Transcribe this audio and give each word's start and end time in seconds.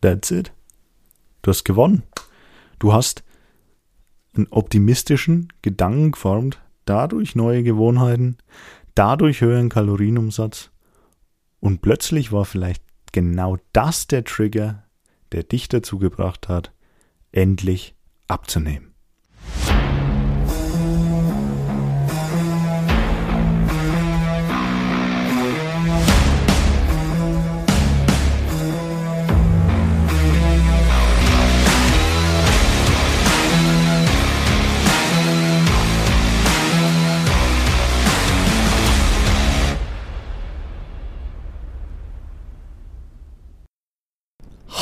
That's 0.00 0.30
it. 0.30 0.52
Du 1.42 1.50
hast 1.50 1.64
gewonnen. 1.64 2.02
Du 2.78 2.92
hast 2.92 3.24
einen 4.34 4.46
optimistischen 4.50 5.52
Gedanken 5.62 6.12
geformt, 6.12 6.60
dadurch 6.84 7.34
neue 7.34 7.62
Gewohnheiten, 7.62 8.38
dadurch 8.94 9.40
höheren 9.40 9.68
Kalorienumsatz 9.68 10.70
und 11.60 11.82
plötzlich 11.82 12.32
war 12.32 12.44
vielleicht 12.44 12.82
genau 13.12 13.58
das 13.72 14.06
der 14.06 14.24
Trigger, 14.24 14.84
der 15.32 15.42
dich 15.42 15.68
dazu 15.68 15.98
gebracht 15.98 16.48
hat, 16.48 16.72
endlich 17.32 17.94
abzunehmen. 18.28 18.87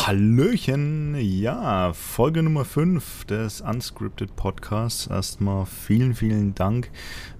Hallöchen, 0.06 1.16
ja, 1.18 1.92
Folge 1.92 2.40
Nummer 2.40 2.64
5 2.64 3.24
des 3.24 3.60
Unscripted 3.60 4.36
Podcasts. 4.36 5.08
Erstmal 5.08 5.66
vielen, 5.66 6.14
vielen 6.14 6.54
Dank, 6.54 6.92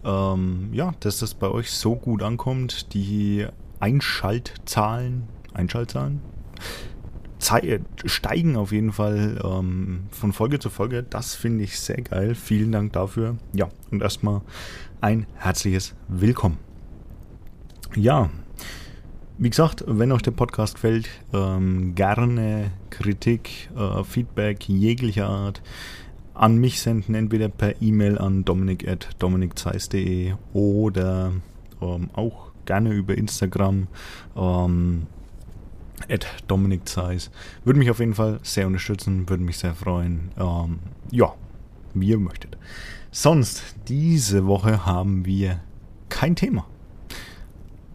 ähm, 0.04 0.70
ja, 0.72 0.92
dass 0.98 1.20
das 1.20 1.34
bei 1.34 1.48
euch 1.48 1.70
so 1.70 1.94
gut 1.94 2.24
ankommt. 2.24 2.92
Die 2.92 3.46
Einschaltzahlen, 3.78 5.28
Einschaltzahlen 5.54 6.20
steigen 8.04 8.56
auf 8.56 8.72
jeden 8.72 8.90
Fall 8.90 9.40
ähm, 9.44 10.08
von 10.10 10.32
Folge 10.32 10.58
zu 10.58 10.68
Folge. 10.68 11.04
Das 11.04 11.36
finde 11.36 11.62
ich 11.62 11.78
sehr 11.78 12.02
geil. 12.02 12.34
Vielen 12.34 12.72
Dank 12.72 12.94
dafür. 12.94 13.36
Ja, 13.52 13.68
und 13.92 14.02
erstmal 14.02 14.40
ein 15.00 15.28
herzliches 15.36 15.94
Willkommen. 16.08 16.58
Ja, 17.94 18.28
wie 19.38 19.50
gesagt, 19.50 19.84
wenn 19.86 20.12
euch 20.12 20.22
der 20.22 20.30
Podcast 20.30 20.74
gefällt, 20.74 21.08
ähm, 21.32 21.94
gerne 21.94 22.70
Kritik, 22.90 23.68
äh, 23.76 24.02
Feedback 24.02 24.68
jeglicher 24.68 25.28
Art 25.28 25.62
an 26.32 26.58
mich 26.58 26.80
senden, 26.80 27.14
entweder 27.14 27.48
per 27.48 27.80
E-Mail 27.82 28.18
an 28.18 28.44
dominik.dominikzeis.de 28.44 30.34
oder 30.52 31.32
ähm, 31.80 32.10
auch 32.14 32.52
gerne 32.64 32.92
über 32.92 33.16
Instagram 33.16 33.88
ähm, 34.36 35.06
at 36.08 36.26
Dominik 36.46 36.88
Zeiss. 36.88 37.30
Würde 37.64 37.78
mich 37.78 37.90
auf 37.90 38.00
jeden 38.00 38.14
Fall 38.14 38.40
sehr 38.42 38.66
unterstützen, 38.66 39.28
würde 39.28 39.42
mich 39.42 39.58
sehr 39.58 39.74
freuen. 39.74 40.30
Ähm, 40.38 40.78
ja, 41.10 41.34
wie 41.94 42.08
ihr 42.08 42.18
möchtet. 42.18 42.56
Sonst, 43.10 43.62
diese 43.88 44.46
Woche 44.46 44.84
haben 44.84 45.24
wir 45.24 45.60
kein 46.08 46.36
Thema. 46.36 46.66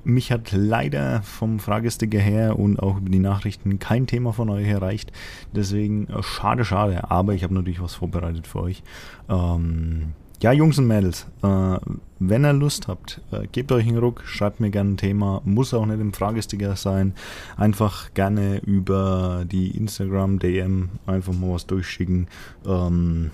Mich 0.04 0.32
hat 0.32 0.52
leider 0.52 1.22
vom 1.22 1.60
Fragesticker 1.60 2.20
her 2.20 2.58
und 2.58 2.80
auch 2.80 2.98
über 2.98 3.10
die 3.10 3.20
Nachrichten 3.20 3.80
kein 3.80 4.08
Thema 4.08 4.34
von 4.34 4.50
euch 4.50 4.68
erreicht. 4.68 5.12
Deswegen 5.56 6.08
äh, 6.08 6.24
schade, 6.24 6.66
schade. 6.66 7.10
Aber 7.10 7.34
ich 7.34 7.44
habe 7.44 7.54
natürlich 7.54 7.82
was 7.82 7.96
vorbereitet 7.96 8.48
für 8.48 8.62
euch. 8.62 8.84
Ähm, 9.30 10.14
ja, 10.42 10.52
Jungs 10.52 10.80
und 10.80 10.88
Mädels, 10.88 11.28
äh, 11.44 11.78
wenn 12.18 12.46
ihr 12.46 12.54
Lust 12.54 12.88
habt, 12.88 13.22
äh, 13.32 13.46
gebt 13.52 13.72
euch 13.72 13.88
einen 13.88 14.00
Ruck, 14.00 14.24
schreibt 14.26 14.60
mir 14.60 14.72
gerne 14.72 14.92
ein 14.92 14.98
Thema. 14.98 15.42
Muss 15.46 15.72
auch 15.72 15.86
nicht 15.86 16.00
im 16.00 16.14
Fragesticker 16.14 16.76
sein. 16.76 17.14
Einfach 17.58 18.12
gerne 18.16 18.58
über 18.66 19.46
die 19.46 19.78
Instagram-DM 19.78 20.90
einfach 21.06 21.34
mal 21.34 21.54
was 21.54 21.68
durchschicken. 21.68 22.28
Ähm, 22.66 23.30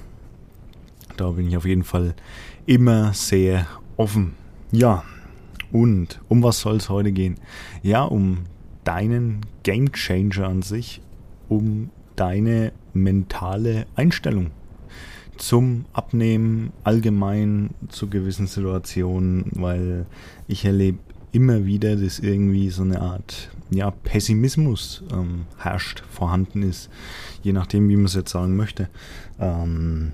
da 1.15 1.29
bin 1.31 1.47
ich 1.47 1.55
auf 1.55 1.65
jeden 1.65 1.85
Fall 1.85 2.13
immer 2.65 3.13
sehr 3.13 3.67
offen. 3.95 4.33
Ja, 4.71 5.05
und 5.71 6.21
um 6.29 6.43
was 6.43 6.59
soll 6.59 6.77
es 6.77 6.89
heute 6.89 7.11
gehen? 7.11 7.35
Ja, 7.81 8.03
um 8.03 8.39
deinen 8.83 9.41
Game 9.63 9.91
Changer 9.91 10.47
an 10.47 10.61
sich, 10.61 11.01
um 11.49 11.89
deine 12.15 12.71
mentale 12.93 13.85
Einstellung 13.95 14.51
zum 15.37 15.85
Abnehmen 15.93 16.71
allgemein 16.83 17.71
zu 17.89 18.09
gewissen 18.09 18.47
Situationen, 18.47 19.51
weil 19.53 20.05
ich 20.47 20.65
erlebe 20.65 20.97
immer 21.31 21.65
wieder, 21.65 21.95
dass 21.95 22.19
irgendwie 22.19 22.69
so 22.69 22.83
eine 22.83 23.01
Art 23.01 23.51
ja, 23.69 23.91
Pessimismus 23.91 25.03
ähm, 25.11 25.45
herrscht, 25.57 26.03
vorhanden 26.09 26.63
ist, 26.63 26.89
je 27.43 27.53
nachdem, 27.53 27.89
wie 27.89 27.95
man 27.95 28.05
es 28.05 28.15
jetzt 28.15 28.31
sagen 28.31 28.55
möchte. 28.55 28.89
Ähm, 29.39 30.13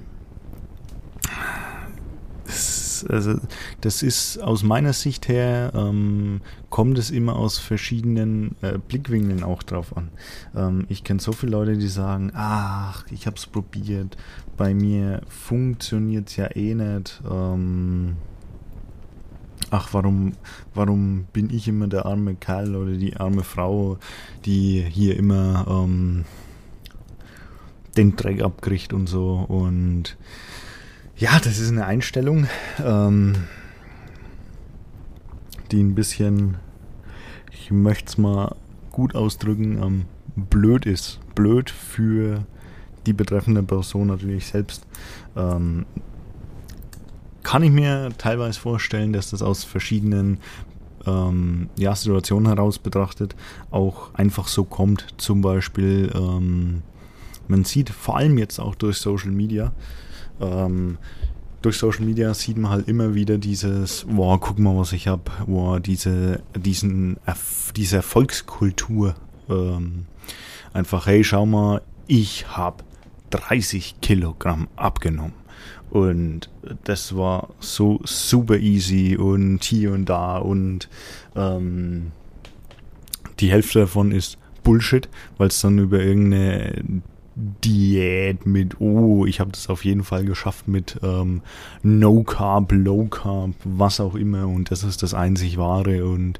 also 3.09 3.35
das 3.81 4.03
ist 4.03 4.37
aus 4.39 4.63
meiner 4.63 4.93
Sicht 4.93 5.27
her, 5.27 5.71
ähm, 5.75 6.41
kommt 6.69 6.97
es 6.97 7.11
immer 7.11 7.35
aus 7.35 7.57
verschiedenen 7.57 8.55
äh, 8.61 8.77
Blickwinkeln 8.77 9.43
auch 9.43 9.63
drauf 9.63 9.95
an. 9.95 10.09
Ähm, 10.55 10.85
ich 10.89 11.03
kenne 11.03 11.19
so 11.19 11.31
viele 11.31 11.53
Leute, 11.53 11.77
die 11.77 11.87
sagen, 11.87 12.31
ach, 12.33 13.05
ich 13.11 13.25
habe 13.25 13.37
es 13.37 13.45
probiert, 13.45 14.17
bei 14.57 14.73
mir 14.73 15.21
funktioniert 15.27 16.35
ja 16.37 16.55
eh 16.55 16.75
nicht. 16.75 17.21
Ähm, 17.29 18.15
ach, 19.69 19.89
warum, 19.93 20.33
warum 20.73 21.25
bin 21.33 21.49
ich 21.49 21.67
immer 21.67 21.87
der 21.87 22.05
arme 22.05 22.35
Kerl 22.35 22.75
oder 22.75 22.93
die 22.93 23.17
arme 23.17 23.43
Frau, 23.43 23.97
die 24.45 24.81
hier 24.81 25.17
immer 25.17 25.65
ähm, 25.67 26.25
den 27.97 28.15
Dreck 28.15 28.41
abkriegt 28.41 28.93
und 28.93 29.07
so 29.07 29.45
und 29.47 30.17
ja, 31.17 31.39
das 31.39 31.59
ist 31.59 31.69
eine 31.69 31.85
Einstellung, 31.85 32.47
ähm, 32.83 33.35
die 35.71 35.81
ein 35.81 35.95
bisschen, 35.95 36.57
ich 37.51 37.71
möchte 37.71 38.09
es 38.09 38.17
mal 38.17 38.55
gut 38.91 39.15
ausdrücken, 39.15 39.81
ähm, 39.81 40.05
blöd 40.35 40.85
ist. 40.85 41.19
Blöd 41.35 41.69
für 41.69 42.45
die 43.05 43.13
betreffende 43.13 43.63
Person 43.63 44.07
natürlich 44.07 44.47
selbst. 44.47 44.85
Ähm, 45.35 45.85
kann 47.43 47.63
ich 47.63 47.71
mir 47.71 48.09
teilweise 48.17 48.59
vorstellen, 48.59 49.13
dass 49.13 49.31
das 49.31 49.41
aus 49.41 49.63
verschiedenen 49.63 50.39
ähm, 51.05 51.69
ja, 51.77 51.95
Situationen 51.95 52.47
heraus 52.47 52.79
betrachtet 52.79 53.35
auch 53.71 54.13
einfach 54.13 54.47
so 54.47 54.63
kommt. 54.63 55.07
Zum 55.17 55.41
Beispiel, 55.41 56.11
ähm, 56.15 56.81
man 57.47 57.65
sieht 57.65 57.89
vor 57.89 58.17
allem 58.17 58.37
jetzt 58.37 58.59
auch 58.59 58.75
durch 58.75 58.97
Social 58.97 59.31
Media, 59.31 59.73
ähm, 60.41 60.97
durch 61.61 61.77
Social 61.77 62.05
Media 62.05 62.33
sieht 62.33 62.57
man 62.57 62.71
halt 62.71 62.87
immer 62.87 63.15
wieder 63.15 63.37
dieses, 63.37 64.05
boah, 64.09 64.39
guck 64.39 64.59
mal, 64.59 64.77
was 64.77 64.91
ich 64.91 65.07
habe, 65.07 65.23
boah, 65.47 65.79
diese, 65.79 66.43
diesen, 66.55 67.17
diese 67.75 67.97
Erfolgskultur. 67.97 69.15
Ähm, 69.49 70.05
einfach, 70.73 71.07
hey, 71.07 71.23
schau 71.23 71.45
mal, 71.45 71.81
ich 72.07 72.47
habe 72.49 72.83
30 73.29 74.01
Kilogramm 74.01 74.67
abgenommen. 74.75 75.33
Und 75.89 76.49
das 76.83 77.15
war 77.15 77.49
so 77.59 77.99
super 78.03 78.57
easy 78.57 79.15
und 79.15 79.63
hier 79.63 79.91
und 79.91 80.05
da 80.05 80.39
und 80.39 80.89
ähm, 81.35 82.11
die 83.39 83.51
Hälfte 83.51 83.81
davon 83.81 84.11
ist 84.11 84.37
Bullshit, 84.63 85.07
weil 85.37 85.49
es 85.49 85.61
dann 85.61 85.77
über 85.77 85.99
irgendeine 85.99 86.83
Diät 87.35 88.45
mit, 88.45 88.79
oh, 88.79 89.25
ich 89.25 89.39
habe 89.39 89.51
das 89.51 89.69
auf 89.69 89.85
jeden 89.85 90.03
Fall 90.03 90.23
geschafft 90.25 90.67
mit 90.67 90.99
ähm, 91.01 91.41
No 91.81 92.23
Carb, 92.23 92.71
Low 92.71 93.05
Carb, 93.05 93.51
was 93.63 93.99
auch 93.99 94.15
immer. 94.15 94.47
Und 94.47 94.71
das 94.71 94.83
ist 94.83 95.03
das 95.03 95.13
einzig 95.13 95.57
wahre. 95.57 96.05
Und 96.05 96.39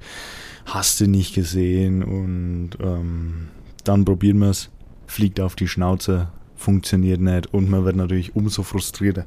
hast 0.66 1.00
du 1.00 1.08
nicht 1.08 1.34
gesehen. 1.34 2.04
Und 2.04 2.72
ähm, 2.82 3.48
dann 3.84 4.06
probieren 4.06 4.40
wir 4.40 4.50
es, 4.50 4.70
fliegt 5.08 5.40
auf 5.40 5.56
die 5.56 5.68
Schnauze, 5.68 6.30
funktioniert 6.56 7.22
nicht. 7.22 7.54
Und 7.54 7.70
man 7.70 7.86
wird 7.86 7.96
natürlich 7.96 8.36
umso 8.36 8.64
frustrierter. 8.64 9.26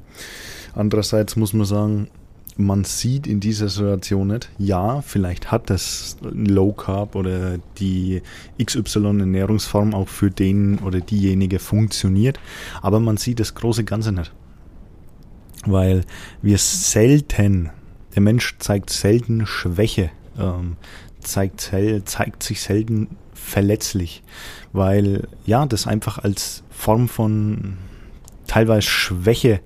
Andererseits 0.75 1.37
muss 1.37 1.52
man 1.52 1.67
sagen, 1.67 2.08
man 2.56 2.85
sieht 2.85 3.26
in 3.26 3.41
dieser 3.41 3.69
Situation 3.69 4.29
nicht, 4.29 4.50
ja, 4.58 5.03
vielleicht 5.03 5.50
hat 5.50 5.69
das 5.69 6.17
Low 6.23 6.73
Carb 6.73 7.14
oder 7.14 7.58
die 7.79 8.23
XY 8.62 9.20
Ernährungsform 9.20 9.94
auch 9.94 10.08
für 10.08 10.31
den 10.31 10.79
oder 10.79 11.00
diejenige 11.00 11.58
funktioniert, 11.58 12.41
aber 12.81 13.00
man 13.00 13.17
sieht 13.17 13.41
das 13.41 13.55
große 13.55 13.85
Ganze 13.85 14.12
nicht. 14.12 14.32
Weil 15.67 16.05
wir 16.43 16.58
selten, 16.58 17.70
der 18.14 18.23
Mensch 18.23 18.56
zeigt 18.59 18.91
selten 18.91 19.47
Schwäche, 19.47 20.11
ähm, 20.38 20.76
zeigt, 21.20 21.73
zeigt 22.05 22.43
sich 22.43 22.61
selten 22.61 23.17
verletzlich, 23.35 24.23
weil 24.73 25.29
ja, 25.44 25.67
das 25.67 25.87
einfach 25.87 26.19
als 26.19 26.62
Form 26.70 27.09
von 27.09 27.76
teilweise 28.47 28.82
Schwäche 28.82 29.61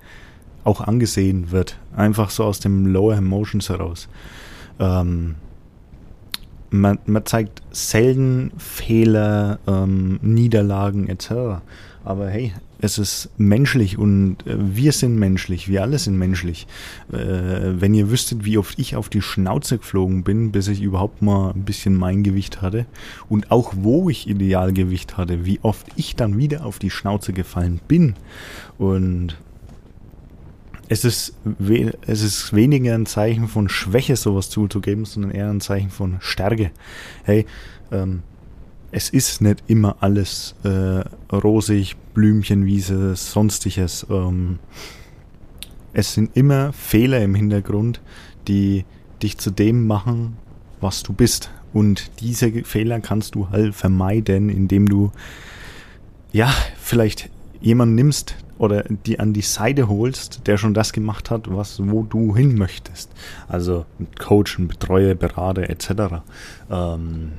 auch 0.71 0.81
angesehen 0.81 1.51
wird. 1.51 1.79
Einfach 1.95 2.31
so 2.31 2.45
aus 2.45 2.61
dem 2.61 2.87
Lower 2.87 3.17
Emotions 3.17 3.69
heraus. 3.69 4.09
Ähm, 4.79 5.35
man, 6.71 6.99
man 7.07 7.27
zeigt 7.27 7.63
selten 7.73 8.53
Fehler, 8.57 9.59
ähm, 9.67 10.21
Niederlagen 10.23 11.09
etc. 11.09 11.61
Aber 12.05 12.31
hey, 12.31 12.53
es 12.81 12.99
ist 12.99 13.29
menschlich 13.37 13.99
und 13.99 14.47
äh, 14.47 14.57
wir 14.57 14.93
sind 14.93 15.17
menschlich, 15.17 15.69
wir 15.69 15.83
alle 15.83 15.99
sind 15.99 16.17
menschlich. 16.17 16.67
Äh, 17.13 17.17
wenn 17.81 17.93
ihr 17.93 18.11
wüsstet, 18.11 18.45
wie 18.45 18.57
oft 18.57 18.79
ich 18.79 18.97
auf 18.97 19.09
die 19.09 19.21
Schnauze 19.21 19.79
geflogen 19.79 20.23
bin, 20.23 20.53
bis 20.53 20.69
ich 20.69 20.81
überhaupt 20.81 21.21
mal 21.21 21.51
ein 21.51 21.65
bisschen 21.65 21.97
mein 21.97 22.23
Gewicht 22.23 22.63
hatte 22.63 22.87
und 23.29 23.51
auch 23.51 23.75
wo 23.77 24.09
ich 24.09 24.29
Idealgewicht 24.29 25.17
hatte, 25.19 25.45
wie 25.45 25.59
oft 25.63 25.89
ich 25.97 26.17
dann 26.17 26.39
wieder 26.39 26.65
auf 26.65 26.79
die 26.79 26.91
Schnauze 26.91 27.33
gefallen 27.33 27.81
bin 27.87 28.15
und 28.79 29.37
es 30.91 31.05
ist, 31.05 31.35
es 32.09 32.23
ist 32.23 32.53
weniger 32.53 32.97
ein 32.97 33.07
Zeichen 33.07 33.47
von 33.47 33.69
Schwäche, 33.69 34.17
sowas 34.17 34.51
zuzugeben, 34.51 35.05
sondern 35.05 35.31
eher 35.31 35.49
ein 35.49 35.61
Zeichen 35.61 35.91
von 35.91 36.17
Stärke. 36.19 36.73
Hey, 37.23 37.47
ähm, 37.93 38.25
es 38.91 39.09
ist 39.09 39.41
nicht 39.41 39.63
immer 39.69 39.99
alles 40.01 40.57
äh, 40.65 41.05
rosig, 41.33 41.95
Blümchenwiese, 42.13 43.15
sonstiges. 43.15 44.05
Ähm, 44.11 44.59
es 45.93 46.15
sind 46.15 46.37
immer 46.37 46.73
Fehler 46.73 47.23
im 47.23 47.37
Hintergrund, 47.37 48.01
die 48.49 48.85
dich 49.23 49.39
zu 49.39 49.53
dem 49.53 49.87
machen, 49.87 50.39
was 50.81 51.05
du 51.05 51.13
bist. 51.13 51.51
Und 51.73 52.11
diese 52.19 52.51
Fehler 52.65 52.99
kannst 52.99 53.37
du 53.37 53.51
halt 53.51 53.77
vermeiden, 53.77 54.49
indem 54.49 54.89
du 54.89 55.13
ja 56.33 56.53
vielleicht 56.81 57.31
jemanden 57.61 57.95
nimmst, 57.95 58.35
oder 58.61 58.85
die 59.07 59.19
an 59.19 59.33
die 59.33 59.41
Seite 59.41 59.89
holst, 59.89 60.47
der 60.47 60.59
schon 60.59 60.75
das 60.75 60.93
gemacht 60.93 61.31
hat, 61.31 61.45
was 61.49 61.81
wo 61.83 62.03
du 62.03 62.37
hin 62.37 62.57
möchtest. 62.57 63.11
Also 63.49 63.87
Coach, 64.19 64.59
Betreuer, 64.59 65.15
Berater 65.15 65.71
etc. 65.71 66.21
Ähm, 66.71 67.33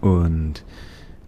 und 0.00 0.64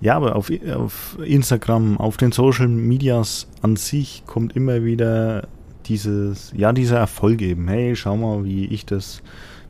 ja, 0.00 0.16
aber 0.16 0.34
auf, 0.34 0.50
auf 0.74 1.16
Instagram, 1.24 1.98
auf 1.98 2.16
den 2.16 2.32
Social 2.32 2.66
Medias 2.66 3.46
an 3.62 3.76
sich 3.76 4.24
kommt 4.26 4.56
immer 4.56 4.84
wieder 4.84 5.46
dieses, 5.86 6.52
ja, 6.56 6.72
dieser 6.72 6.98
Erfolg 6.98 7.40
eben. 7.42 7.68
Hey, 7.68 7.94
schau 7.94 8.16
mal, 8.16 8.44
wie 8.44 8.66
ich 8.66 8.84
das, 8.84 9.22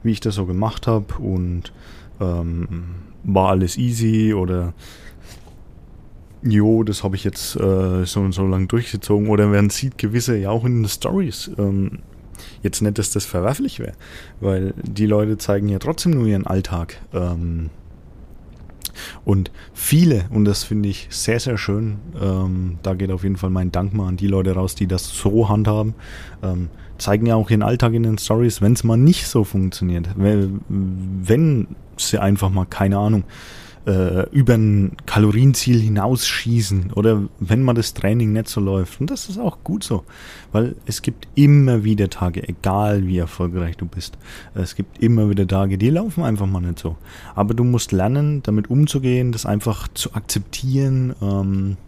wie 0.02 0.12
ich 0.12 0.20
das 0.20 0.34
so 0.34 0.46
gemacht 0.46 0.86
habe 0.86 1.14
und 1.18 1.74
ähm, 2.22 2.86
war 3.22 3.50
alles 3.50 3.76
easy 3.76 4.32
oder 4.32 4.72
jo, 6.42 6.82
das 6.82 7.04
habe 7.04 7.16
ich 7.16 7.24
jetzt 7.24 7.56
äh, 7.56 8.04
so 8.04 8.20
und 8.20 8.32
so 8.32 8.46
lang 8.46 8.68
durchgezogen. 8.68 9.28
Oder 9.28 9.46
man 9.46 9.70
sieht 9.70 9.98
gewisse 9.98 10.36
ja 10.36 10.50
auch 10.50 10.64
in 10.64 10.82
den 10.82 10.88
Stories. 10.88 11.50
Ähm, 11.58 12.00
jetzt 12.62 12.80
nicht, 12.82 12.98
dass 12.98 13.10
das 13.10 13.24
verwerflich 13.24 13.80
wäre, 13.80 13.94
weil 14.40 14.74
die 14.82 15.06
Leute 15.06 15.38
zeigen 15.38 15.68
ja 15.68 15.78
trotzdem 15.78 16.12
nur 16.12 16.26
ihren 16.26 16.46
Alltag. 16.46 17.00
Ähm, 17.12 17.70
und 19.24 19.50
viele, 19.74 20.24
und 20.30 20.44
das 20.44 20.64
finde 20.64 20.88
ich 20.88 21.06
sehr, 21.10 21.38
sehr 21.38 21.56
schön, 21.56 21.98
ähm, 22.20 22.78
da 22.82 22.94
geht 22.94 23.12
auf 23.12 23.22
jeden 23.22 23.36
Fall 23.36 23.50
mein 23.50 23.70
Dank 23.70 23.94
mal 23.94 24.08
an 24.08 24.16
die 24.16 24.26
Leute 24.26 24.52
raus, 24.52 24.74
die 24.74 24.86
das 24.86 25.08
so 25.08 25.48
handhaben, 25.48 25.94
ähm, 26.42 26.68
zeigen 26.98 27.26
ja 27.26 27.36
auch 27.36 27.48
ihren 27.48 27.62
Alltag 27.62 27.92
in 27.94 28.02
den 28.02 28.18
Stories, 28.18 28.60
wenn 28.60 28.72
es 28.72 28.82
mal 28.82 28.96
nicht 28.96 29.28
so 29.28 29.44
funktioniert. 29.44 30.08
Wenn, 30.16 31.68
sie 31.96 32.18
einfach 32.18 32.50
mal, 32.50 32.64
keine 32.64 32.98
Ahnung, 32.98 33.24
äh, 33.88 34.28
über 34.32 34.54
ein 34.54 34.92
Kalorienziel 35.06 35.80
hinausschießen 35.80 36.92
oder 36.92 37.22
wenn 37.40 37.62
mal 37.62 37.72
das 37.72 37.94
Training 37.94 38.32
nicht 38.32 38.48
so 38.48 38.60
läuft. 38.60 39.00
Und 39.00 39.10
das 39.10 39.30
ist 39.30 39.38
auch 39.38 39.64
gut 39.64 39.82
so, 39.82 40.04
weil 40.52 40.76
es 40.84 41.00
gibt 41.00 41.26
immer 41.34 41.84
wieder 41.84 42.10
Tage, 42.10 42.46
egal 42.46 43.06
wie 43.06 43.16
erfolgreich 43.16 43.78
du 43.78 43.86
bist, 43.86 44.18
es 44.54 44.74
gibt 44.74 44.98
immer 44.98 45.30
wieder 45.30 45.46
Tage, 45.46 45.78
die 45.78 45.88
laufen 45.88 46.22
einfach 46.22 46.46
mal 46.46 46.60
nicht 46.60 46.78
so. 46.78 46.98
Aber 47.34 47.54
du 47.54 47.64
musst 47.64 47.92
lernen, 47.92 48.42
damit 48.42 48.68
umzugehen, 48.68 49.32
das 49.32 49.46
einfach 49.46 49.88
zu 49.88 50.12
akzeptieren, 50.12 51.14
ähm, 51.22 51.78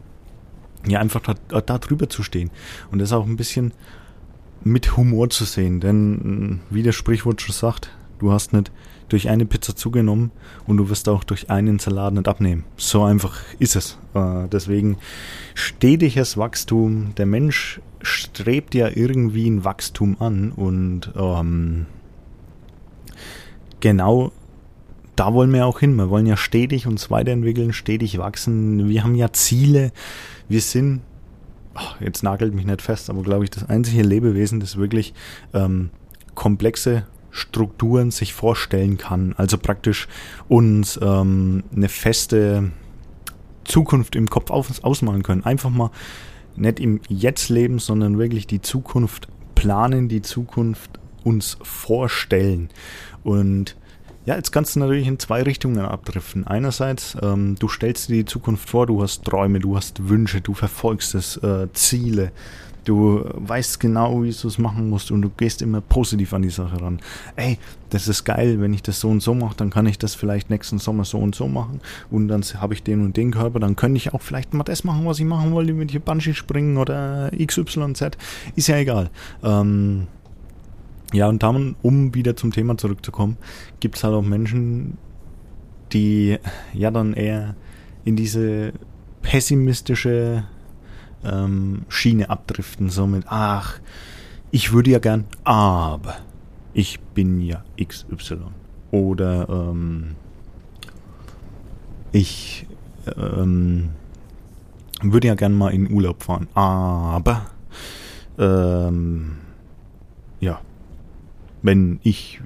ja, 0.88 1.00
einfach 1.00 1.20
da, 1.20 1.60
da 1.60 1.78
drüber 1.78 2.08
zu 2.08 2.22
stehen. 2.22 2.50
Und 2.90 3.00
das 3.00 3.12
auch 3.12 3.26
ein 3.26 3.36
bisschen 3.36 3.74
mit 4.64 4.96
Humor 4.96 5.28
zu 5.28 5.44
sehen, 5.44 5.80
denn 5.80 6.60
wie 6.70 6.82
das 6.82 6.94
Sprichwort 6.94 7.42
schon 7.42 7.54
sagt, 7.54 7.90
du 8.20 8.32
hast 8.32 8.52
nicht 8.52 8.70
durch 9.08 9.28
eine 9.28 9.44
Pizza 9.44 9.74
zugenommen 9.74 10.30
und 10.66 10.76
du 10.76 10.88
wirst 10.88 11.08
auch 11.08 11.24
durch 11.24 11.50
einen 11.50 11.78
Salat 11.78 12.14
nicht 12.14 12.28
abnehmen. 12.28 12.64
So 12.76 13.02
einfach 13.02 13.40
ist 13.58 13.76
es. 13.76 13.98
Äh, 14.14 14.48
deswegen 14.50 14.98
stetiges 15.54 16.36
Wachstum. 16.36 17.14
Der 17.16 17.26
Mensch 17.26 17.80
strebt 18.02 18.74
ja 18.74 18.88
irgendwie 18.94 19.48
ein 19.48 19.64
Wachstum 19.64 20.16
an 20.20 20.52
und 20.52 21.12
ähm, 21.16 21.86
genau 23.80 24.32
da 25.16 25.34
wollen 25.34 25.52
wir 25.52 25.66
auch 25.66 25.80
hin. 25.80 25.96
Wir 25.96 26.08
wollen 26.08 26.24
ja 26.24 26.38
stetig 26.38 26.86
uns 26.86 27.10
weiterentwickeln, 27.10 27.74
stetig 27.74 28.16
wachsen. 28.16 28.88
Wir 28.88 29.04
haben 29.04 29.14
ja 29.14 29.30
Ziele. 29.32 29.92
Wir 30.48 30.62
sind, 30.62 31.02
ach, 31.74 32.00
jetzt 32.00 32.22
nagelt 32.22 32.54
mich 32.54 32.64
nicht 32.64 32.80
fest, 32.80 33.10
aber 33.10 33.22
glaube 33.22 33.44
ich, 33.44 33.50
das 33.50 33.68
einzige 33.68 34.02
Lebewesen, 34.02 34.60
das 34.60 34.78
wirklich 34.78 35.12
ähm, 35.52 35.90
komplexe 36.34 37.04
Strukturen 37.30 38.10
sich 38.10 38.34
vorstellen 38.34 38.98
kann. 38.98 39.34
Also 39.36 39.58
praktisch 39.58 40.08
uns 40.48 40.98
ähm, 41.02 41.64
eine 41.74 41.88
feste 41.88 42.70
Zukunft 43.64 44.16
im 44.16 44.28
Kopf 44.28 44.50
aus, 44.50 44.82
ausmalen 44.82 45.22
können. 45.22 45.44
Einfach 45.44 45.70
mal 45.70 45.90
nicht 46.56 46.80
im 46.80 47.00
Jetzt 47.08 47.48
leben, 47.48 47.78
sondern 47.78 48.18
wirklich 48.18 48.46
die 48.46 48.60
Zukunft 48.60 49.28
planen, 49.54 50.08
die 50.08 50.22
Zukunft 50.22 50.98
uns 51.24 51.58
vorstellen. 51.62 52.70
Und 53.22 53.76
ja, 54.26 54.36
jetzt 54.36 54.52
kannst 54.52 54.76
du 54.76 54.80
natürlich 54.80 55.06
in 55.06 55.18
zwei 55.18 55.42
Richtungen 55.42 55.80
abdriften. 55.80 56.46
Einerseits, 56.46 57.16
ähm, 57.22 57.56
du 57.58 57.68
stellst 57.68 58.08
dir 58.08 58.16
die 58.16 58.24
Zukunft 58.26 58.68
vor, 58.68 58.86
du 58.86 59.02
hast 59.02 59.24
Träume, 59.24 59.60
du 59.60 59.76
hast 59.76 60.08
Wünsche, 60.08 60.40
du 60.40 60.54
verfolgst 60.54 61.14
es, 61.14 61.36
äh, 61.38 61.68
Ziele, 61.72 62.32
Du 62.84 63.24
weißt 63.34 63.78
genau, 63.80 64.22
wie 64.22 64.32
du 64.32 64.48
es 64.48 64.58
machen 64.58 64.88
musst 64.88 65.10
und 65.10 65.22
du 65.22 65.30
gehst 65.30 65.62
immer 65.62 65.80
positiv 65.80 66.32
an 66.32 66.42
die 66.42 66.50
Sache 66.50 66.80
ran. 66.80 67.00
Ey, 67.36 67.58
das 67.90 68.08
ist 68.08 68.24
geil, 68.24 68.60
wenn 68.60 68.72
ich 68.72 68.82
das 68.82 69.00
so 69.00 69.08
und 69.08 69.20
so 69.22 69.34
mache, 69.34 69.56
dann 69.56 69.70
kann 69.70 69.86
ich 69.86 69.98
das 69.98 70.14
vielleicht 70.14 70.48
nächsten 70.48 70.78
Sommer 70.78 71.04
so 71.04 71.18
und 71.18 71.34
so 71.34 71.48
machen 71.48 71.80
und 72.10 72.28
dann 72.28 72.42
habe 72.42 72.74
ich 72.74 72.82
den 72.82 73.04
und 73.04 73.16
den 73.16 73.32
Körper, 73.32 73.60
dann 73.60 73.76
könnte 73.76 73.98
ich 73.98 74.14
auch 74.14 74.22
vielleicht 74.22 74.54
mal 74.54 74.64
das 74.64 74.84
machen, 74.84 75.04
was 75.04 75.18
ich 75.18 75.26
machen 75.26 75.52
wollte, 75.52 75.72
mit 75.72 75.90
hier 75.90 76.00
Bungee 76.00 76.34
springen 76.34 76.76
oder 76.76 77.30
XYZ. 77.38 78.16
Ist 78.56 78.68
ja 78.68 78.76
egal. 78.76 79.10
Ähm, 79.42 80.06
ja, 81.12 81.28
und 81.28 81.42
dann, 81.42 81.76
um 81.82 82.14
wieder 82.14 82.36
zum 82.36 82.52
Thema 82.52 82.78
zurückzukommen, 82.78 83.36
gibt 83.80 83.96
es 83.96 84.04
halt 84.04 84.14
auch 84.14 84.22
Menschen, 84.22 84.96
die 85.92 86.38
ja 86.72 86.90
dann 86.90 87.14
eher 87.14 87.56
in 88.04 88.16
diese 88.16 88.72
pessimistische 89.22 90.44
ähm, 91.24 91.82
Schiene 91.88 92.30
abdriften, 92.30 92.90
so 92.90 93.06
mit, 93.06 93.24
ach, 93.28 93.80
ich 94.50 94.72
würde 94.72 94.90
ja 94.90 94.98
gern, 94.98 95.24
aber 95.44 96.16
ich 96.72 97.00
bin 97.00 97.40
ja 97.40 97.64
XY. 97.82 98.38
Oder 98.90 99.48
ähm, 99.48 100.16
ich 102.12 102.66
ähm, 103.16 103.90
würde 105.02 105.28
ja 105.28 105.34
gern 105.34 105.56
mal 105.56 105.72
in 105.72 105.92
Urlaub 105.92 106.22
fahren, 106.22 106.48
aber 106.54 107.46
ähm, 108.38 109.36
ja, 110.40 110.60
wenn 111.62 112.00
ich 112.02 112.40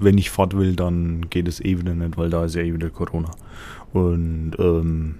wenn 0.00 0.18
ich 0.18 0.30
fort 0.30 0.56
will, 0.56 0.76
dann 0.76 1.28
geht 1.28 1.48
es 1.48 1.60
eh 1.60 1.78
wieder 1.78 1.94
nicht, 1.94 2.16
weil 2.16 2.30
da 2.30 2.44
ist 2.44 2.54
ja 2.54 2.62
eh 2.62 2.72
wieder 2.72 2.90
Corona. 2.90 3.30
Und 3.92 4.52
ähm, 4.58 5.16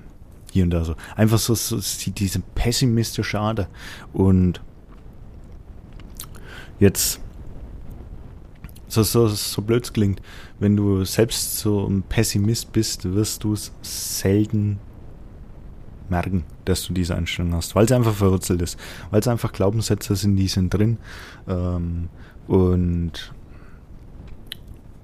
hier 0.57 0.65
und 0.65 0.71
da 0.71 0.85
so. 0.85 0.97
Einfach 1.15 1.39
so, 1.39 1.55
so 1.55 1.79
diese 2.11 2.41
pessimistische 2.55 3.39
Ader. 3.39 3.69
Und 4.13 4.63
jetzt, 6.79 7.21
so, 8.89 9.03
so, 9.03 9.29
so 9.29 9.63
blöd 9.63 9.85
es 9.85 9.93
klingt, 9.93 10.23
wenn 10.59 10.77
du 10.77 11.05
selbst 11.05 11.59
so 11.59 11.87
ein 11.87 12.03
Pessimist 12.03 12.73
bist, 12.73 13.05
wirst 13.13 13.45
du 13.45 13.53
es 13.53 13.71
selten 13.83 14.79
merken, 16.09 16.45
dass 16.65 16.87
du 16.87 16.95
diese 16.95 17.15
Einstellung 17.17 17.55
hast, 17.55 17.75
weil 17.75 17.85
es 17.85 17.93
einfach 17.93 18.15
verwurzelt 18.15 18.63
ist, 18.63 18.79
weil 19.11 19.21
es 19.21 19.29
einfach 19.29 19.53
Glaubenssätze 19.53 20.15
sind, 20.15 20.37
die 20.37 20.49
sind 20.49 20.73
drin 20.73 20.99
ähm, 21.49 22.09
und 22.47 23.33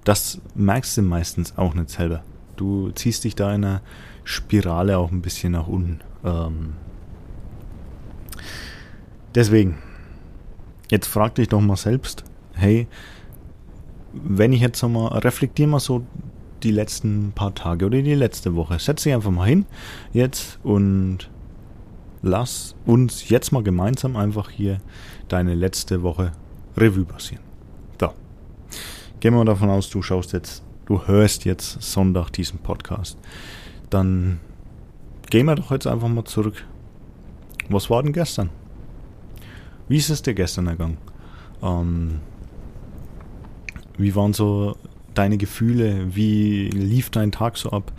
das 0.04 0.40
merkst 0.54 0.97
du 0.97 1.02
meistens 1.02 1.59
auch 1.59 1.75
nicht 1.75 1.90
selber. 1.90 2.23
Du 2.56 2.90
ziehst 2.92 3.25
dich 3.25 3.35
da 3.35 3.52
in 3.54 3.64
einer 3.64 3.82
Spirale 4.25 4.99
auch 4.99 5.11
ein 5.11 5.23
bisschen 5.23 5.52
nach 5.52 5.67
unten. 5.67 6.00
Ähm 6.25 6.75
deswegen, 9.35 9.79
jetzt 10.91 11.07
frag 11.07 11.35
dich 11.35 11.49
doch 11.49 11.61
mal 11.61 11.76
selbst, 11.76 12.25
hey, 12.55 12.87
wenn 14.12 14.52
ich 14.52 14.61
jetzt 14.61 14.83
nochmal, 14.83 15.19
reflektier 15.19 15.67
mal 15.67 15.81
so 15.81 16.05
die 16.62 16.71
letzten 16.71 17.33
paar 17.35 17.55
Tage 17.55 17.87
oder 17.87 18.00
die 18.02 18.14
letzte 18.14 18.55
Woche. 18.55 18.79
Setz 18.79 19.02
dich 19.02 19.12
einfach 19.12 19.31
mal 19.31 19.49
hin 19.49 19.67
jetzt 20.12 20.61
und 20.62 21.31
lass 22.23 22.76
uns 22.87 23.29
jetzt 23.29 23.50
mal 23.52 23.62
gemeinsam 23.62 24.17
einfach 24.17 24.50
hier 24.50 24.81
deine 25.29 25.55
letzte 25.55 26.02
Woche 26.02 26.33
Revue 26.76 27.05
passieren. 27.05 27.43
So. 28.00 28.12
Gehen 29.19 29.35
wir 29.35 29.45
davon 29.45 29.71
aus, 29.71 29.91
du 29.91 30.02
schaust 30.02 30.33
jetzt 30.33 30.62
du 30.87 31.07
hörst 31.07 31.45
jetzt 31.45 31.81
Sonntag 31.83 32.31
diesen 32.31 32.59
Podcast, 32.59 33.19
dann 33.92 34.40
gehen 35.30 35.46
wir 35.46 35.54
doch 35.54 35.70
jetzt 35.70 35.87
einfach 35.87 36.08
mal 36.08 36.25
zurück. 36.25 36.64
Was 37.68 37.90
war 37.90 38.02
denn 38.02 38.12
gestern? 38.12 38.50
Wie 39.88 39.96
ist 39.96 40.11
es 40.11 40.22
dir 40.22 40.34
gestern 40.34 40.66
ergangen? 40.66 40.99
Ähm, 41.62 42.20
wie 43.99 44.14
waren 44.14 44.32
so 44.32 44.76
deine 45.14 45.37
Gefühle? 45.37 46.14
Wie 46.14 46.68
lief 46.70 47.11
dein 47.11 47.32
Tag 47.32 47.56
so 47.56 47.70
ab? 47.70 47.92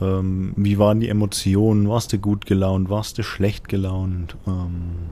Ähm, 0.00 0.52
wie 0.56 0.78
waren 0.78 1.00
die 1.00 1.08
Emotionen? 1.08 1.88
Warst 1.88 2.12
du 2.12 2.18
gut 2.18 2.46
gelaunt? 2.46 2.88
Warst 2.88 3.18
du 3.18 3.22
schlecht 3.22 3.68
gelaunt? 3.68 4.36
Ähm, 4.46 5.10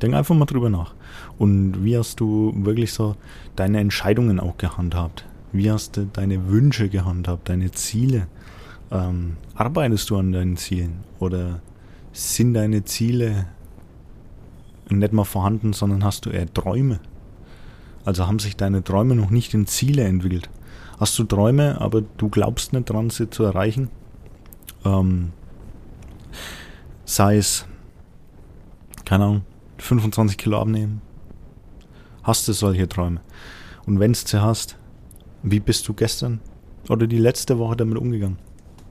denk 0.00 0.14
einfach 0.14 0.34
mal 0.34 0.46
drüber 0.46 0.70
nach. 0.70 0.94
Und 1.38 1.84
wie 1.84 1.96
hast 1.98 2.20
du 2.20 2.52
wirklich 2.56 2.92
so 2.92 3.16
deine 3.56 3.80
Entscheidungen 3.80 4.38
auch 4.38 4.56
gehandhabt? 4.56 5.24
Wie 5.54 5.70
hast 5.70 5.96
du 5.96 6.06
deine 6.06 6.48
Wünsche 6.48 6.88
gehandhabt, 6.88 7.48
deine 7.48 7.70
Ziele? 7.70 8.26
Ähm, 8.90 9.36
arbeitest 9.54 10.10
du 10.10 10.16
an 10.16 10.32
deinen 10.32 10.56
Zielen? 10.56 11.04
Oder 11.20 11.60
sind 12.12 12.54
deine 12.54 12.84
Ziele 12.84 13.46
nicht 14.88 15.12
mal 15.12 15.22
vorhanden, 15.22 15.72
sondern 15.72 16.02
hast 16.02 16.26
du 16.26 16.30
eher 16.30 16.52
Träume? 16.52 16.98
Also 18.04 18.26
haben 18.26 18.40
sich 18.40 18.56
deine 18.56 18.82
Träume 18.82 19.14
noch 19.14 19.30
nicht 19.30 19.54
in 19.54 19.68
Ziele 19.68 20.02
entwickelt. 20.02 20.50
Hast 20.98 21.16
du 21.20 21.22
Träume, 21.22 21.80
aber 21.80 22.02
du 22.02 22.28
glaubst 22.28 22.72
nicht 22.72 22.90
dran, 22.90 23.10
sie 23.10 23.30
zu 23.30 23.44
erreichen? 23.44 23.90
Ähm, 24.84 25.30
sei 27.04 27.36
es, 27.36 27.64
keine 29.04 29.24
Ahnung, 29.24 29.42
25 29.78 30.36
Kilo 30.36 30.60
abnehmen. 30.60 31.00
Hast 32.24 32.48
du 32.48 32.52
solche 32.52 32.88
Träume? 32.88 33.20
Und 33.86 34.00
wenn 34.00 34.14
du 34.14 34.18
sie 34.18 34.42
hast, 34.42 34.78
wie 35.44 35.60
bist 35.60 35.86
du 35.86 35.92
gestern 35.92 36.40
oder 36.88 37.06
die 37.06 37.18
letzte 37.18 37.58
Woche 37.58 37.76
damit 37.76 37.98
umgegangen? 37.98 38.38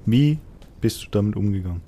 Wie 0.06 0.40
bist 0.82 1.04
du 1.04 1.08
damit 1.10 1.36
umgegangen? 1.36 1.82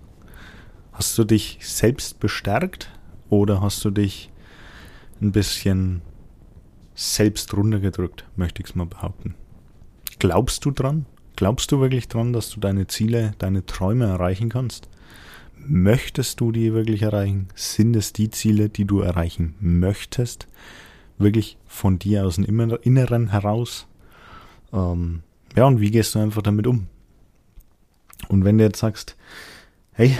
Hast 0.91 1.17
du 1.17 1.23
dich 1.23 1.59
selbst 1.61 2.19
bestärkt 2.19 2.91
oder 3.29 3.61
hast 3.61 3.85
du 3.85 3.91
dich 3.91 4.31
ein 5.21 5.31
bisschen 5.31 6.01
selbst 6.95 7.55
runtergedrückt, 7.55 8.25
möchte 8.35 8.63
ich 8.63 8.69
es 8.69 8.75
mal 8.75 8.87
behaupten? 8.87 9.35
Glaubst 10.17 10.65
du 10.65 10.71
dran? 10.71 11.05
Glaubst 11.35 11.71
du 11.71 11.79
wirklich 11.79 12.07
dran, 12.07 12.33
dass 12.33 12.49
du 12.49 12.59
deine 12.59 12.87
Ziele, 12.87 13.33
deine 13.37 13.65
Träume 13.65 14.05
erreichen 14.05 14.49
kannst? 14.49 14.89
Möchtest 15.57 16.39
du 16.39 16.51
die 16.51 16.73
wirklich 16.73 17.03
erreichen? 17.03 17.49
Sind 17.53 17.95
es 17.95 18.13
die 18.13 18.31
Ziele, 18.31 18.69
die 18.69 18.85
du 18.85 19.01
erreichen 19.01 19.55
möchtest? 19.59 20.47
Wirklich 21.19 21.57
von 21.65 21.99
dir 21.99 22.25
aus 22.25 22.37
dem 22.37 22.45
Inneren 22.45 23.29
heraus? 23.29 23.87
Ähm, 24.75 25.23
ja, 25.55 25.65
und 25.65 25.79
wie 25.79 25.89
gehst 25.89 26.13
du 26.13 26.19
einfach 26.19 26.43
damit 26.43 26.67
um? 26.67 26.87
Und 28.27 28.43
wenn 28.43 28.57
du 28.57 28.63
jetzt 28.63 28.79
sagst, 28.79 29.15
hey, 29.93 30.15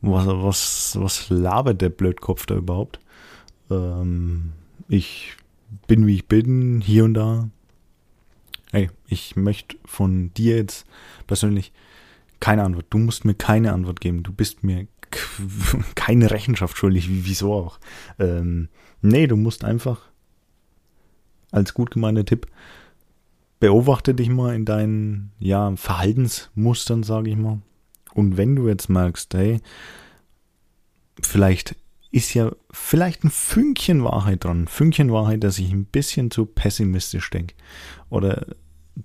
was, 0.00 0.26
was, 0.26 0.96
was 1.00 1.28
labert 1.28 1.82
der 1.82 1.90
Blödkopf 1.90 2.46
da 2.46 2.54
überhaupt? 2.54 3.00
Ähm, 3.70 4.52
ich 4.88 5.36
bin 5.86 6.06
wie 6.06 6.14
ich 6.14 6.28
bin, 6.28 6.80
hier 6.80 7.04
und 7.04 7.14
da, 7.14 7.50
Ey, 8.72 8.90
ich 9.06 9.36
möchte 9.36 9.76
von 9.84 10.34
dir 10.34 10.56
jetzt 10.56 10.86
persönlich 11.26 11.72
keine 12.40 12.64
Antwort. 12.64 12.86
Du 12.90 12.98
musst 12.98 13.24
mir 13.24 13.34
keine 13.34 13.72
Antwort 13.72 14.00
geben. 14.00 14.22
Du 14.22 14.32
bist 14.32 14.64
mir 14.64 14.86
keine 15.94 16.30
Rechenschaft 16.30 16.76
schuldig. 16.76 17.06
Wieso 17.08 17.54
auch? 17.54 17.78
Ähm, 18.18 18.68
nee, 19.00 19.26
du 19.26 19.36
musst 19.36 19.64
einfach 19.64 20.02
als 21.52 21.74
gut 21.74 21.92
gemeinter 21.92 22.24
Tipp 22.24 22.48
beobachte 23.60 24.14
dich 24.14 24.28
mal 24.28 24.54
in 24.54 24.64
deinen 24.64 25.32
ja, 25.38 25.74
Verhaltensmustern, 25.76 27.02
sage 27.02 27.30
ich 27.30 27.36
mal. 27.36 27.60
Und 28.14 28.36
wenn 28.36 28.56
du 28.56 28.68
jetzt 28.68 28.88
merkst, 28.88 29.34
hey, 29.34 29.60
vielleicht 31.20 31.76
ist 32.10 32.34
ja 32.34 32.50
vielleicht 32.70 33.24
ein 33.24 33.30
Fünkchen 33.30 34.04
Wahrheit 34.04 34.44
dran. 34.44 34.68
Fünkchen 34.68 35.12
Wahrheit, 35.12 35.44
dass 35.44 35.58
ich 35.58 35.70
ein 35.70 35.84
bisschen 35.84 36.30
zu 36.30 36.46
pessimistisch 36.46 37.28
denke. 37.30 37.54
Oder 38.08 38.46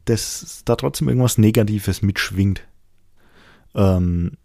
dass 0.05 0.61
da 0.65 0.75
trotzdem 0.75 1.09
irgendwas 1.09 1.37
Negatives 1.37 2.01
mitschwingt. 2.01 2.65
Ähm, 3.75 4.37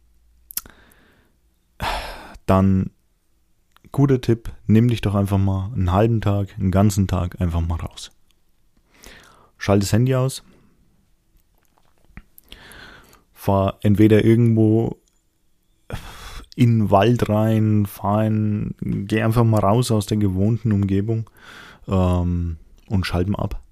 dann 2.46 2.90
guter 3.92 4.20
Tipp, 4.20 4.52
nimm 4.66 4.88
dich 4.88 5.00
doch 5.00 5.14
einfach 5.14 5.38
mal 5.38 5.70
einen 5.72 5.92
halben 5.92 6.20
Tag, 6.20 6.54
einen 6.58 6.70
ganzen 6.70 7.06
Tag 7.06 7.40
einfach 7.40 7.60
mal 7.60 7.76
raus. 7.76 8.10
Schalt 9.58 9.82
das 9.82 9.92
Handy 9.92 10.14
aus. 10.14 10.42
Fahr 13.32 13.78
entweder 13.82 14.24
irgendwo 14.24 14.98
in 16.56 16.78
den 16.78 16.90
Wald 16.90 17.28
rein, 17.28 17.86
fahren, 17.86 18.74
geh 18.80 19.22
einfach 19.22 19.44
mal 19.44 19.60
raus 19.60 19.90
aus 19.90 20.06
der 20.06 20.16
gewohnten 20.16 20.72
Umgebung 20.72 21.28
ähm, 21.86 22.56
und 22.88 23.06
schalt 23.06 23.28
mal 23.28 23.42
ab. 23.42 23.62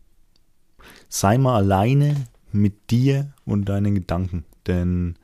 Sei 1.09 1.38
mal 1.38 1.57
alleine 1.57 2.26
mit 2.53 2.91
dir 2.91 3.33
und 3.47 3.69
deinen 3.69 3.95
Gedanken, 3.95 4.45
denn 4.67 5.17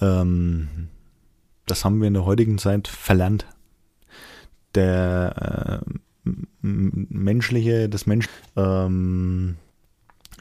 ähm, 0.00 0.88
das 1.66 1.84
haben 1.84 2.00
wir 2.00 2.08
in 2.08 2.14
der 2.14 2.24
heutigen 2.24 2.58
Zeit 2.58 2.88
verlernt. 2.88 3.46
Der 4.74 5.79
äh, 5.79 5.79
menschliche, 6.60 7.88
das 7.88 8.06
Mensch 8.06 8.26
ähm, 8.56 9.56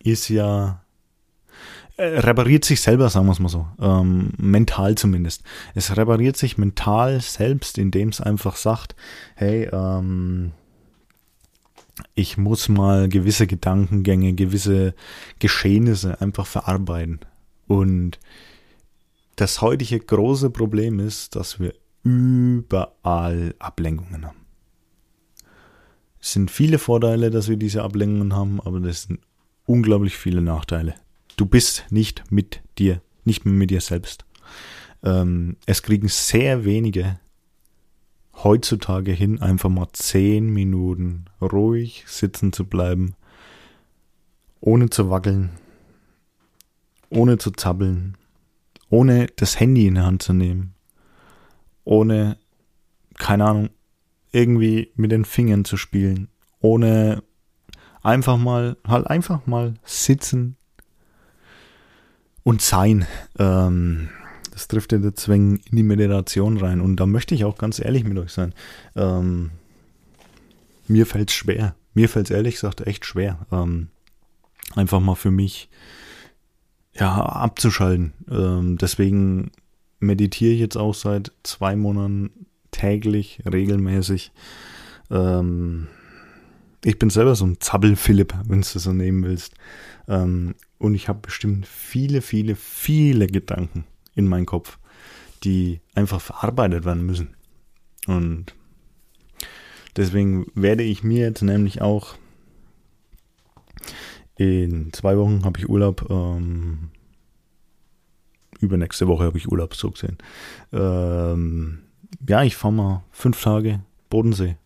ist 0.03 0.29
ja 0.29 0.81
äh, 1.99 2.19
repariert 2.19 2.63
sich 2.63 2.79
selber, 2.79 3.09
sagen 3.09 3.25
wir 3.25 3.33
es 3.33 3.39
mal 3.39 3.49
so. 3.49 3.67
Ähm, 3.77 4.31
mental 4.37 4.95
zumindest. 4.95 5.43
Es 5.75 5.97
repariert 5.97 6.37
sich 6.37 6.57
mental 6.57 7.19
selbst, 7.19 7.77
indem 7.77 8.07
es 8.07 8.21
einfach 8.21 8.55
sagt, 8.55 8.95
hey, 9.35 9.67
ähm, 9.71 10.53
ich 12.15 12.37
muss 12.37 12.69
mal 12.69 13.09
gewisse 13.09 13.47
Gedankengänge, 13.47 14.31
gewisse 14.31 14.93
Geschehnisse 15.39 16.21
einfach 16.21 16.45
verarbeiten. 16.45 17.19
Und 17.67 18.17
das 19.35 19.61
heutige 19.61 19.99
große 19.99 20.51
Problem 20.51 21.01
ist, 21.01 21.35
dass 21.35 21.59
wir 21.59 21.73
überall 22.03 23.55
Ablenkungen 23.59 24.25
haben. 24.25 24.37
Es 26.21 26.33
sind 26.33 26.51
viele 26.51 26.79
Vorteile, 26.79 27.29
dass 27.29 27.47
wir 27.47 27.57
diese 27.57 27.83
Ablenkungen 27.83 28.35
haben, 28.35 28.59
aber 28.61 28.79
das 28.79 29.03
sind 29.03 29.19
unglaublich 29.65 30.17
viele 30.17 30.41
Nachteile. 30.41 30.95
Du 31.37 31.45
bist 31.45 31.85
nicht 31.89 32.23
mit 32.31 32.61
dir, 32.77 33.01
nicht 33.23 33.45
mehr 33.45 33.53
mit 33.53 33.69
dir 33.69 33.81
selbst. 33.81 34.25
Ähm, 35.03 35.55
es 35.65 35.81
kriegen 35.81 36.09
sehr 36.09 36.65
wenige 36.65 37.19
heutzutage 38.43 39.11
hin, 39.11 39.41
einfach 39.41 39.69
mal 39.69 39.87
zehn 39.93 40.49
Minuten 40.49 41.25
ruhig 41.41 42.03
sitzen 42.07 42.53
zu 42.53 42.65
bleiben, 42.65 43.15
ohne 44.59 44.89
zu 44.89 45.09
wackeln, 45.09 45.51
ohne 47.09 47.37
zu 47.37 47.51
zappeln, 47.51 48.17
ohne 48.89 49.27
das 49.35 49.59
Handy 49.59 49.87
in 49.87 49.95
der 49.95 50.05
Hand 50.05 50.21
zu 50.23 50.33
nehmen, 50.33 50.73
ohne, 51.83 52.37
keine 53.17 53.45
Ahnung, 53.45 53.69
irgendwie 54.31 54.91
mit 54.95 55.11
den 55.11 55.25
Fingern 55.25 55.65
zu 55.65 55.77
spielen, 55.77 56.29
ohne 56.59 57.23
einfach 58.01 58.37
mal, 58.37 58.77
halt 58.87 59.07
einfach 59.07 59.45
mal 59.47 59.73
sitzen, 59.83 60.57
und 62.49 62.61
Sein. 62.61 63.05
Ähm, 63.37 64.09
das 64.51 64.67
trifft 64.67 64.91
ja 64.91 64.97
deswegen 64.97 65.57
in 65.57 65.77
die 65.77 65.83
Meditation 65.83 66.57
rein. 66.57 66.81
Und 66.81 66.97
da 66.97 67.05
möchte 67.05 67.35
ich 67.35 67.45
auch 67.45 67.57
ganz 67.57 67.79
ehrlich 67.79 68.03
mit 68.03 68.17
euch 68.17 68.31
sein. 68.31 68.53
Ähm, 68.95 69.51
mir 70.87 71.05
fällt 71.05 71.29
es 71.29 71.35
schwer. 71.35 71.75
Mir 71.93 72.09
fällt 72.09 72.29
es 72.29 72.35
ehrlich 72.35 72.55
gesagt 72.55 72.81
echt 72.81 73.05
schwer. 73.05 73.45
Ähm, 73.51 73.89
einfach 74.75 74.99
mal 74.99 75.15
für 75.15 75.31
mich 75.31 75.69
ja, 76.93 77.23
abzuschalten. 77.23 78.13
Ähm, 78.29 78.77
deswegen 78.77 79.51
meditiere 79.99 80.53
ich 80.53 80.59
jetzt 80.59 80.77
auch 80.77 80.95
seit 80.95 81.31
zwei 81.43 81.75
Monaten 81.75 82.47
täglich, 82.71 83.41
regelmäßig. 83.51 84.31
Ähm, 85.09 85.87
ich 86.83 86.97
bin 86.97 87.09
selber 87.09 87.35
so 87.35 87.45
ein 87.45 87.59
Zappel-Philipp, 87.59 88.33
wenn 88.47 88.61
du 88.61 88.79
so 88.79 88.93
nehmen 88.93 89.23
willst. 89.23 89.55
Ähm, 90.07 90.55
und 90.77 90.95
ich 90.95 91.09
habe 91.09 91.19
bestimmt 91.19 91.67
viele, 91.67 92.21
viele, 92.21 92.55
viele 92.55 93.27
Gedanken 93.27 93.85
in 94.15 94.27
meinem 94.27 94.45
Kopf, 94.45 94.79
die 95.43 95.81
einfach 95.95 96.21
verarbeitet 96.21 96.85
werden 96.85 97.05
müssen. 97.05 97.35
Und 98.07 98.55
deswegen 99.97 100.47
werde 100.55 100.83
ich 100.83 101.03
mir 101.03 101.19
jetzt 101.19 101.41
nämlich 101.41 101.81
auch 101.81 102.15
in 104.39 104.93
zwei 104.93 105.17
Wochen 105.17 105.43
habe 105.43 105.59
ich 105.59 105.67
Urlaub. 105.67 106.09
Ähm, 106.09 106.91
übernächste 108.61 109.07
Woche 109.07 109.25
habe 109.25 109.37
ich 109.37 109.51
Urlaub 109.51 109.75
so 109.75 109.91
gesehen. 109.91 110.17
Ähm, 110.71 111.79
ja, 112.27 112.43
ich 112.43 112.55
fahre 112.55 112.73
mal 112.73 113.03
fünf 113.11 113.41
Tage 113.41 113.81
Bodensee. 114.09 114.57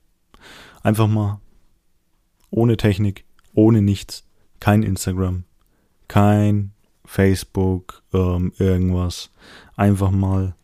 Einfach 0.82 1.08
mal 1.08 1.40
ohne 2.50 2.78
Technik, 2.78 3.26
ohne 3.54 3.82
nichts 3.82 4.24
kein 4.60 4.84
Instagram, 4.84 5.44
kein 6.08 6.72
Facebook, 7.06 8.04
ähm, 8.14 8.54
irgendwas. 8.58 9.32
Einfach 9.76 10.12
mal 10.12 10.56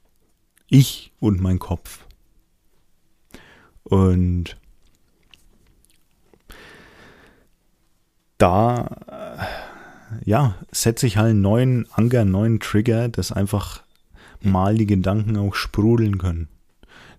ich 0.69 1.11
und 1.19 1.41
mein 1.41 1.59
Kopf. 1.59 2.05
Und 3.83 4.57
da, 8.37 9.47
ja, 10.23 10.55
setze 10.71 11.07
ich 11.07 11.17
halt 11.17 11.31
einen 11.31 11.41
neuen 11.41 11.87
Anker, 11.91 12.21
einen 12.21 12.31
neuen 12.31 12.59
Trigger, 12.59 13.09
dass 13.09 13.31
einfach 13.31 13.83
mal 14.41 14.75
die 14.75 14.85
Gedanken 14.85 15.35
auch 15.37 15.55
sprudeln 15.55 16.17
können. 16.17 16.47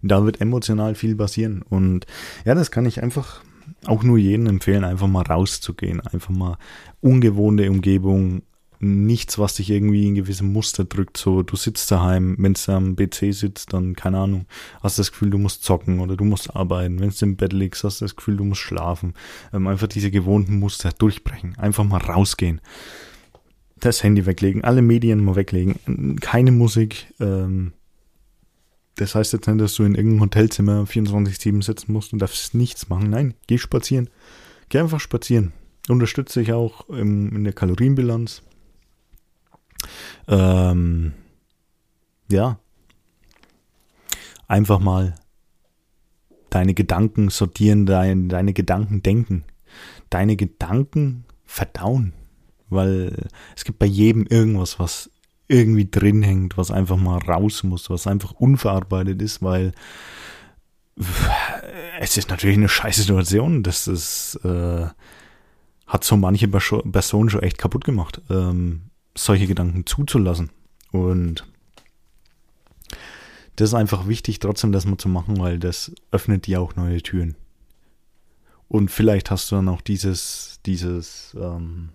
Da 0.03 0.25
wird 0.25 0.41
emotional 0.41 0.95
viel 0.95 1.17
passieren. 1.17 1.63
Und 1.63 2.07
ja, 2.45 2.55
das 2.55 2.71
kann 2.71 2.87
ich 2.87 3.03
einfach 3.03 3.43
auch 3.87 4.03
nur 4.03 4.19
jedem 4.19 4.47
empfehlen, 4.47 4.85
einfach 4.85 5.07
mal 5.07 5.23
rauszugehen, 5.23 6.01
einfach 6.01 6.31
mal 6.31 6.59
ungewohnte 7.01 7.71
Umgebung, 7.71 8.43
nichts, 8.81 9.39
was 9.39 9.55
dich 9.55 9.71
irgendwie 9.71 10.09
in 10.09 10.15
gewisse 10.15 10.43
Muster 10.43 10.85
drückt. 10.85 11.17
So, 11.19 11.43
du 11.43 11.55
sitzt 11.57 11.91
daheim, 11.91 12.37
wenn 12.39 12.55
du 12.55 12.73
am 12.73 12.97
PC 12.97 13.35
sitzt, 13.35 13.73
dann, 13.73 13.95
keine 13.95 14.19
Ahnung, 14.19 14.47
hast 14.83 14.99
das 14.99 15.13
Gefühl, 15.13 15.31
du 15.31 15.39
musst 15.39 15.65
zocken 15.65 16.01
oder 16.01 16.17
du 16.17 16.25
musst 16.25 16.57
arbeiten. 16.57 16.99
Wenn 16.99 17.11
du 17.11 17.25
im 17.25 17.37
Bett 17.37 17.53
liegst, 17.53 17.85
hast 17.85 18.01
das 18.01 18.17
Gefühl, 18.17 18.39
du 18.39 18.45
musst 18.45 18.63
schlafen. 18.63 19.15
Ähm, 19.53 19.67
einfach 19.67 19.87
diese 19.87 20.11
gewohnten 20.11 20.59
Muster 20.59 20.91
durchbrechen. 20.93 21.57
Einfach 21.59 21.85
mal 21.85 21.99
rausgehen. 21.99 22.61
Das 23.79 24.03
Handy 24.03 24.27
weglegen, 24.27 24.65
alle 24.65 24.83
Medien 24.83 25.25
mal 25.25 25.37
weglegen, 25.37 26.19
keine 26.21 26.53
Musik. 26.53 27.15
Ähm, 27.19 27.73
das 29.01 29.15
heißt 29.15 29.33
jetzt 29.33 29.47
nicht, 29.47 29.61
dass 29.61 29.75
du 29.75 29.85
in 29.85 29.95
irgendeinem 29.95 30.23
Hotelzimmer 30.23 30.85
24-7 30.85 31.63
sitzen 31.63 31.93
musst 31.93 32.13
und 32.13 32.21
darfst 32.21 32.55
nichts 32.55 32.89
machen. 32.89 33.11
Nein, 33.11 33.35
geh 33.47 33.59
spazieren. 33.59 34.09
Geh 34.69 34.79
einfach 34.79 35.01
spazieren. 35.01 35.53
Unterstütze 35.89 36.41
dich 36.41 36.53
auch 36.53 36.89
im, 36.89 37.35
in 37.35 37.45
der 37.45 37.53
Kalorienbilanz 37.53 38.43
ähm, 40.29 41.13
ja, 42.31 42.59
einfach 44.47 44.79
mal 44.79 45.15
deine 46.51 46.75
Gedanken 46.75 47.31
sortieren, 47.31 47.87
dein, 47.87 48.29
deine 48.29 48.53
Gedanken 48.53 49.03
denken, 49.03 49.45
deine 50.11 50.37
Gedanken 50.37 51.25
verdauen, 51.45 52.13
weil 52.69 53.29
es 53.57 53.65
gibt 53.65 53.79
bei 53.79 53.87
jedem 53.87 54.27
irgendwas, 54.27 54.79
was 54.79 55.11
irgendwie 55.51 55.91
drin 55.91 56.23
hängt, 56.23 56.57
was 56.57 56.71
einfach 56.71 56.97
mal 56.97 57.19
raus 57.19 57.65
muss, 57.65 57.91
was 57.91 58.07
einfach 58.07 58.33
unverarbeitet 58.33 59.21
ist, 59.21 59.43
weil 59.43 59.73
es 61.99 62.17
ist 62.17 62.31
natürlich 62.31 62.57
eine 62.57 62.69
scheiße 62.69 63.03
Situation, 63.03 63.63
das 63.63 63.89
ist, 63.89 64.39
äh, 64.45 64.87
hat 65.87 66.05
so 66.05 66.17
manche 66.17 66.47
Personen 66.49 67.31
schon 67.31 67.43
echt 67.43 67.59
kaputt 67.59 67.85
gemacht. 67.85 68.23
Ähm, 68.31 68.83
solche 69.17 69.49
Gedanken 69.49 69.87
zuzulassen. 69.87 70.51
Und 70.93 71.47
das 73.57 73.71
ist 73.71 73.75
einfach 73.75 74.07
wichtig, 74.07 74.39
trotzdem 74.39 74.71
das 74.71 74.87
mal 74.87 74.99
zu 74.99 75.09
machen, 75.09 75.41
weil 75.41 75.59
das 75.59 75.93
öffnet 76.13 76.47
dir 76.47 76.61
auch 76.61 76.77
neue 76.77 77.03
Türen. 77.03 77.37
Und 78.69 78.91
vielleicht 78.91 79.33
hast 79.33 79.51
du 79.51 79.57
dann 79.57 79.69
auch 79.69 79.81
dieses, 79.81 80.61
dieses 80.65 81.37
ähm, 81.39 81.89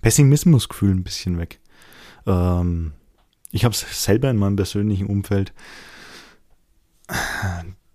Pessimismusgefühl 0.00 0.90
ein 0.90 1.04
bisschen 1.04 1.38
weg. 1.38 1.59
Ähm, 2.30 2.92
ich 3.50 3.64
habe 3.64 3.74
es 3.74 4.04
selber 4.04 4.30
in 4.30 4.36
meinem 4.36 4.56
persönlichen 4.56 5.06
Umfeld, 5.06 5.52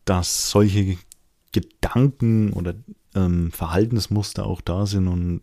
dass 0.06 0.50
solche 0.51 0.98
Gedanken 1.54 2.51
oder 2.51 2.75
ähm, 3.15 3.51
Verhaltensmuster 3.51 4.46
auch 4.46 4.60
da 4.62 4.86
sind 4.86 5.08
und 5.08 5.42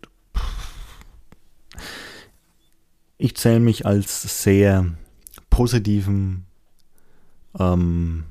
ich 3.16 3.36
zähle 3.36 3.60
mich 3.60 3.86
als 3.86 4.42
sehr 4.42 4.94
positiven, 5.48 6.44
ähm, 7.58 8.24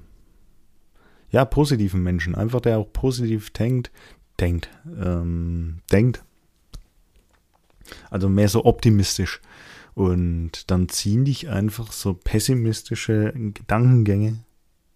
ja, 1.32 1.46
positiven 1.46 2.04
Menschen. 2.04 2.36
Einfach 2.36 2.60
der 2.60 2.78
auch 2.78 2.92
positiv 2.92 3.52
denkt, 3.52 3.90
denkt, 4.40 4.70
ähm, 4.86 5.80
denkt. 5.92 6.24
Also 8.10 8.28
mehr 8.28 8.50
so 8.50 8.66
optimistisch. 8.66 9.40
Und 9.94 10.72
dann 10.72 10.90
ziehen 10.90 11.26
dich 11.26 11.50
einfach 11.50 11.92
so 11.92 12.14
pessimistische 12.14 13.34
Gedankengänge 13.34 14.44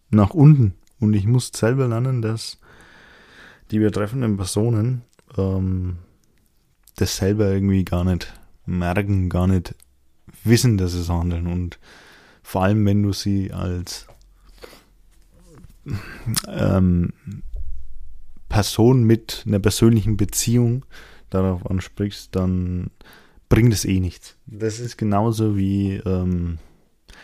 nach 0.10 0.32
unten. 0.32 0.76
Und 1.00 1.14
ich 1.14 1.26
muss 1.26 1.52
selber 1.54 1.88
lernen, 1.88 2.22
dass 2.22 2.60
die 3.72 3.80
betreffenden 3.80 4.38
Personen 4.38 5.02
ähm, 5.38 5.98
das 6.96 7.18
selber 7.18 7.52
irgendwie 7.52 7.84
gar 7.84 8.04
nicht 8.04 8.34
merken, 8.66 9.30
gar 9.30 9.48
nicht 9.48 9.76
wissen, 10.44 10.78
dass 10.78 10.94
sie 10.94 11.04
so 11.04 11.14
handeln. 11.14 11.48
Und 11.48 11.80
vor 12.42 12.64
allem, 12.64 12.86
wenn 12.86 13.04
du 13.04 13.12
sie 13.12 13.52
als 13.52 14.08
ähm, 16.48 17.12
Person 18.50 19.04
mit 19.04 19.44
einer 19.46 19.60
persönlichen 19.60 20.18
Beziehung 20.18 20.86
darauf 21.30 21.70
ansprichst, 21.70 22.36
dann 22.36 22.92
bringt 23.50 23.74
es 23.74 23.86
eh 23.86 24.00
nichts. 24.00 24.36
Das 24.46 24.80
ist 24.80 24.98
genauso 24.98 25.58
wie, 25.58 25.96
ähm, 26.06 26.58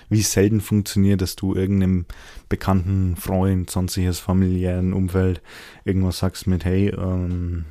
wie 0.10 0.22
selten 0.22 0.62
funktioniert, 0.62 1.22
dass 1.22 1.36
du 1.36 1.56
irgendeinem 1.56 2.06
bekannten 2.50 3.16
Freund, 3.16 3.70
sonstiges 3.70 4.20
familiären 4.20 4.94
Umfeld 4.94 5.42
irgendwas 5.86 6.20
sagst 6.20 6.48
mit, 6.48 6.66
hey, 6.66 6.90
ähm, 6.90 7.66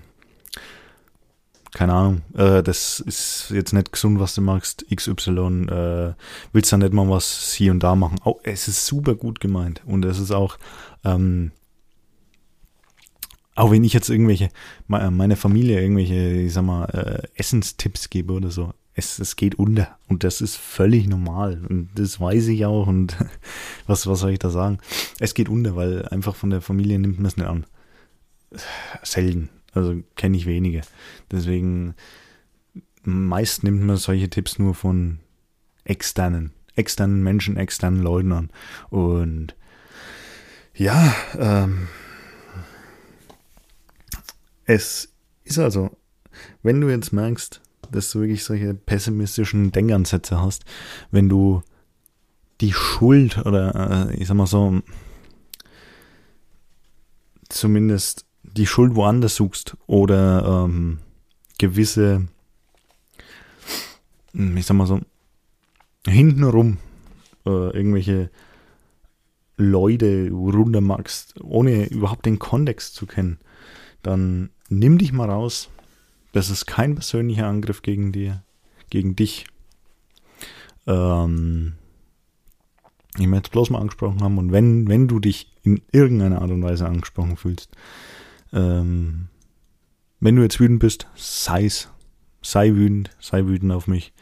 keine 1.72 1.92
Ahnung, 1.92 2.22
äh, 2.34 2.62
das 2.62 3.00
ist 3.00 3.50
jetzt 3.50 3.72
nicht 3.72 3.92
gesund, 3.92 4.18
was 4.18 4.34
du 4.34 4.40
magst, 4.40 4.84
XY, 4.94 5.66
äh, 5.68 6.14
willst 6.52 6.72
du 6.72 6.76
nicht 6.76 6.92
mal 6.92 7.08
was 7.08 7.52
hier 7.52 7.70
und 7.70 7.82
da 7.82 7.94
machen. 7.94 8.18
Oh, 8.24 8.40
es 8.42 8.66
ist 8.66 8.86
super 8.86 9.14
gut 9.14 9.40
gemeint 9.40 9.82
und 9.86 10.04
es 10.04 10.18
ist 10.18 10.32
auch, 10.32 10.58
ähm, 11.04 11.52
auch 13.60 13.70
wenn 13.70 13.84
ich 13.84 13.92
jetzt 13.92 14.08
irgendwelche, 14.08 14.48
meine 14.88 15.36
Familie 15.36 15.82
irgendwelche, 15.82 16.14
ich 16.14 16.52
sag 16.54 16.64
mal, 16.64 16.86
äh, 16.86 17.28
Essenstipps 17.38 18.08
gebe 18.08 18.32
oder 18.32 18.50
so, 18.50 18.72
es, 18.94 19.18
es 19.18 19.36
geht 19.36 19.54
unter 19.56 19.98
und 20.08 20.24
das 20.24 20.40
ist 20.40 20.56
völlig 20.56 21.06
normal 21.06 21.60
und 21.68 21.90
das 21.94 22.18
weiß 22.18 22.48
ich 22.48 22.64
auch 22.64 22.86
und 22.86 23.16
was, 23.86 24.06
was 24.06 24.20
soll 24.20 24.30
ich 24.30 24.38
da 24.38 24.48
sagen? 24.48 24.78
Es 25.18 25.34
geht 25.34 25.50
unter, 25.50 25.76
weil 25.76 26.08
einfach 26.08 26.36
von 26.36 26.48
der 26.48 26.62
Familie 26.62 26.98
nimmt 26.98 27.18
man 27.18 27.26
es 27.26 27.36
nicht 27.36 27.46
an. 27.46 27.66
Selten, 29.02 29.50
also 29.74 30.02
kenne 30.16 30.38
ich 30.38 30.46
wenige. 30.46 30.80
Deswegen, 31.30 31.94
meist 33.02 33.62
nimmt 33.62 33.82
man 33.82 33.98
solche 33.98 34.30
Tipps 34.30 34.58
nur 34.58 34.74
von 34.74 35.18
externen, 35.84 36.52
externen 36.76 37.22
Menschen, 37.22 37.58
externen 37.58 38.02
Leuten 38.02 38.32
an. 38.32 38.50
Und 38.88 39.54
ja, 40.74 41.14
ähm, 41.38 41.88
es 44.70 45.12
ist 45.42 45.58
also, 45.58 45.90
wenn 46.62 46.80
du 46.80 46.88
jetzt 46.88 47.12
merkst, 47.12 47.60
dass 47.90 48.12
du 48.12 48.20
wirklich 48.20 48.44
solche 48.44 48.72
pessimistischen 48.72 49.72
Denkansätze 49.72 50.40
hast, 50.40 50.64
wenn 51.10 51.28
du 51.28 51.62
die 52.60 52.72
Schuld 52.72 53.38
oder 53.38 54.10
äh, 54.10 54.14
ich 54.14 54.28
sag 54.28 54.36
mal 54.36 54.46
so, 54.46 54.80
zumindest 57.48 58.26
die 58.44 58.66
Schuld 58.66 58.94
woanders 58.94 59.34
suchst 59.34 59.76
oder 59.88 60.64
ähm, 60.64 61.00
gewisse, 61.58 62.28
hm, 64.32 64.56
ich 64.56 64.66
sag 64.66 64.76
mal 64.76 64.86
so, 64.86 65.00
hintenrum 66.06 66.78
äh, 67.44 67.76
irgendwelche 67.76 68.30
Leute 69.56 70.30
runtermachst, 70.30 71.34
ohne 71.42 71.88
überhaupt 71.88 72.24
den 72.24 72.38
Kontext 72.38 72.94
zu 72.94 73.06
kennen, 73.06 73.40
dann 74.02 74.50
nimm 74.70 74.96
dich 74.96 75.12
mal 75.12 75.28
raus. 75.28 75.68
Das 76.32 76.48
ist 76.48 76.66
kein 76.66 76.94
persönlicher 76.94 77.46
Angriff 77.46 77.82
gegen 77.82 78.12
dir, 78.12 78.42
gegen 78.88 79.16
dich. 79.16 79.46
Ähm, 80.86 81.74
ich 83.18 83.26
möchte 83.26 83.48
es 83.48 83.50
bloß 83.50 83.70
mal 83.70 83.80
angesprochen 83.80 84.22
haben 84.22 84.38
und 84.38 84.52
wenn, 84.52 84.88
wenn 84.88 85.08
du 85.08 85.18
dich 85.18 85.52
in 85.62 85.82
irgendeiner 85.92 86.40
Art 86.40 86.50
und 86.50 86.62
Weise 86.62 86.86
angesprochen 86.86 87.36
fühlst, 87.36 87.70
ähm, 88.52 89.28
wenn 90.20 90.36
du 90.36 90.42
jetzt 90.42 90.60
wütend 90.60 90.80
bist, 90.80 91.08
sei's. 91.16 91.88
Sei 92.42 92.74
wütend, 92.74 93.10
sei 93.20 93.44
wütend 93.44 93.72
auf 93.72 93.86
mich. 93.86 94.14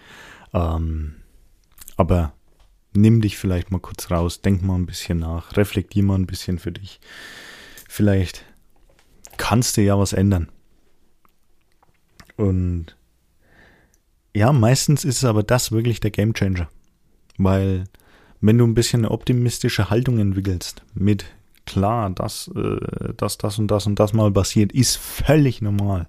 Ähm, 0.52 1.14
aber 1.96 2.32
nimm 2.94 3.20
dich 3.20 3.36
vielleicht 3.36 3.70
mal 3.70 3.78
kurz 3.78 4.10
raus, 4.10 4.40
denk 4.40 4.62
mal 4.62 4.74
ein 4.74 4.86
bisschen 4.86 5.20
nach, 5.20 5.56
reflektier 5.56 6.02
mal 6.02 6.16
ein 6.16 6.26
bisschen 6.26 6.58
für 6.58 6.72
dich. 6.72 7.00
Vielleicht 7.88 8.44
kannst 9.38 9.76
du 9.76 9.82
ja 9.82 9.98
was 9.98 10.12
ändern. 10.12 10.48
Und 12.36 12.96
ja, 14.34 14.52
meistens 14.52 15.04
ist 15.04 15.16
es 15.16 15.24
aber 15.24 15.42
das 15.42 15.72
wirklich 15.72 16.00
der 16.00 16.10
Gamechanger. 16.10 16.68
Weil 17.38 17.84
wenn 18.40 18.58
du 18.58 18.66
ein 18.66 18.74
bisschen 18.74 19.00
eine 19.00 19.10
optimistische 19.10 19.90
Haltung 19.90 20.18
entwickelst 20.18 20.82
mit 20.94 21.24
klar, 21.68 22.10
dass, 22.10 22.48
äh, 22.54 23.14
dass 23.16 23.36
das 23.38 23.58
und 23.58 23.68
das 23.70 23.86
und 23.86 23.98
das 23.98 24.12
mal 24.12 24.30
passiert, 24.30 24.72
ist 24.72 24.96
völlig 24.96 25.60
normal. 25.60 26.06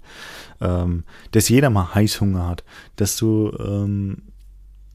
Ähm, 0.62 1.04
dass 1.32 1.50
jeder 1.50 1.70
mal 1.70 1.94
Heißhunger 1.94 2.48
hat, 2.48 2.63
dass 2.96 3.18
du, 3.18 3.52
ähm, 3.60 4.24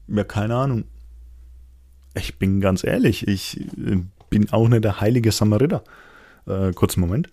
ja, 0.07 0.23
keine 0.23 0.55
Ahnung. 0.55 0.85
Ich 2.15 2.39
bin 2.39 2.61
ganz 2.61 2.83
ehrlich, 2.83 3.27
ich 3.27 3.59
äh, 3.77 4.03
bin 4.29 4.51
auch 4.51 4.67
nicht 4.67 4.83
der 4.83 5.01
heilige 5.01 5.31
Samariter. 5.31 5.83
Äh, 6.47 6.71
kurzen 6.73 7.01
Moment. 7.01 7.29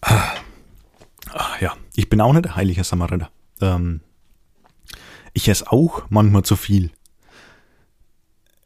Ah, 0.00 1.56
ja, 1.60 1.76
ich 1.96 2.08
bin 2.08 2.20
auch 2.20 2.32
nicht 2.32 2.44
der 2.44 2.56
heilige 2.56 2.84
Samariter. 2.84 3.30
Ähm, 3.60 4.00
ich 5.32 5.48
esse 5.48 5.70
auch 5.70 6.04
manchmal 6.10 6.44
zu 6.44 6.56
viel. 6.56 6.90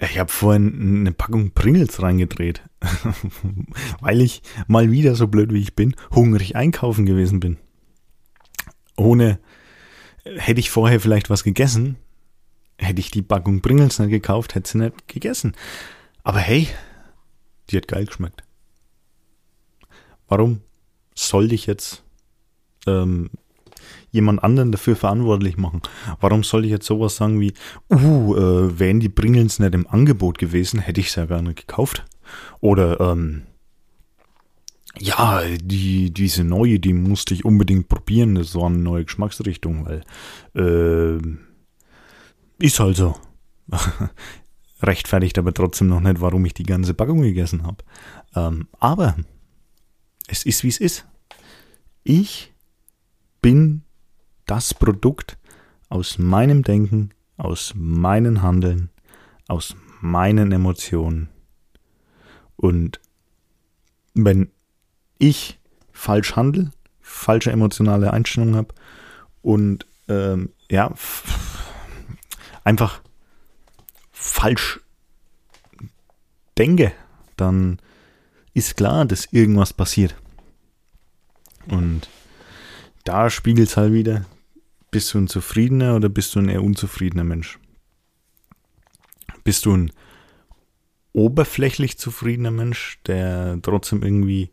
Ich 0.01 0.19
habe 0.19 0.31
vorhin 0.31 1.01
eine 1.01 1.13
Packung 1.13 1.51
Pringles 1.51 2.01
reingedreht, 2.01 2.63
weil 4.01 4.21
ich 4.21 4.43
mal 4.69 4.93
wieder 4.93 5.17
so 5.17 5.27
blöd 5.27 5.53
wie 5.53 5.61
ich 5.61 5.75
bin, 5.75 5.97
hungrig 6.15 6.55
einkaufen 6.55 7.05
gewesen 7.05 7.41
bin. 7.41 7.57
Ohne, 8.97 9.41
hätte 10.25 10.61
ich 10.61 10.71
vorher 10.71 11.01
vielleicht 11.01 11.31
was 11.31 11.43
gegessen, 11.43 11.97
hätte 12.77 13.01
ich 13.01 13.11
die 13.11 13.23
Packung 13.23 13.61
Pringles 13.61 13.99
nicht 13.99 14.11
gekauft, 14.11 14.55
hätte 14.55 14.71
sie 14.71 14.79
nicht 14.79 15.09
gegessen. 15.09 15.55
Aber 16.23 16.39
hey, 16.39 16.69
die 17.71 17.77
hat 17.77 17.89
geil 17.89 18.07
geschmeckt. 18.07 18.45
Warum 20.29 20.61
sollte 21.15 21.55
ich 21.57 21.67
jetzt 21.67 22.05
ähm, 22.87 23.31
jemand 24.11 24.43
anderen 24.43 24.73
dafür 24.73 24.97
verantwortlich 24.97 25.57
machen. 25.57 25.83
Warum 26.21 26.43
soll 26.43 26.65
ich 26.65 26.71
jetzt 26.71 26.87
sowas 26.87 27.17
sagen 27.17 27.41
wie, 27.41 27.53
uh, 27.91 28.35
äh, 28.37 28.79
wären 28.79 29.01
die 29.01 29.09
Pringles 29.09 29.59
nicht 29.59 29.75
im 29.75 29.87
Angebot 29.87 30.39
gewesen, 30.39 30.81
hätte 30.81 31.01
ich 31.01 31.09
es 31.09 31.15
ja 31.17 31.43
nicht 31.43 31.67
gekauft. 31.67 32.05
Oder, 32.61 33.01
ähm, 33.01 33.43
ja, 34.99 35.43
die, 35.63 36.11
diese 36.11 36.45
neue, 36.45 36.81
die 36.81 36.93
musste 36.93 37.35
ich 37.35 37.45
unbedingt 37.45 37.89
probieren. 37.89 38.35
Das 38.35 38.55
war 38.55 38.67
eine 38.67 38.79
neue 38.79 39.05
Geschmacksrichtung, 39.05 39.87
weil, 39.87 40.03
äh, 40.55 41.21
ist 42.65 42.81
halt 42.81 42.97
so. 42.97 43.17
Rechtfertigt 44.83 45.39
aber 45.39 45.53
trotzdem 45.53 45.89
noch 45.89 46.01
nicht, 46.01 46.21
warum 46.21 46.45
ich 46.45 46.55
die 46.55 46.63
ganze 46.65 46.95
Packung 46.95 47.21
gegessen 47.21 47.65
habe. 47.65 47.85
Ähm, 48.35 48.69
aber 48.79 49.17
es 50.29 50.45
ist, 50.45 50.63
wie 50.63 50.69
es 50.69 50.79
ist. 50.79 51.07
Ich 52.05 52.53
bin 53.43 53.83
das 54.47 54.75
Produkt 54.75 55.39
aus 55.89 56.19
meinem 56.19 56.63
Denken, 56.63 57.11
aus 57.37 57.73
meinen 57.77 58.43
Handeln, 58.43 58.91
aus 59.47 59.77
meinen 60.01 60.53
Emotionen. 60.53 61.29
Und 62.57 63.01
wenn 64.15 64.51
ich 65.19 65.59
falsch 65.93 66.37
handle, 66.37 66.71
falsche 67.01 67.53
emotionale 67.53 68.13
Einstellungen 68.13 68.57
habe 68.57 68.75
und 69.43 69.87
ähm, 70.09 70.51
ja, 70.71 70.93
einfach 72.65 73.01
falsch 74.11 74.81
denke, 76.57 76.93
dann 77.37 77.79
ist 78.55 78.77
klar, 78.77 79.05
dass 79.05 79.33
irgendwas 79.33 79.73
passiert. 79.73 80.17
Und 81.69 82.09
da 83.09 83.31
spiegelt 83.31 83.69
es 83.71 83.77
halt 83.79 83.95
wieder, 83.95 84.27
bist 84.91 85.15
du 85.15 85.19
ein 85.19 85.29
zufriedener 85.29 85.97
oder 85.97 86.11
bist 86.11 86.35
du 86.35 86.41
ein 86.41 86.51
eher 86.51 86.63
unzufriedener 86.63 87.25
Mensch? 87.25 87.59
Bist 89.45 89.65
du 89.65 89.75
ein 89.75 89.93
oberflächlich 91.15 91.97
zufriedener 91.97 92.51
Mensch, 92.51 93.01
der 93.07 93.61
trotzdem 93.63 94.03
irgendwie 94.03 94.51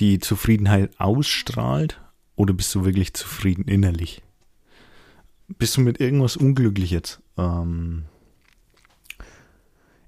die 0.00 0.18
Zufriedenheit 0.18 0.98
ausstrahlt? 0.98 2.00
Oder 2.36 2.54
bist 2.54 2.74
du 2.74 2.86
wirklich 2.86 3.12
zufrieden 3.12 3.68
innerlich? 3.68 4.22
Bist 5.48 5.76
du 5.76 5.82
mit 5.82 6.00
irgendwas 6.00 6.38
unglücklich 6.38 6.90
jetzt? 6.90 7.20
Ähm, 7.36 8.06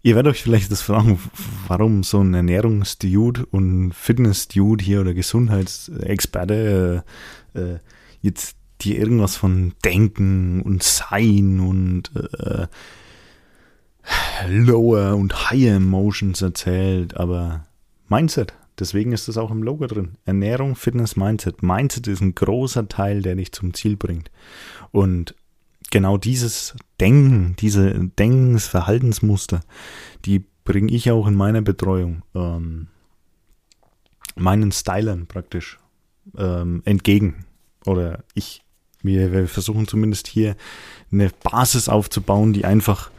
ihr 0.06 0.14
werdet 0.14 0.34
euch 0.34 0.42
vielleicht 0.44 0.70
das 0.70 0.82
fragen, 0.82 1.18
warum 1.66 2.04
so 2.04 2.20
ein 2.20 2.32
Ernährungsdude 2.32 3.44
und 3.46 3.92
Fitnessdude 3.92 4.84
hier 4.84 5.00
oder 5.00 5.14
Gesundheitsexperte 5.14 7.02
äh, 7.54 7.58
äh, 7.58 7.78
jetzt 8.20 8.56
dir 8.82 8.98
irgendwas 9.00 9.36
von 9.36 9.74
Denken 9.84 10.62
und 10.62 10.84
Sein 10.84 11.58
und 11.58 12.12
äh, 12.14 12.68
Lower 14.48 15.16
und 15.16 15.50
Higher 15.50 15.74
Emotions 15.74 16.40
erzählt, 16.40 17.16
aber 17.16 17.66
Mindset, 18.08 18.54
deswegen 18.78 19.10
ist 19.10 19.26
das 19.26 19.36
auch 19.36 19.50
im 19.50 19.64
Logo 19.64 19.88
drin. 19.88 20.18
Ernährung, 20.24 20.76
Fitness, 20.76 21.16
Mindset. 21.16 21.64
Mindset 21.64 22.06
ist 22.06 22.20
ein 22.20 22.36
großer 22.36 22.86
Teil, 22.86 23.22
der 23.22 23.34
dich 23.34 23.50
zum 23.50 23.74
Ziel 23.74 23.96
bringt. 23.96 24.30
Und 24.92 25.34
genau 25.96 26.18
dieses 26.18 26.74
Denken, 27.00 27.56
diese 27.58 27.94
Denkensverhaltensmuster, 28.18 29.60
die 30.26 30.44
bringe 30.62 30.92
ich 30.92 31.10
auch 31.10 31.26
in 31.26 31.34
meiner 31.34 31.62
Betreuung 31.62 32.20
ähm, 32.34 32.88
meinen 34.34 34.72
Stylern 34.72 35.26
praktisch 35.26 35.78
ähm, 36.36 36.82
entgegen. 36.84 37.46
Oder 37.86 38.24
ich 38.34 38.62
wir, 39.00 39.32
wir 39.32 39.48
versuchen 39.48 39.88
zumindest 39.88 40.26
hier 40.26 40.54
eine 41.10 41.30
Basis 41.42 41.88
aufzubauen, 41.88 42.52
die 42.52 42.66
einfach, 42.66 43.10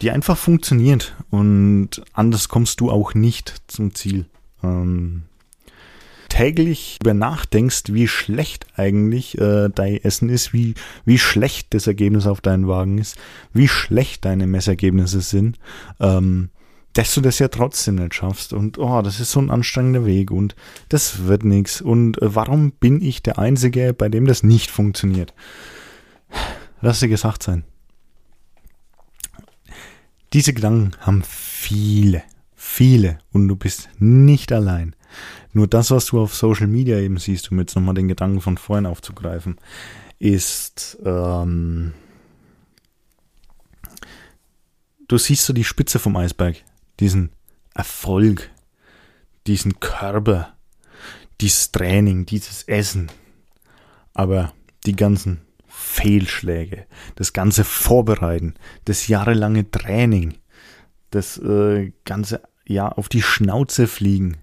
die 0.00 0.10
einfach 0.10 0.38
funktioniert. 0.38 1.14
Und 1.30 2.02
anders 2.14 2.48
kommst 2.48 2.80
du 2.80 2.90
auch 2.90 3.12
nicht 3.12 3.60
zum 3.66 3.94
Ziel. 3.94 4.24
Ähm, 4.62 5.24
täglich 6.32 6.96
über 7.02 7.12
nachdenkst, 7.12 7.92
wie 7.92 8.08
schlecht 8.08 8.66
eigentlich 8.76 9.36
äh, 9.38 9.68
dein 9.68 10.02
Essen 10.02 10.30
ist, 10.30 10.54
wie, 10.54 10.72
wie 11.04 11.18
schlecht 11.18 11.74
das 11.74 11.86
Ergebnis 11.86 12.26
auf 12.26 12.40
deinen 12.40 12.66
Wagen 12.66 12.96
ist, 12.96 13.18
wie 13.52 13.68
schlecht 13.68 14.24
deine 14.24 14.46
Messergebnisse 14.46 15.20
sind, 15.20 15.58
ähm, 16.00 16.48
dass 16.94 17.14
du 17.14 17.20
das 17.20 17.38
ja 17.38 17.48
trotzdem 17.48 17.96
nicht 17.96 18.14
schaffst 18.14 18.54
und 18.54 18.78
oh, 18.78 19.02
das 19.02 19.20
ist 19.20 19.30
so 19.30 19.40
ein 19.40 19.50
anstrengender 19.50 20.06
Weg 20.06 20.30
und 20.30 20.56
das 20.88 21.26
wird 21.26 21.44
nichts 21.44 21.82
und 21.82 22.20
äh, 22.22 22.34
warum 22.34 22.72
bin 22.72 23.02
ich 23.02 23.22
der 23.22 23.38
Einzige, 23.38 23.92
bei 23.92 24.08
dem 24.08 24.26
das 24.26 24.42
nicht 24.42 24.70
funktioniert? 24.70 25.34
Lass 26.80 27.00
dir 27.00 27.08
gesagt 27.08 27.42
sein. 27.42 27.64
Diese 30.32 30.54
Gedanken 30.54 30.92
haben 31.00 31.22
viele, 31.26 32.22
viele 32.54 33.18
und 33.32 33.48
du 33.48 33.56
bist 33.56 33.90
nicht 33.98 34.50
allein. 34.50 34.96
Nur 35.52 35.66
das, 35.66 35.90
was 35.90 36.06
du 36.06 36.20
auf 36.20 36.34
Social 36.34 36.66
Media 36.66 36.98
eben 36.98 37.18
siehst, 37.18 37.50
um 37.50 37.58
jetzt 37.58 37.74
nochmal 37.74 37.94
den 37.94 38.08
Gedanken 38.08 38.40
von 38.40 38.56
vorhin 38.56 38.86
aufzugreifen, 38.86 39.56
ist, 40.18 40.98
ähm, 41.04 41.92
du 45.08 45.18
siehst 45.18 45.44
so 45.44 45.52
die 45.52 45.64
Spitze 45.64 45.98
vom 45.98 46.16
Eisberg 46.16 46.56
diesen 47.00 47.30
Erfolg, 47.74 48.50
diesen 49.46 49.80
Körper, 49.80 50.54
dieses 51.40 51.72
Training, 51.72 52.26
dieses 52.26 52.62
Essen. 52.64 53.10
Aber 54.14 54.52
die 54.86 54.94
ganzen 54.94 55.40
Fehlschläge, 55.66 56.86
das 57.16 57.32
ganze 57.32 57.64
Vorbereiten, 57.64 58.54
das 58.84 59.08
jahrelange 59.08 59.70
Training, 59.70 60.34
das 61.10 61.38
äh, 61.38 61.92
ganze 62.04 62.42
ja 62.66 62.88
auf 62.88 63.08
die 63.08 63.22
Schnauze 63.22 63.86
fliegen, 63.86 64.36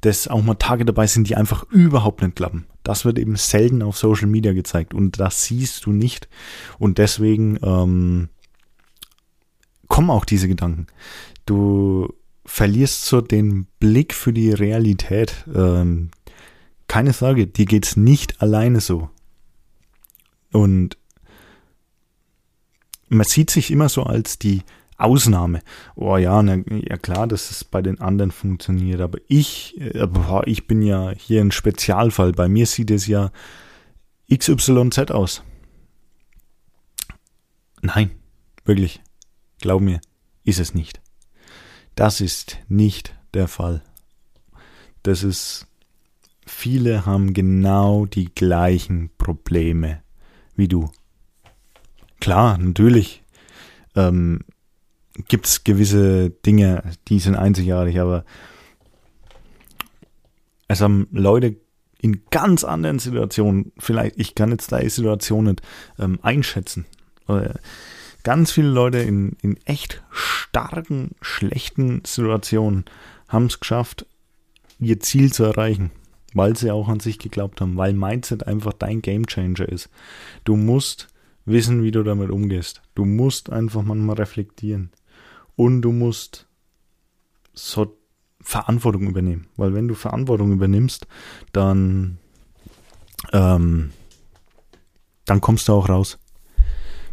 dass 0.00 0.28
auch 0.28 0.42
mal 0.42 0.54
Tage 0.54 0.84
dabei 0.84 1.06
sind, 1.06 1.28
die 1.28 1.36
einfach 1.36 1.64
überhaupt 1.70 2.22
nicht 2.22 2.36
klappen. 2.36 2.66
Das 2.82 3.04
wird 3.04 3.18
eben 3.18 3.36
selten 3.36 3.82
auf 3.82 3.96
Social 3.96 4.28
Media 4.28 4.52
gezeigt 4.52 4.94
und 4.94 5.18
das 5.18 5.44
siehst 5.44 5.86
du 5.86 5.92
nicht. 5.92 6.28
Und 6.78 6.98
deswegen 6.98 7.58
ähm, 7.62 8.28
kommen 9.88 10.10
auch 10.10 10.24
diese 10.24 10.48
Gedanken 10.48 10.86
du 11.46 12.12
verlierst 12.44 13.06
so 13.06 13.20
den 13.20 13.66
Blick 13.80 14.12
für 14.12 14.32
die 14.32 14.52
Realität. 14.52 15.44
Ähm, 15.52 16.10
keine 16.88 17.12
Sorge, 17.12 17.46
dir 17.46 17.64
geht's 17.64 17.96
nicht 17.96 18.42
alleine 18.42 18.80
so. 18.80 19.08
Und 20.52 20.98
man 23.08 23.24
sieht 23.24 23.50
sich 23.50 23.70
immer 23.70 23.88
so 23.88 24.02
als 24.02 24.38
die 24.38 24.62
Ausnahme. 24.98 25.62
Oh 25.94 26.16
ja, 26.16 26.42
na, 26.42 26.56
ja 26.68 26.96
klar, 26.96 27.26
dass 27.26 27.50
es 27.50 27.64
bei 27.64 27.82
den 27.82 28.00
anderen 28.00 28.30
funktioniert, 28.30 29.00
aber 29.00 29.18
ich, 29.28 29.78
äh, 29.80 30.06
boah, 30.06 30.46
ich 30.46 30.66
bin 30.66 30.82
ja 30.82 31.12
hier 31.16 31.40
ein 31.40 31.52
Spezialfall. 31.52 32.32
Bei 32.32 32.48
mir 32.48 32.66
sieht 32.66 32.90
es 32.90 33.06
ja 33.06 33.30
XYZ 34.32 35.10
aus. 35.10 35.42
Nein, 37.82 38.10
wirklich. 38.64 39.02
Glaub 39.60 39.80
mir, 39.82 40.00
ist 40.44 40.60
es 40.60 40.74
nicht. 40.74 41.00
Das 41.94 42.20
ist 42.20 42.58
nicht 42.68 43.14
der 43.34 43.48
Fall. 43.48 43.82
Das 45.02 45.22
ist, 45.22 45.66
viele 46.46 47.06
haben 47.06 47.32
genau 47.32 48.06
die 48.06 48.26
gleichen 48.34 49.10
Probleme 49.18 50.02
wie 50.56 50.68
du. 50.68 50.90
Klar, 52.20 52.58
natürlich. 52.58 53.22
Ähm, 53.94 54.40
gibt 55.28 55.46
es 55.46 55.64
gewisse 55.64 56.30
Dinge, 56.30 56.82
die 57.08 57.18
sind 57.18 57.36
einzigartig, 57.36 58.00
aber 58.00 58.24
es 60.68 60.80
haben 60.80 61.08
Leute 61.12 61.56
in 62.00 62.22
ganz 62.30 62.64
anderen 62.64 62.98
Situationen, 62.98 63.72
vielleicht, 63.78 64.18
ich 64.18 64.34
kann 64.34 64.50
jetzt 64.50 64.70
da 64.72 64.88
Situation 64.88 65.44
nicht 65.44 65.62
ähm, 65.98 66.18
einschätzen, 66.22 66.86
oder 67.26 67.58
ganz 68.22 68.52
viele 68.52 68.68
Leute 68.68 68.98
in, 68.98 69.36
in 69.42 69.56
echt 69.64 70.02
starken, 70.10 71.12
schlechten 71.20 72.02
Situationen 72.04 72.84
haben 73.28 73.46
es 73.46 73.60
geschafft, 73.60 74.06
ihr 74.78 75.00
Ziel 75.00 75.32
zu 75.32 75.44
erreichen, 75.44 75.90
weil 76.34 76.56
sie 76.56 76.70
auch 76.70 76.88
an 76.88 77.00
sich 77.00 77.18
geglaubt 77.18 77.60
haben, 77.60 77.76
weil 77.76 77.94
Mindset 77.94 78.46
einfach 78.46 78.72
dein 78.72 79.02
Gamechanger 79.02 79.68
ist. 79.68 79.88
Du 80.44 80.56
musst 80.56 81.08
wissen, 81.44 81.82
wie 81.82 81.90
du 81.90 82.02
damit 82.02 82.30
umgehst. 82.30 82.82
Du 82.94 83.04
musst 83.04 83.50
einfach 83.50 83.82
manchmal 83.82 84.16
reflektieren. 84.16 84.90
Und 85.56 85.82
du 85.82 85.92
musst 85.92 86.46
so 87.52 87.96
Verantwortung 88.40 89.08
übernehmen. 89.08 89.48
Weil 89.56 89.74
wenn 89.74 89.88
du 89.88 89.94
Verantwortung 89.94 90.52
übernimmst, 90.52 91.06
dann, 91.52 92.18
ähm, 93.32 93.90
dann 95.24 95.40
kommst 95.40 95.68
du 95.68 95.72
auch 95.72 95.88
raus. 95.88 96.18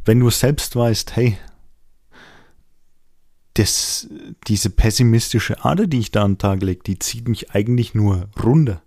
Wenn 0.05 0.19
du 0.19 0.29
selbst 0.29 0.75
weißt, 0.75 1.15
hey, 1.15 1.37
das, 3.55 4.09
diese 4.47 4.69
pessimistische 4.69 5.63
Ader, 5.63 5.87
die 5.87 5.99
ich 5.99 6.11
da 6.11 6.23
an 6.23 6.33
den 6.33 6.37
Tag 6.37 6.61
lege, 6.61 6.83
die 6.83 6.99
zieht 6.99 7.27
mich 7.27 7.51
eigentlich 7.51 7.93
nur 7.93 8.29
runter. 8.43 8.81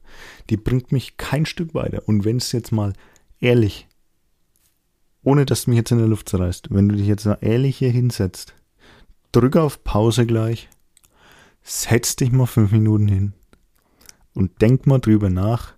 Die 0.51 0.57
bringt 0.57 0.93
mich 0.93 1.17
kein 1.17 1.47
Stück 1.47 1.75
weiter. 1.75 2.03
Und 2.07 2.25
wenn 2.25 2.37
es 2.37 2.53
jetzt 2.53 2.73
mal 2.73 2.93
ehrlich, 3.41 3.89
ohne 5.23 5.47
dass 5.47 5.65
du 5.65 5.71
mich 5.71 5.79
jetzt 5.79 5.91
in 5.91 5.99
der 5.99 6.07
Luft 6.07 6.29
zerreißt, 6.29 6.69
wenn 6.71 6.89
du 6.89 6.97
dich 6.97 7.07
jetzt 7.07 7.27
mal 7.27 7.39
ehrlich 7.41 7.79
hier 7.79 7.91
hinsetzt, 7.91 8.55
drück 9.37 9.57
auf 9.57 9.85
Pause 9.85 10.25
gleich, 10.25 10.71
setz 11.63 12.17
dich 12.17 12.33
mal 12.33 12.47
fünf 12.47 12.73
Minuten 12.73 13.07
hin 13.07 13.33
und 14.33 14.63
denk 14.63 14.87
mal 14.87 14.99
drüber 14.99 15.29
nach, 15.29 15.75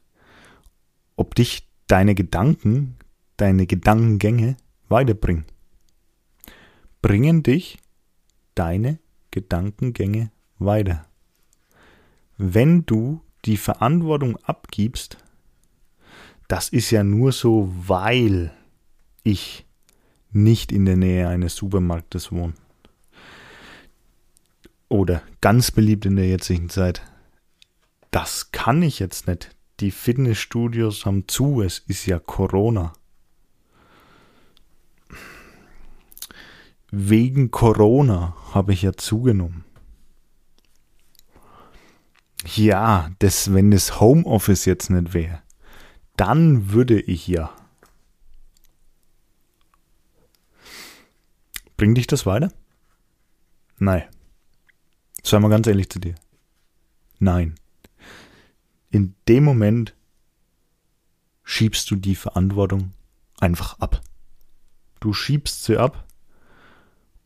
ob 1.17 1.35
dich 1.35 1.69
deine 1.89 2.15
Gedanken, 2.15 2.97
deine 3.37 3.67
Gedankengänge 3.67 4.57
weiterbringen. 4.89 5.45
Bringen 7.03 7.43
dich 7.43 7.79
deine 8.55 9.01
Gedankengänge 9.33 10.31
weiter. 10.61 11.07
Wenn 12.37 12.87
du 12.87 13.21
die 13.45 13.57
Verantwortung 13.57 14.37
abgibst, 14.45 15.19
das 16.47 16.69
ist 16.69 16.93
ja 16.93 17.03
nur 17.03 17.33
so, 17.33 17.73
weil 17.77 18.53
ich 19.25 19.67
nicht 20.31 20.71
in 20.71 20.85
der 20.85 20.97
Nähe 20.97 21.27
eines 21.27 21.57
Supermarktes 21.57 22.31
wohne. 22.31 22.55
Oder 24.89 25.23
ganz 25.41 25.71
beliebt 25.71 26.07
in 26.07 26.17
der 26.17 26.29
jetzigen 26.29 26.69
Zeit. 26.71 27.03
Das 28.11 28.53
kann 28.53 28.83
ich 28.83 28.99
jetzt 28.99 29.27
nicht. 29.27 29.55
Die 29.81 29.91
Fitnessstudios 29.91 31.07
haben 31.07 31.29
zu, 31.29 31.63
es 31.63 31.79
ist 31.81 32.07
ja 32.07 32.19
Corona. 32.19 32.93
wegen 36.91 37.51
Corona 37.51 38.35
habe 38.53 38.73
ich 38.73 38.83
ja 38.83 38.93
zugenommen. 38.95 39.65
Ja, 42.55 43.11
das, 43.19 43.53
wenn 43.53 43.71
das 43.71 44.01
Homeoffice 44.01 44.65
jetzt 44.65 44.91
nicht 44.91 45.13
wäre, 45.13 45.43
dann 46.17 46.73
würde 46.73 47.01
ich 47.01 47.27
ja. 47.29 47.51
Bringt 51.77 51.99
dich 51.99 52.07
das 52.07 52.27
weiter? 52.27 52.53
Nein. 53.79 54.05
Sei 55.23 55.39
mal 55.39 55.49
ganz 55.49 55.67
ehrlich 55.67 55.89
zu 55.91 55.99
dir. 55.99 56.15
Nein. 57.19 57.55
In 58.91 59.15
dem 59.29 59.45
Moment 59.45 59.95
schiebst 61.45 61.91
du 61.91 61.97
die 61.97 62.15
Verantwortung 62.15 62.93
einfach 63.39 63.79
ab. 63.79 64.01
Du 65.01 65.13
schiebst 65.13 65.65
sie 65.65 65.77
ab 65.77 66.07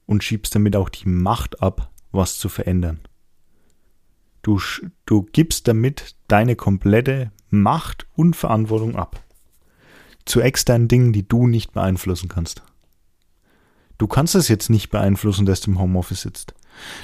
und 0.07 0.24
schiebst 0.24 0.55
damit 0.55 0.76
auch 0.76 0.88
die 0.88 1.09
Macht 1.09 1.62
ab, 1.62 1.90
was 2.11 2.38
zu 2.38 2.48
verändern. 2.48 3.00
Du, 4.42 4.61
du 5.07 5.22
gibst 5.22 5.68
damit 5.68 6.16
deine 6.28 6.57
komplette 6.57 7.31
Macht 7.48 8.07
und 8.14 8.35
Verantwortung 8.35 8.96
ab. 8.96 9.22
Zu 10.24 10.40
externen 10.40 10.88
Dingen, 10.88 11.12
die 11.12 11.26
du 11.26 11.46
nicht 11.46 11.72
beeinflussen 11.72 12.28
kannst. 12.28 12.62
Du 13.98 14.07
kannst 14.07 14.35
es 14.35 14.48
jetzt 14.48 14.68
nicht 14.68 14.90
beeinflussen, 14.90 15.46
dass 15.46 15.61
du 15.61 15.70
im 15.70 15.78
Homeoffice 15.78 16.22
sitzt. 16.22 16.55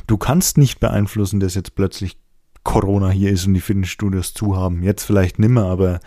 Du 0.07 0.17
kannst 0.17 0.59
nicht 0.59 0.81
beeinflussen, 0.81 1.41
dass 1.41 1.55
jetzt 1.55 1.75
plötzlich 1.75 2.19
Corona 2.65 3.11
hier 3.11 3.31
ist 3.31 3.47
und 3.47 3.55
die 3.55 3.61
Fitnessstudios 3.61 4.35
zu 4.35 4.57
haben. 4.57 4.83
Jetzt 4.83 5.05
vielleicht 5.05 5.39
nimmer, 5.39 5.67
aber 5.67 6.01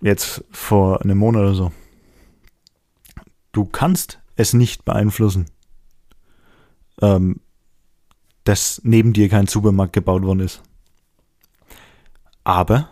jetzt 0.00 0.44
vor 0.50 1.02
einem 1.02 1.18
Monat 1.18 1.42
oder 1.42 1.54
so. 1.54 1.72
Du 3.52 3.64
kannst 3.64 4.20
es 4.36 4.52
nicht 4.52 4.84
beeinflussen, 4.84 5.46
ähm, 7.00 7.40
dass 8.44 8.80
neben 8.84 9.12
dir 9.12 9.28
kein 9.28 9.46
Supermarkt 9.46 9.94
gebaut 9.94 10.22
worden 10.22 10.40
ist. 10.40 10.62
Aber 12.44 12.88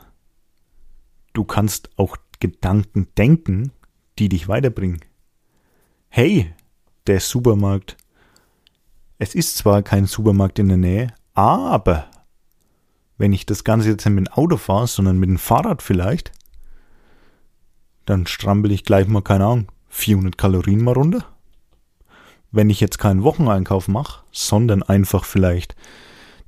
du 1.34 1.44
kannst 1.44 1.90
auch 1.96 2.16
Gedanken 2.40 3.08
denken, 3.16 3.70
die 4.18 4.28
dich 4.28 4.48
weiterbringen. 4.48 5.00
Hey, 6.08 6.52
der 7.06 7.20
Supermarkt. 7.20 7.96
Es 9.24 9.34
ist 9.34 9.56
zwar 9.56 9.82
kein 9.82 10.04
Supermarkt 10.04 10.58
in 10.58 10.68
der 10.68 10.76
Nähe, 10.76 11.06
aber 11.32 12.10
wenn 13.16 13.32
ich 13.32 13.46
das 13.46 13.64
Ganze 13.64 13.88
jetzt 13.88 14.04
nicht 14.04 14.14
mit 14.14 14.26
dem 14.26 14.32
Auto 14.34 14.58
fahre, 14.58 14.86
sondern 14.86 15.18
mit 15.18 15.30
dem 15.30 15.38
Fahrrad 15.38 15.80
vielleicht, 15.80 16.30
dann 18.04 18.26
strampel 18.26 18.70
ich 18.70 18.84
gleich 18.84 19.08
mal, 19.08 19.22
keine 19.22 19.46
Ahnung, 19.46 19.68
400 19.88 20.36
Kalorien 20.36 20.84
mal 20.84 20.92
runter 20.92 21.24
wenn 22.52 22.68
ich 22.68 22.80
jetzt 22.80 22.98
keinen 22.98 23.24
Wocheneinkauf 23.24 23.88
mache, 23.88 24.22
sondern 24.30 24.82
einfach 24.82 25.24
vielleicht 25.24 25.74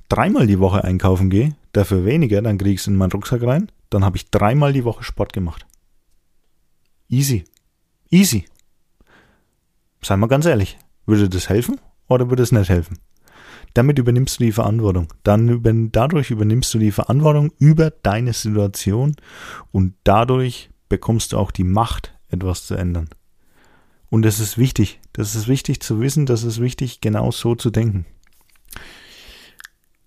dreimal 0.07 0.45
die 0.45 0.59
Woche 0.59 0.83
einkaufen 0.83 1.31
gehe, 1.31 1.55
dafür 1.73 2.05
weniger, 2.05 2.43
dann 2.43 2.59
kriege 2.59 2.75
ich 2.75 2.79
es 2.81 2.87
in 2.87 2.95
meinen 2.95 3.11
Rucksack 3.11 3.41
rein, 3.41 3.71
dann 3.89 4.05
habe 4.05 4.17
ich 4.17 4.29
dreimal 4.29 4.71
die 4.71 4.85
Woche 4.85 5.03
Sport 5.03 5.33
gemacht. 5.33 5.65
Easy. 7.09 7.43
Easy. 8.09 8.45
Sei 10.01 10.15
mal 10.15 10.27
ganz 10.27 10.45
ehrlich, 10.45 10.77
würde 11.07 11.27
das 11.27 11.49
helfen 11.49 11.81
oder 12.07 12.29
würde 12.29 12.43
es 12.43 12.51
nicht 12.51 12.69
helfen? 12.69 12.99
Damit 13.73 13.99
übernimmst 13.99 14.39
du 14.39 14.45
die 14.45 14.51
Verantwortung. 14.51 15.13
Dann 15.23 15.49
über, 15.49 15.71
dadurch 15.73 16.31
übernimmst 16.31 16.73
du 16.73 16.79
die 16.79 16.91
Verantwortung 16.91 17.51
über 17.59 17.91
deine 17.91 18.33
Situation 18.33 19.15
und 19.71 19.93
dadurch 20.03 20.69
bekommst 20.89 21.33
du 21.33 21.37
auch 21.37 21.51
die 21.51 21.63
Macht, 21.63 22.13
etwas 22.29 22.65
zu 22.65 22.75
ändern. 22.75 23.09
Und 24.09 24.23
das 24.23 24.39
ist 24.39 24.57
wichtig. 24.57 24.99
Das 25.13 25.35
ist 25.35 25.47
wichtig 25.47 25.81
zu 25.81 25.99
wissen, 25.99 26.25
das 26.25 26.43
ist 26.43 26.61
wichtig, 26.61 27.01
genau 27.01 27.31
so 27.31 27.55
zu 27.55 27.69
denken. 27.69 28.05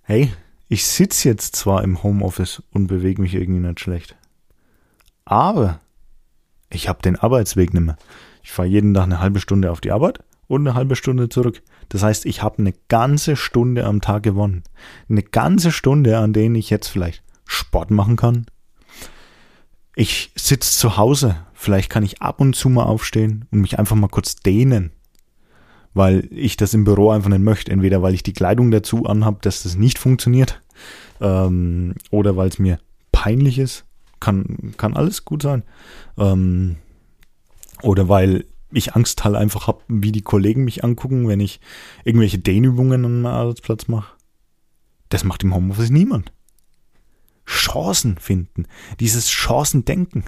Hey, 0.02 0.32
ich 0.68 0.86
sitze 0.86 1.28
jetzt 1.28 1.54
zwar 1.54 1.84
im 1.84 2.02
Homeoffice 2.02 2.62
und 2.72 2.86
bewege 2.86 3.20
mich 3.20 3.34
irgendwie 3.34 3.60
nicht 3.60 3.80
schlecht. 3.80 4.16
Aber 5.24 5.80
ich 6.70 6.88
habe 6.88 7.02
den 7.02 7.16
Arbeitsweg 7.16 7.74
nicht 7.74 7.84
mehr. 7.84 7.96
Ich 8.42 8.52
fahre 8.52 8.68
jeden 8.68 8.94
Tag 8.94 9.04
eine 9.04 9.20
halbe 9.20 9.40
Stunde 9.40 9.70
auf 9.70 9.80
die 9.80 9.92
Arbeit 9.92 10.20
und 10.50 10.66
eine 10.66 10.74
halbe 10.74 10.96
Stunde 10.96 11.28
zurück. 11.28 11.62
Das 11.88 12.02
heißt, 12.02 12.26
ich 12.26 12.42
habe 12.42 12.58
eine 12.58 12.74
ganze 12.88 13.36
Stunde 13.36 13.84
am 13.84 14.00
Tag 14.00 14.24
gewonnen. 14.24 14.64
Eine 15.08 15.22
ganze 15.22 15.70
Stunde, 15.70 16.18
an 16.18 16.32
denen 16.32 16.56
ich 16.56 16.70
jetzt 16.70 16.88
vielleicht 16.88 17.22
Sport 17.46 17.90
machen 17.90 18.16
kann, 18.16 18.46
ich 19.94 20.32
sitze 20.34 20.76
zu 20.76 20.96
Hause, 20.96 21.36
vielleicht 21.52 21.90
kann 21.90 22.02
ich 22.02 22.20
ab 22.20 22.40
und 22.40 22.56
zu 22.56 22.68
mal 22.68 22.84
aufstehen 22.84 23.46
und 23.50 23.60
mich 23.60 23.78
einfach 23.78 23.96
mal 23.96 24.08
kurz 24.08 24.36
dehnen, 24.36 24.90
weil 25.94 26.28
ich 26.30 26.56
das 26.56 26.74
im 26.74 26.84
Büro 26.84 27.10
einfach 27.10 27.30
nicht 27.30 27.42
möchte. 27.42 27.70
Entweder 27.70 28.02
weil 28.02 28.14
ich 28.14 28.22
die 28.22 28.32
Kleidung 28.32 28.70
dazu 28.70 29.06
anhab, 29.06 29.42
dass 29.42 29.62
das 29.62 29.76
nicht 29.76 29.98
funktioniert, 29.98 30.60
ähm, 31.20 31.94
oder 32.10 32.36
weil 32.36 32.48
es 32.48 32.58
mir 32.58 32.78
peinlich 33.12 33.58
ist. 33.58 33.84
Kann, 34.18 34.74
kann 34.76 34.96
alles 34.96 35.24
gut 35.24 35.42
sein. 35.42 35.62
Ähm, 36.18 36.76
oder 37.82 38.08
weil 38.08 38.44
ich 38.72 38.94
Angst 38.94 39.24
halt 39.24 39.36
einfach 39.36 39.66
habe, 39.66 39.82
wie 39.88 40.12
die 40.12 40.22
Kollegen 40.22 40.64
mich 40.64 40.84
angucken, 40.84 41.28
wenn 41.28 41.40
ich 41.40 41.60
irgendwelche 42.04 42.38
Dehnübungen 42.38 43.04
an 43.04 43.22
meinem 43.22 43.34
Arbeitsplatz 43.34 43.88
mache. 43.88 44.14
Das 45.08 45.24
macht 45.24 45.42
im 45.42 45.54
Homeoffice 45.54 45.90
niemand. 45.90 46.32
Chancen 47.46 48.16
finden, 48.18 48.66
dieses 49.00 49.30
Chancendenken. 49.30 50.24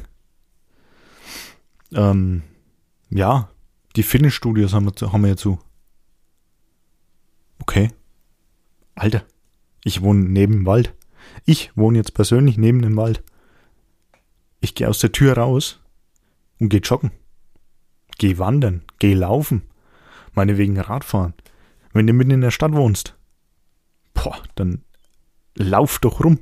Ähm, 1.92 2.42
ja, 3.11 3.48
die 3.94 4.02
Fitnessstudios 4.02 4.72
haben 4.72 4.87
wir, 4.87 5.12
haben 5.12 5.24
wir 5.24 5.37
zu. 5.37 5.61
Okay. 7.61 7.90
Alter, 8.94 9.24
ich 9.85 10.02
wohne 10.02 10.20
neben 10.20 10.52
dem 10.52 10.66
Wald. 10.66 10.94
Ich 11.44 11.76
wohne 11.76 11.98
jetzt 11.98 12.14
persönlich 12.14 12.59
neben 12.59 12.83
dem 12.83 12.96
Wald. 12.96 13.22
Ich 14.61 14.74
gehe 14.74 14.88
aus 14.88 14.98
der 14.98 15.12
Tür 15.12 15.37
raus 15.37 15.81
und 16.59 16.68
gehe 16.70 16.81
joggen. 16.81 17.12
Geh 18.22 18.38
wandern, 18.38 18.82
geh 19.00 19.14
laufen. 19.14 19.62
Meine 20.32 20.56
wegen 20.56 20.78
Radfahren. 20.78 21.35
Wenn 21.92 22.06
du 22.06 22.12
mitten 22.12 22.30
in 22.30 22.40
der 22.40 22.52
Stadt 22.52 22.70
wohnst, 22.72 23.16
boah, 24.14 24.40
dann 24.54 24.85
lauf 25.56 25.98
doch 25.98 26.22
rum. 26.22 26.38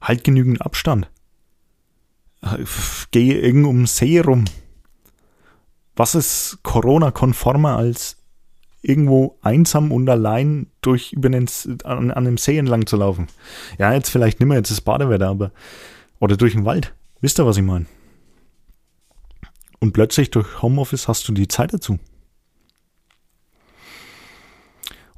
Halt 0.00 0.24
genügend 0.24 0.60
Abstand. 0.60 1.08
Geh 3.12 3.30
irgend 3.30 3.64
um 3.64 3.86
See 3.86 4.18
rum. 4.18 4.46
Was 5.94 6.16
ist 6.16 6.58
Corona-konformer 6.64 7.76
als 7.76 8.16
irgendwo 8.82 9.38
einsam 9.40 9.92
und 9.92 10.10
allein 10.10 10.66
durch 10.80 11.12
über 11.12 11.28
den, 11.28 11.48
an, 11.84 12.10
an 12.10 12.24
dem 12.24 12.38
See 12.38 12.58
entlang 12.58 12.86
zu 12.86 12.96
laufen? 12.96 13.28
Ja, 13.78 13.92
jetzt 13.92 14.10
vielleicht 14.10 14.40
nicht 14.40 14.48
mehr, 14.48 14.58
jetzt 14.58 14.72
ist 14.72 14.80
Badewetter, 14.80 15.28
aber 15.28 15.52
oder 16.18 16.36
durch 16.36 16.54
den 16.54 16.64
Wald. 16.64 16.92
Wisst 17.20 17.38
ihr, 17.38 17.46
was 17.46 17.56
ich 17.56 17.62
meine? 17.62 17.86
Und 19.84 19.92
plötzlich 19.92 20.30
durch 20.30 20.62
Homeoffice 20.62 21.08
hast 21.08 21.28
du 21.28 21.32
die 21.34 21.46
Zeit 21.46 21.74
dazu. 21.74 21.98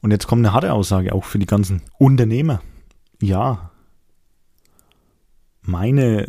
Und 0.01 0.11
jetzt 0.11 0.27
kommt 0.27 0.41
eine 0.41 0.53
harte 0.53 0.73
Aussage 0.73 1.15
auch 1.15 1.23
für 1.23 1.39
die 1.39 1.47
ganzen 1.47 1.83
Unternehmer. 2.01 2.61
Ja. 3.23 3.71
Meine, 5.63 6.27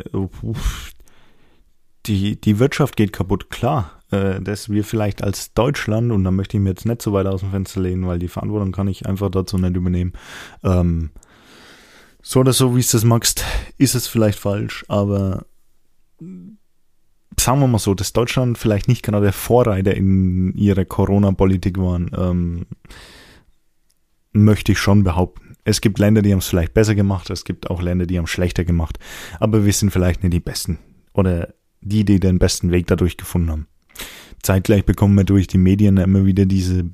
die, 2.06 2.40
die 2.40 2.58
Wirtschaft 2.60 2.94
geht 2.96 3.12
kaputt, 3.12 3.50
klar. 3.50 4.02
Äh, 4.12 4.40
dass 4.40 4.68
wir 4.68 4.84
vielleicht 4.84 5.24
als 5.24 5.52
Deutschland, 5.52 6.12
und 6.12 6.22
da 6.22 6.30
möchte 6.30 6.58
ich 6.58 6.62
mir 6.62 6.70
jetzt 6.70 6.86
nicht 6.86 7.02
so 7.02 7.12
weit 7.12 7.26
aus 7.26 7.40
dem 7.40 7.50
Fenster 7.50 7.80
lehnen, 7.80 8.06
weil 8.06 8.20
die 8.20 8.28
Verantwortung 8.28 8.70
kann 8.70 8.86
ich 8.86 9.04
einfach 9.04 9.32
dazu 9.32 9.58
nicht 9.58 9.74
übernehmen. 9.74 10.12
Ähm, 10.62 11.10
so 12.22 12.38
oder 12.38 12.52
so, 12.52 12.76
wie 12.76 12.80
es 12.80 12.92
das 12.92 13.02
magst, 13.02 13.44
ist 13.78 13.96
es 13.96 14.06
vielleicht 14.06 14.38
falsch, 14.38 14.84
aber 14.86 15.44
sagen 17.40 17.60
wir 17.60 17.66
mal 17.66 17.78
so, 17.78 17.94
dass 17.94 18.12
Deutschland 18.12 18.58
vielleicht 18.58 18.88
nicht 18.88 19.02
genau 19.02 19.20
der 19.20 19.32
Vorreiter 19.32 19.94
in 19.94 20.54
ihrer 20.54 20.84
Corona-Politik 20.84 21.78
waren, 21.78 22.10
ähm, 22.16 22.66
möchte 24.32 24.72
ich 24.72 24.78
schon 24.78 25.04
behaupten. 25.04 25.56
Es 25.64 25.80
gibt 25.80 25.98
Länder, 25.98 26.22
die 26.22 26.32
haben 26.32 26.38
es 26.38 26.46
vielleicht 26.46 26.74
besser 26.74 26.94
gemacht, 26.94 27.30
es 27.30 27.44
gibt 27.44 27.70
auch 27.70 27.82
Länder, 27.82 28.06
die 28.06 28.18
haben 28.18 28.24
es 28.24 28.30
schlechter 28.30 28.64
gemacht, 28.64 28.98
aber 29.40 29.64
wir 29.64 29.72
sind 29.72 29.90
vielleicht 29.90 30.22
nicht 30.22 30.32
die 30.32 30.40
Besten 30.40 30.78
oder 31.12 31.54
die, 31.80 32.04
die 32.04 32.20
den 32.20 32.38
besten 32.38 32.70
Weg 32.70 32.86
dadurch 32.86 33.16
gefunden 33.16 33.50
haben. 33.50 33.66
Zeitgleich 34.42 34.84
bekommen 34.84 35.14
wir 35.16 35.24
durch 35.24 35.46
die 35.46 35.58
Medien 35.58 35.96
immer 35.96 36.24
wieder 36.24 36.46
diese 36.46 36.88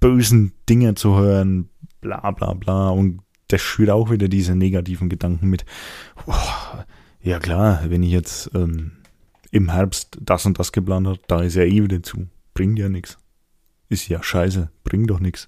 bösen 0.00 0.52
Dinge 0.68 0.94
zu 0.94 1.16
hören, 1.16 1.68
bla 2.00 2.30
bla 2.30 2.54
bla, 2.54 2.90
und 2.90 3.20
das 3.48 3.60
schürt 3.60 3.90
auch 3.90 4.10
wieder 4.10 4.28
diese 4.28 4.54
negativen 4.54 5.08
Gedanken 5.08 5.48
mit. 5.48 5.64
Oh, 6.26 6.32
ja 7.22 7.38
klar, 7.38 7.82
wenn 7.88 8.02
ich 8.02 8.10
jetzt 8.10 8.50
ähm, 8.54 8.92
im 9.52 9.70
Herbst 9.70 10.18
das 10.20 10.44
und 10.46 10.58
das 10.58 10.72
geplant 10.72 11.06
habe, 11.06 11.20
da 11.28 11.42
ist 11.42 11.54
ja 11.54 11.62
eh 11.62 11.84
wieder 11.84 12.02
zu. 12.02 12.26
Bringt 12.54 12.78
ja 12.78 12.88
nichts. 12.88 13.18
Ist 13.88 14.08
ja 14.08 14.22
scheiße, 14.22 14.70
bringt 14.82 15.10
doch 15.10 15.20
nichts. 15.20 15.46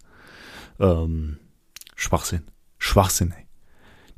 Ähm, 0.79 1.39
Schwachsinn. 1.97 2.43
Schwachsinn, 2.79 3.33
ey. 3.37 3.47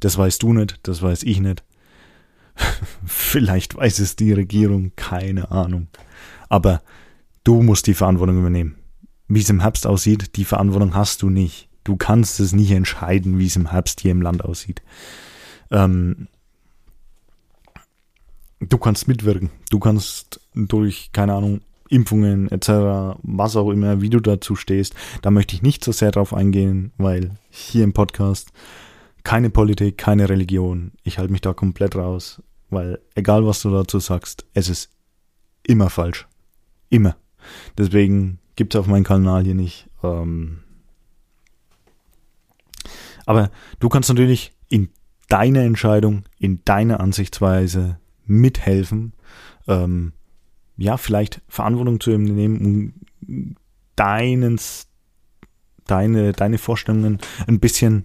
Das 0.00 0.18
weißt 0.18 0.42
du 0.42 0.52
nicht, 0.52 0.80
das 0.82 1.00
weiß 1.00 1.22
ich 1.22 1.40
nicht. 1.40 1.64
Vielleicht 3.06 3.76
weiß 3.76 4.00
es 4.00 4.16
die 4.16 4.32
Regierung, 4.32 4.92
keine 4.96 5.52
Ahnung. 5.52 5.86
Aber 6.48 6.82
du 7.44 7.62
musst 7.62 7.86
die 7.86 7.94
Verantwortung 7.94 8.38
übernehmen. 8.38 8.76
Wie 9.28 9.40
es 9.40 9.50
im 9.50 9.60
Herbst 9.60 9.86
aussieht, 9.86 10.36
die 10.36 10.44
Verantwortung 10.44 10.94
hast 10.94 11.22
du 11.22 11.30
nicht. 11.30 11.68
Du 11.84 11.96
kannst 11.96 12.40
es 12.40 12.52
nicht 12.52 12.72
entscheiden, 12.72 13.38
wie 13.38 13.46
es 13.46 13.56
im 13.56 13.70
Herbst 13.70 14.00
hier 14.00 14.10
im 14.10 14.22
Land 14.22 14.44
aussieht. 14.44 14.82
Ähm, 15.70 16.26
du 18.60 18.78
kannst 18.78 19.08
mitwirken. 19.08 19.50
Du 19.70 19.78
kannst 19.78 20.40
durch, 20.54 21.10
keine 21.12 21.34
Ahnung, 21.34 21.60
Impfungen 21.88 22.50
etc., 22.50 23.18
was 23.22 23.56
auch 23.56 23.70
immer, 23.70 24.00
wie 24.00 24.10
du 24.10 24.20
dazu 24.20 24.56
stehst. 24.56 24.94
Da 25.22 25.30
möchte 25.30 25.54
ich 25.54 25.62
nicht 25.62 25.84
so 25.84 25.92
sehr 25.92 26.10
drauf 26.10 26.34
eingehen, 26.34 26.92
weil 26.96 27.32
hier 27.50 27.84
im 27.84 27.92
Podcast 27.92 28.52
keine 29.22 29.50
Politik, 29.50 29.98
keine 29.98 30.28
Religion. 30.28 30.92
Ich 31.02 31.18
halte 31.18 31.32
mich 31.32 31.40
da 31.40 31.52
komplett 31.52 31.96
raus, 31.96 32.42
weil 32.70 33.00
egal 33.14 33.46
was 33.46 33.62
du 33.62 33.70
dazu 33.70 33.98
sagst, 33.98 34.46
es 34.54 34.68
ist 34.68 34.90
immer 35.62 35.90
falsch. 35.90 36.26
Immer. 36.90 37.16
Deswegen 37.76 38.38
gibt 38.54 38.74
es 38.74 38.80
auf 38.80 38.86
meinem 38.86 39.04
Kanal 39.04 39.44
hier 39.44 39.54
nicht. 39.54 39.88
Ähm 40.02 40.58
aber 43.26 43.50
du 43.80 43.88
kannst 43.88 44.08
natürlich 44.08 44.52
in 44.68 44.88
deiner 45.28 45.62
Entscheidung, 45.62 46.24
in 46.38 46.64
deiner 46.64 47.00
Ansichtsweise 47.00 47.98
mithelfen, 48.26 49.12
ähm, 49.66 50.12
ja, 50.76 50.96
vielleicht 50.96 51.40
Verantwortung 51.48 52.00
zu 52.00 52.12
übernehmen, 52.12 52.92
um 53.28 53.56
deines, 53.96 54.88
deine, 55.86 56.32
deine 56.32 56.58
Vorstellungen 56.58 57.18
ein 57.46 57.60
bisschen 57.60 58.04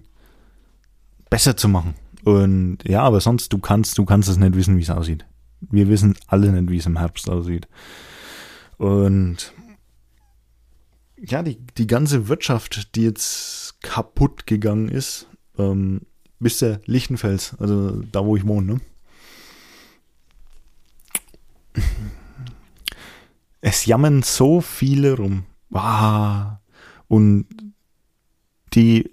besser 1.28 1.56
zu 1.56 1.68
machen. 1.68 1.94
Und 2.24 2.78
ja, 2.84 3.02
aber 3.02 3.20
sonst, 3.20 3.52
du 3.52 3.58
kannst, 3.58 3.98
du 3.98 4.04
kannst 4.04 4.28
es 4.28 4.36
nicht 4.36 4.54
wissen, 4.54 4.76
wie 4.78 4.82
es 4.82 4.90
aussieht. 4.90 5.26
Wir 5.60 5.88
wissen 5.88 6.16
alle 6.26 6.50
nicht, 6.52 6.70
wie 6.70 6.78
es 6.78 6.86
im 6.86 6.98
Herbst 6.98 7.28
aussieht. 7.28 7.68
Und 8.78 9.52
ja, 11.16 11.42
die, 11.42 11.58
die 11.78 11.86
ganze 11.86 12.28
Wirtschaft, 12.28 12.96
die 12.96 13.02
jetzt 13.02 13.80
kaputt 13.82 14.46
gegangen 14.46 14.88
ist, 14.88 15.28
ähm, 15.58 16.02
bis 16.40 16.58
der 16.58 16.80
Lichtenfels, 16.86 17.54
also 17.60 18.02
da, 18.10 18.24
wo 18.24 18.36
ich 18.36 18.46
wohne, 18.46 18.74
ne? 18.74 18.80
Es 23.60 23.86
jammern 23.86 24.22
so 24.22 24.60
viele 24.60 25.16
rum. 25.16 25.44
Ah, 25.72 26.58
und 27.08 27.46
die 28.74 29.10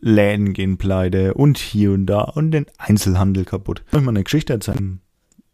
Läden 0.00 0.52
gehen 0.52 0.78
pleite 0.78 1.34
und 1.34 1.58
hier 1.58 1.92
und 1.92 2.06
da 2.06 2.22
und 2.22 2.52
den 2.52 2.66
Einzelhandel 2.78 3.44
kaputt. 3.44 3.82
Ich 3.92 4.00
mal 4.00 4.08
eine 4.08 4.24
Geschichte 4.24 4.52
erzählen. 4.52 5.00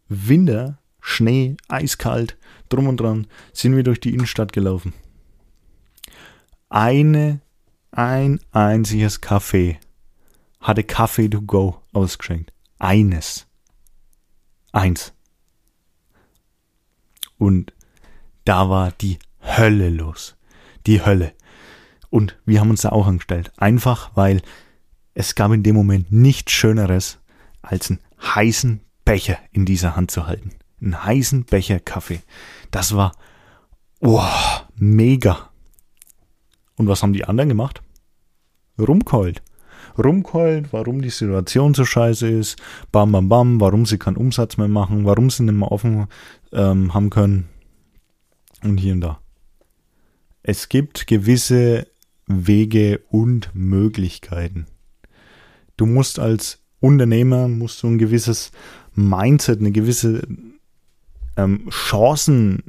Winter, 0.07 0.79
Schnee, 0.99 1.57
eiskalt, 1.67 2.37
drum 2.69 2.87
und 2.87 2.97
dran, 2.97 3.27
sind 3.53 3.75
wir 3.75 3.83
durch 3.83 3.99
die 3.99 4.13
Innenstadt 4.13 4.53
gelaufen. 4.53 4.93
Eine, 6.69 7.41
ein 7.91 8.39
einziges 8.51 9.21
Café 9.21 9.77
hatte 10.61 10.83
Kaffee 10.83 11.29
to 11.29 11.41
go 11.41 11.81
ausgeschenkt. 11.91 12.53
Eines. 12.79 13.47
Eins. 14.71 15.13
Und 17.41 17.73
da 18.45 18.69
war 18.69 18.91
die 18.91 19.17
Hölle 19.41 19.89
los. 19.89 20.35
Die 20.85 21.03
Hölle. 21.03 21.33
Und 22.11 22.37
wir 22.45 22.59
haben 22.59 22.69
uns 22.69 22.81
da 22.81 22.89
auch 22.89 23.07
angestellt. 23.07 23.51
Einfach 23.57 24.11
weil 24.13 24.43
es 25.15 25.33
gab 25.33 25.51
in 25.51 25.63
dem 25.63 25.75
Moment 25.75 26.11
nichts 26.11 26.51
Schöneres, 26.51 27.17
als 27.63 27.89
einen 27.89 27.99
heißen 28.21 28.81
Becher 29.05 29.39
in 29.51 29.65
dieser 29.65 29.95
Hand 29.95 30.11
zu 30.11 30.27
halten. 30.27 30.51
Einen 30.79 31.03
heißen 31.03 31.45
Becher 31.45 31.79
Kaffee. 31.79 32.21
Das 32.69 32.95
war 32.95 33.13
oh, 34.01 34.21
mega. 34.75 35.49
Und 36.75 36.87
was 36.87 37.01
haben 37.01 37.13
die 37.13 37.25
anderen 37.25 37.49
gemacht? 37.49 37.81
Rumkeult. 38.77 39.41
Rumkeult, 39.97 40.73
warum 40.73 41.01
die 41.01 41.09
Situation 41.09 41.73
so 41.73 41.85
scheiße 41.85 42.27
ist, 42.27 42.57
bam, 42.91 43.11
bam, 43.11 43.29
bam, 43.29 43.61
warum 43.61 43.85
sie 43.85 43.97
keinen 43.97 44.17
Umsatz 44.17 44.57
mehr 44.57 44.67
machen, 44.67 45.05
warum 45.05 45.29
sie 45.29 45.43
nicht 45.43 45.55
mehr 45.55 45.71
offen 45.71 46.07
ähm, 46.51 46.93
haben 46.93 47.09
können 47.09 47.49
und 48.63 48.77
hier 48.77 48.93
und 48.93 49.01
da. 49.01 49.19
Es 50.43 50.69
gibt 50.69 51.07
gewisse 51.07 51.87
Wege 52.27 53.01
und 53.09 53.51
Möglichkeiten. 53.53 54.65
Du 55.77 55.85
musst 55.85 56.19
als 56.19 56.59
Unternehmer 56.79 57.47
musst 57.47 57.83
du 57.83 57.87
ein 57.87 57.97
gewisses 57.97 58.51
Mindset, 58.93 59.59
eine 59.59 59.71
gewisse 59.71 60.27
ähm, 61.37 61.69
Chancen, 61.69 62.63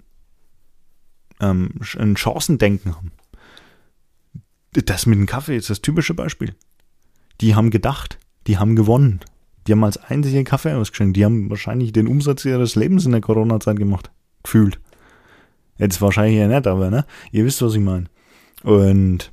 ähm, 1.41 1.71
ein 1.99 2.17
Chancendenken 2.17 2.95
haben. 2.95 3.13
Das 4.73 5.07
mit 5.07 5.19
dem 5.19 5.27
Kaffee 5.27 5.57
ist 5.57 5.71
das 5.71 5.83
typische 5.83 6.15
Beispiel. 6.15 6.55
Die 7.42 7.57
haben 7.57 7.70
gedacht, 7.70 8.18
die 8.46 8.57
haben 8.59 8.76
gewonnen. 8.76 9.20
Die 9.66 9.72
haben 9.72 9.83
als 9.83 9.96
einzige 9.96 10.45
Kaffee 10.45 10.74
ausgeschenkt. 10.74 11.16
Die 11.16 11.24
haben 11.24 11.51
wahrscheinlich 11.51 11.93
den 11.93 12.07
Umsatz 12.07 12.45
ihres 12.45 12.76
Lebens 12.76 13.05
in 13.05 13.12
der 13.12 13.20
Corona-Zeit 13.20 13.76
gemacht. 13.76 14.11
Gefühlt. 14.45 14.80
Jetzt 15.76 16.01
wahrscheinlich 16.01 16.38
ja 16.38 16.47
nicht, 16.47 16.66
aber 16.68 16.90
ne? 16.90 17.05
Ihr 17.32 17.45
wisst, 17.45 17.61
was 17.61 17.74
ich 17.74 17.80
meine. 17.80 18.07
Und 18.62 19.32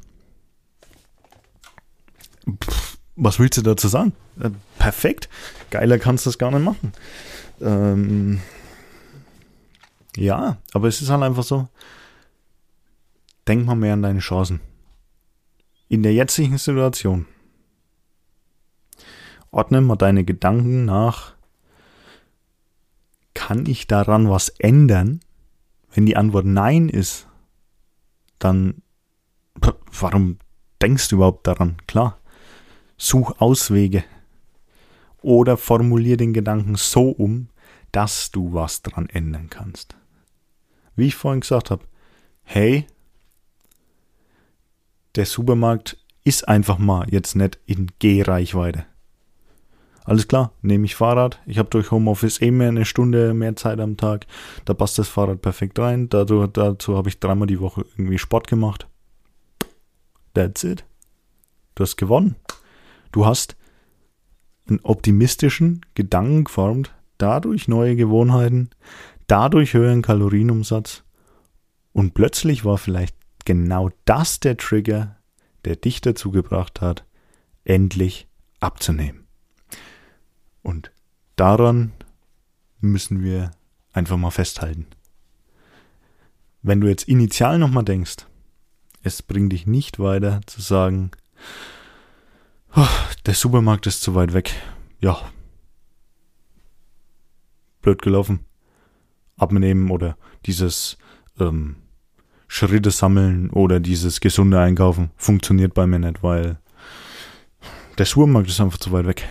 pff, 2.64 2.98
was 3.16 3.38
willst 3.38 3.58
du 3.58 3.62
dazu 3.62 3.88
sagen? 3.88 4.14
Äh, 4.40 4.50
perfekt. 4.80 5.30
Geiler 5.70 6.00
kannst 6.00 6.26
du 6.26 6.30
das 6.30 6.40
gar 6.40 6.50
nicht 6.50 6.64
machen. 6.64 6.94
Ähm, 7.62 8.40
ja, 10.16 10.58
aber 10.74 10.88
es 10.88 11.02
ist 11.02 11.10
halt 11.10 11.22
einfach 11.22 11.44
so. 11.44 11.68
Denk 13.48 13.68
mal 13.68 13.76
mehr 13.76 13.94
an 13.94 14.02
deine 14.02 14.20
Chancen. 14.20 14.62
In 15.90 16.02
der 16.02 16.14
jetzigen 16.14 16.58
Situation. 16.58 17.28
Ordne 19.52 19.82
mal 19.82 19.96
deine 19.96 20.24
Gedanken 20.24 20.86
nach. 20.86 21.34
Kann 23.34 23.66
ich 23.66 23.88
daran 23.88 24.30
was 24.30 24.50
ändern? 24.50 25.22
Wenn 25.92 26.06
die 26.06 26.18
Antwort 26.18 26.46
Nein 26.46 26.90
ist, 26.90 27.28
dann 28.38 28.82
warum 29.92 30.38
denkst 30.82 31.12
überhaupt 31.12 31.48
daran, 31.48 31.78
klar. 31.88 32.20
Such 32.98 33.40
Auswege. 33.40 34.04
Oder 35.22 35.58
formulier 35.58 36.18
den 36.18 36.34
Gedanken 36.34 36.76
so 36.76 37.10
um, 37.10 37.50
dass 37.92 38.32
du 38.32 38.54
was 38.54 38.82
dran 38.82 39.10
ändern 39.10 39.50
kannst. 39.50 39.96
Wie 40.96 41.08
ich 41.08 41.16
vorhin 41.16 41.42
gesagt 41.42 41.72
habe, 41.72 41.84
hey, 42.44 42.86
der 45.16 45.26
Supermarkt 45.26 45.98
ist 46.24 46.48
einfach 46.48 46.78
mal 46.78 47.08
jetzt 47.10 47.36
nicht 47.36 47.58
in 47.66 47.92
Gehreichweite. 48.00 48.86
Alles 50.10 50.28
klar, 50.28 50.54
nehme 50.64 50.86
ich 50.86 50.96
Fahrrad. 50.96 51.40
Ich 51.46 51.60
habe 51.60 51.70
durch 51.70 51.92
Homeoffice 51.92 52.42
eh 52.42 52.50
mehr 52.50 52.70
eine 52.70 52.86
Stunde 52.86 53.36
mehr 53.36 53.56
Zeit 53.56 53.80
am 53.80 53.96
Tag. 53.96 54.26
Da 54.66 54.74
passt 54.74 54.98
das 54.98 55.08
Fahrrad 55.08 55.44
perfekt 55.44 55.78
rein. 55.78 56.10
Dazu, 56.10 56.48
dazu 56.48 56.98
habe 56.98 57.10
ich 57.10 57.20
dreimal 57.20 57.46
die 57.46 57.60
Woche 57.60 57.86
irgendwie 57.96 58.18
Sport 58.18 58.48
gemacht. 58.48 58.88
That's 60.34 60.64
it. 60.64 60.84
Du 61.76 61.84
hast 61.84 61.96
gewonnen. 61.96 62.38
Du 63.12 63.28
hast 63.28 63.56
einen 64.68 64.80
optimistischen 64.82 65.86
Gedanken 65.94 66.46
geformt, 66.46 66.92
dadurch 67.20 67.68
neue 67.68 67.96
Gewohnheiten, 67.96 68.72
dadurch 69.28 69.76
höheren 69.76 70.02
Kalorienumsatz. 70.02 71.04
Und 71.94 72.16
plötzlich 72.16 72.66
war 72.66 72.80
vielleicht 72.80 73.16
genau 73.46 73.92
das 74.06 74.40
der 74.40 74.58
Trigger, 74.58 75.18
der 75.66 75.76
dich 75.76 76.02
dazu 76.02 76.32
gebracht 76.32 76.82
hat, 76.82 77.06
endlich 77.64 78.28
abzunehmen. 78.60 79.29
Und 80.62 80.92
daran 81.36 81.94
müssen 82.80 83.24
wir 83.24 83.52
einfach 83.94 84.18
mal 84.18 84.32
festhalten. 84.32 84.88
Wenn 86.62 86.82
du 86.82 86.88
jetzt 86.88 87.08
initial 87.08 87.58
nochmal 87.58 87.86
denkst, 87.86 88.26
es 89.02 89.22
bringt 89.22 89.54
dich 89.54 89.66
nicht 89.66 90.00
weiter 90.00 90.42
zu 90.46 90.62
sagen, 90.62 91.12
oh, 92.76 92.88
der 93.26 93.34
Supermarkt 93.34 93.88
ist 93.88 94.02
zu 94.02 94.16
weit 94.16 94.34
weg. 94.34 94.52
Ja. 95.00 95.18
Blöd 97.82 98.02
gelaufen. 98.02 98.46
Abnehmen 99.38 99.90
oder 99.90 100.18
dieses 100.46 100.98
ähm, 101.40 101.78
Schritte 102.50 102.92
sammeln 102.92 103.50
oder 103.52 103.80
dieses 103.80 104.20
gesunde 104.20 104.60
Einkaufen 104.60 105.12
funktioniert 105.16 105.74
bei 105.74 105.88
mir 105.88 106.00
nicht, 106.00 106.24
weil 106.24 106.58
der 107.98 108.06
Supermarkt 108.06 108.50
ist 108.50 108.60
einfach 108.60 108.80
zu 108.80 108.92
weit 108.92 109.06
weg. 109.06 109.30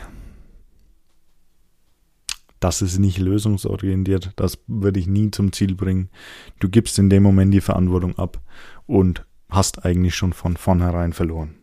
Das 2.60 2.82
ist 2.82 2.98
nicht 2.98 3.18
lösungsorientiert. 3.18 4.32
Das 4.36 4.58
würde 4.66 4.98
ich 5.00 5.06
nie 5.06 5.30
zum 5.30 5.52
Ziel 5.52 5.74
bringen. 5.74 6.10
Du 6.58 6.68
gibst 6.68 6.98
in 6.98 7.10
dem 7.10 7.22
Moment 7.22 7.54
die 7.54 7.60
Verantwortung 7.60 8.18
ab 8.18 8.40
und 8.86 9.24
hast 9.48 9.84
eigentlich 9.84 10.14
schon 10.14 10.32
von 10.32 10.56
vornherein 10.56 11.12
verloren. 11.12 11.54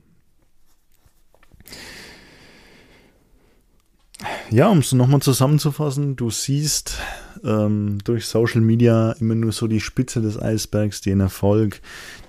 Ja, 4.50 4.70
um 4.70 4.80
es 4.80 4.94
nochmal 4.94 5.22
zusammenzufassen, 5.22 6.16
du 6.16 6.30
siehst 6.30 7.00
ähm, 7.44 7.98
durch 8.04 8.28
Social 8.28 8.62
Media 8.62 9.12
immer 9.14 9.36
nur 9.36 9.52
so 9.52 9.68
die 9.68 9.82
Spitze 9.82 10.22
des 10.22 10.40
Eisbergs, 10.40 11.02
den 11.02 11.20
Erfolg, 11.20 11.82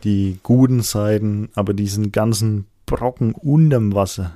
die 0.03 0.39
guten 0.43 0.83
Seiten, 0.83 1.51
aber 1.55 1.75
diesen 1.75 2.13
ganzen 2.13 2.67
Brocken 2.87 3.33
unterm 3.35 3.95
Wasser, 3.95 4.33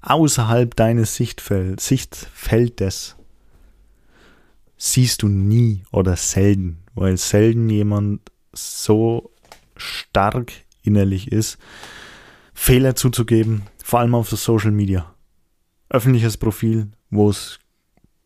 außerhalb 0.00 0.74
deines 0.76 1.16
Sichtfeld, 1.16 1.80
Sichtfeldes, 1.80 3.16
siehst 4.78 5.22
du 5.22 5.28
nie 5.28 5.82
oder 5.92 6.16
selten, 6.16 6.78
weil 6.94 7.16
selten 7.16 7.68
jemand 7.68 8.20
so 8.52 9.32
stark 9.76 10.52
innerlich 10.82 11.30
ist, 11.30 11.58
Fehler 12.54 12.94
zuzugeben, 12.94 13.62
vor 13.84 14.00
allem 14.00 14.14
auf 14.14 14.28
der 14.28 14.38
Social 14.38 14.70
Media. 14.70 15.14
Öffentliches 15.90 16.36
Profil, 16.36 16.90
wo 17.10 17.30
es 17.30 17.58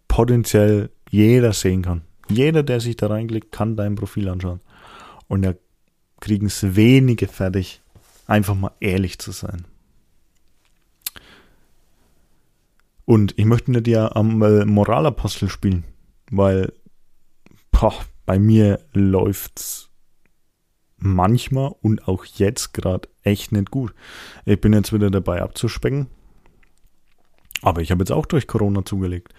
potenziell 0.08 0.90
jeder 1.10 1.52
sehen 1.52 1.82
kann. 1.82 2.02
Jeder, 2.28 2.62
der 2.62 2.80
sich 2.80 2.96
da 2.96 3.08
reinklickt, 3.08 3.52
kann 3.52 3.76
dein 3.76 3.94
Profil 3.94 4.28
anschauen. 4.28 4.60
Und 5.28 5.42
da 5.42 5.54
kriegen 6.20 6.46
es 6.46 6.76
wenige 6.76 7.28
fertig, 7.28 7.82
einfach 8.26 8.54
mal 8.54 8.72
ehrlich 8.80 9.18
zu 9.18 9.32
sein. 9.32 9.64
Und 13.04 13.38
ich 13.38 13.44
möchte 13.44 13.70
nicht 13.70 13.88
ja 13.88 14.14
am 14.14 14.38
Moralapostel 14.38 15.48
spielen, 15.48 15.84
weil 16.32 16.72
boah, 17.70 17.94
bei 18.26 18.38
mir 18.38 18.80
läuft's 18.92 19.90
manchmal 20.96 21.72
und 21.82 22.08
auch 22.08 22.24
jetzt 22.24 22.72
gerade 22.72 23.08
echt 23.22 23.52
nicht 23.52 23.70
gut. 23.70 23.94
Ich 24.44 24.60
bin 24.60 24.72
jetzt 24.72 24.92
wieder 24.92 25.10
dabei 25.10 25.42
abzuspecken. 25.42 26.08
Aber 27.60 27.80
ich 27.80 27.90
habe 27.92 28.00
jetzt 28.00 28.10
auch 28.10 28.26
durch 28.26 28.48
Corona 28.48 28.84
zugelegt. 28.84 29.32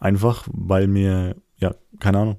Einfach, 0.00 0.46
weil 0.50 0.86
mir, 0.86 1.36
ja, 1.58 1.74
keine 2.00 2.18
Ahnung, 2.18 2.36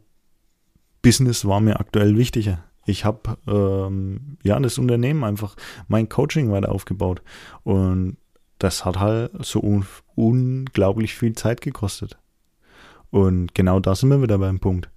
Business 1.02 1.46
war 1.46 1.60
mir 1.60 1.80
aktuell 1.80 2.18
wichtiger. 2.18 2.64
Ich 2.86 3.04
habe 3.04 3.38
ähm, 3.48 4.38
ja 4.44 4.60
das 4.60 4.78
Unternehmen 4.78 5.24
einfach 5.24 5.56
mein 5.88 6.08
Coaching 6.10 6.52
weiter 6.52 6.72
aufgebaut 6.72 7.22
und 7.64 8.18
das 8.60 8.86
hat 8.86 8.98
halt 9.00 9.32
so 9.46 9.62
un 9.62 9.86
unglaublich 10.16 11.14
viel 11.14 11.34
Zeit 11.34 11.62
gekostet. 11.62 12.18
Und 13.12 13.54
genau 13.56 13.80
da 13.80 13.96
sind 13.96 14.10
wir 14.10 14.22
wieder 14.22 14.38
beim 14.38 14.60
Punkt. 14.60 14.90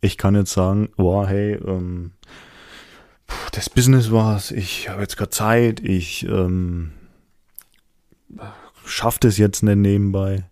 Ich 0.00 0.16
kann 0.16 0.34
jetzt 0.34 0.52
sagen, 0.52 0.90
wow, 0.96 1.26
hey, 1.26 1.54
ähm, 1.54 2.12
das 3.52 3.68
Business 3.68 4.10
war's, 4.10 4.50
ich 4.50 4.88
habe 4.88 5.02
jetzt 5.02 5.16
gerade 5.16 5.30
Zeit, 5.30 5.80
ich 5.80 6.24
ähm, 6.26 6.92
schaffe 8.84 9.18
das 9.20 9.38
jetzt 9.38 9.62
nicht 9.62 9.76
nebenbei. 9.76 10.44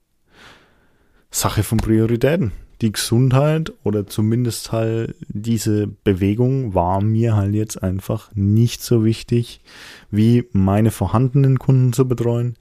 Sache 1.31 1.63
von 1.63 1.79
Prioritäten. 1.79 2.53
Die 2.83 2.93
Gesundheit 2.93 3.73
oder 3.85 4.07
zumindest 4.07 4.73
halt 4.73 5.17
diese 5.29 5.87
Bewegung 5.87 6.75
war 6.75 7.01
mir 7.01 7.35
halt 7.35 7.55
jetzt 7.55 7.83
einfach 7.83 8.31
nicht 8.35 8.83
so 8.83 9.03
wichtig, 9.05 9.63
wie 10.11 10.45
meine 10.53 10.91
vorhandenen 10.91 11.59
Kunden 11.59 11.95
zu 11.95 12.07
betreuen, 12.07 12.57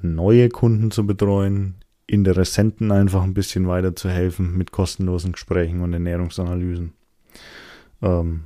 neue 0.00 0.48
Kunden 0.48 0.90
zu 0.90 1.06
betreuen, 1.06 1.74
Interessenten 2.06 2.92
einfach 2.92 3.22
ein 3.22 3.34
bisschen 3.34 3.66
weiter 3.66 3.96
zu 3.96 4.08
helfen 4.08 4.56
mit 4.56 4.70
kostenlosen 4.70 5.32
Gesprächen 5.32 5.80
und 5.80 5.92
Ernährungsanalysen. 5.92 6.92
Ähm, 8.02 8.44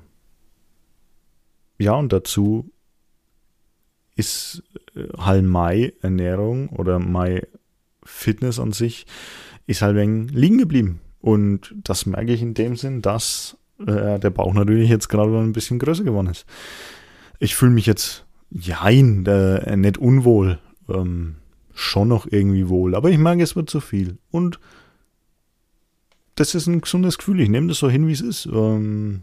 ja, 1.79 1.93
und 1.95 2.13
dazu 2.13 2.71
ist 4.17 4.63
halt 5.19 5.45
Mai 5.45 5.93
Ernährung 6.03 6.69
oder 6.71 6.99
Mai 6.99 7.47
Fitness 8.05 8.59
an 8.59 8.73
sich 8.73 9.07
ist 9.67 9.83
halt 9.83 9.97
wegen 9.97 10.29
liegen 10.29 10.59
geblieben. 10.59 11.01
Und 11.21 11.75
das 11.85 12.07
merke 12.07 12.33
ich 12.33 12.43
in 12.43 12.55
dem 12.55 12.77
Sinn, 12.77 13.03
dass 13.03 13.57
äh, 13.79 14.19
der 14.19 14.31
Bauch 14.31 14.53
natürlich 14.53 14.91
jetzt 14.91 15.09
gerade 15.09 15.39
ein 15.39 15.53
bisschen 15.53 15.79
größer 15.79 16.05
geworden 16.05 16.29
ist. 16.29 16.47
Ich 17.39 17.55
fühle 17.55 17.73
mich 17.73 17.87
jetzt, 17.87 18.27
jein, 18.51 19.25
äh, 19.27 19.77
nicht 19.77 19.99
unwohl, 19.99 20.59
ähm, 20.89 21.37
schon 21.81 22.09
noch 22.09 22.26
irgendwie 22.31 22.68
wohl, 22.68 22.95
aber 22.95 23.11
ich 23.11 23.18
merke, 23.18 23.43
es 23.43 23.57
wird 23.57 23.70
zu 23.70 23.81
viel. 23.81 24.18
Und 24.31 24.61
das 26.37 26.55
ist 26.55 26.66
ein 26.66 26.81
gesundes 26.81 27.18
Gefühl. 27.18 27.41
Ich 27.41 27.49
nehme 27.49 27.68
das 27.68 27.78
so 27.78 27.91
hin, 27.91 28.07
wie 28.07 28.12
es 28.12 28.20
ist. 28.20 28.47
Ähm, 28.47 29.22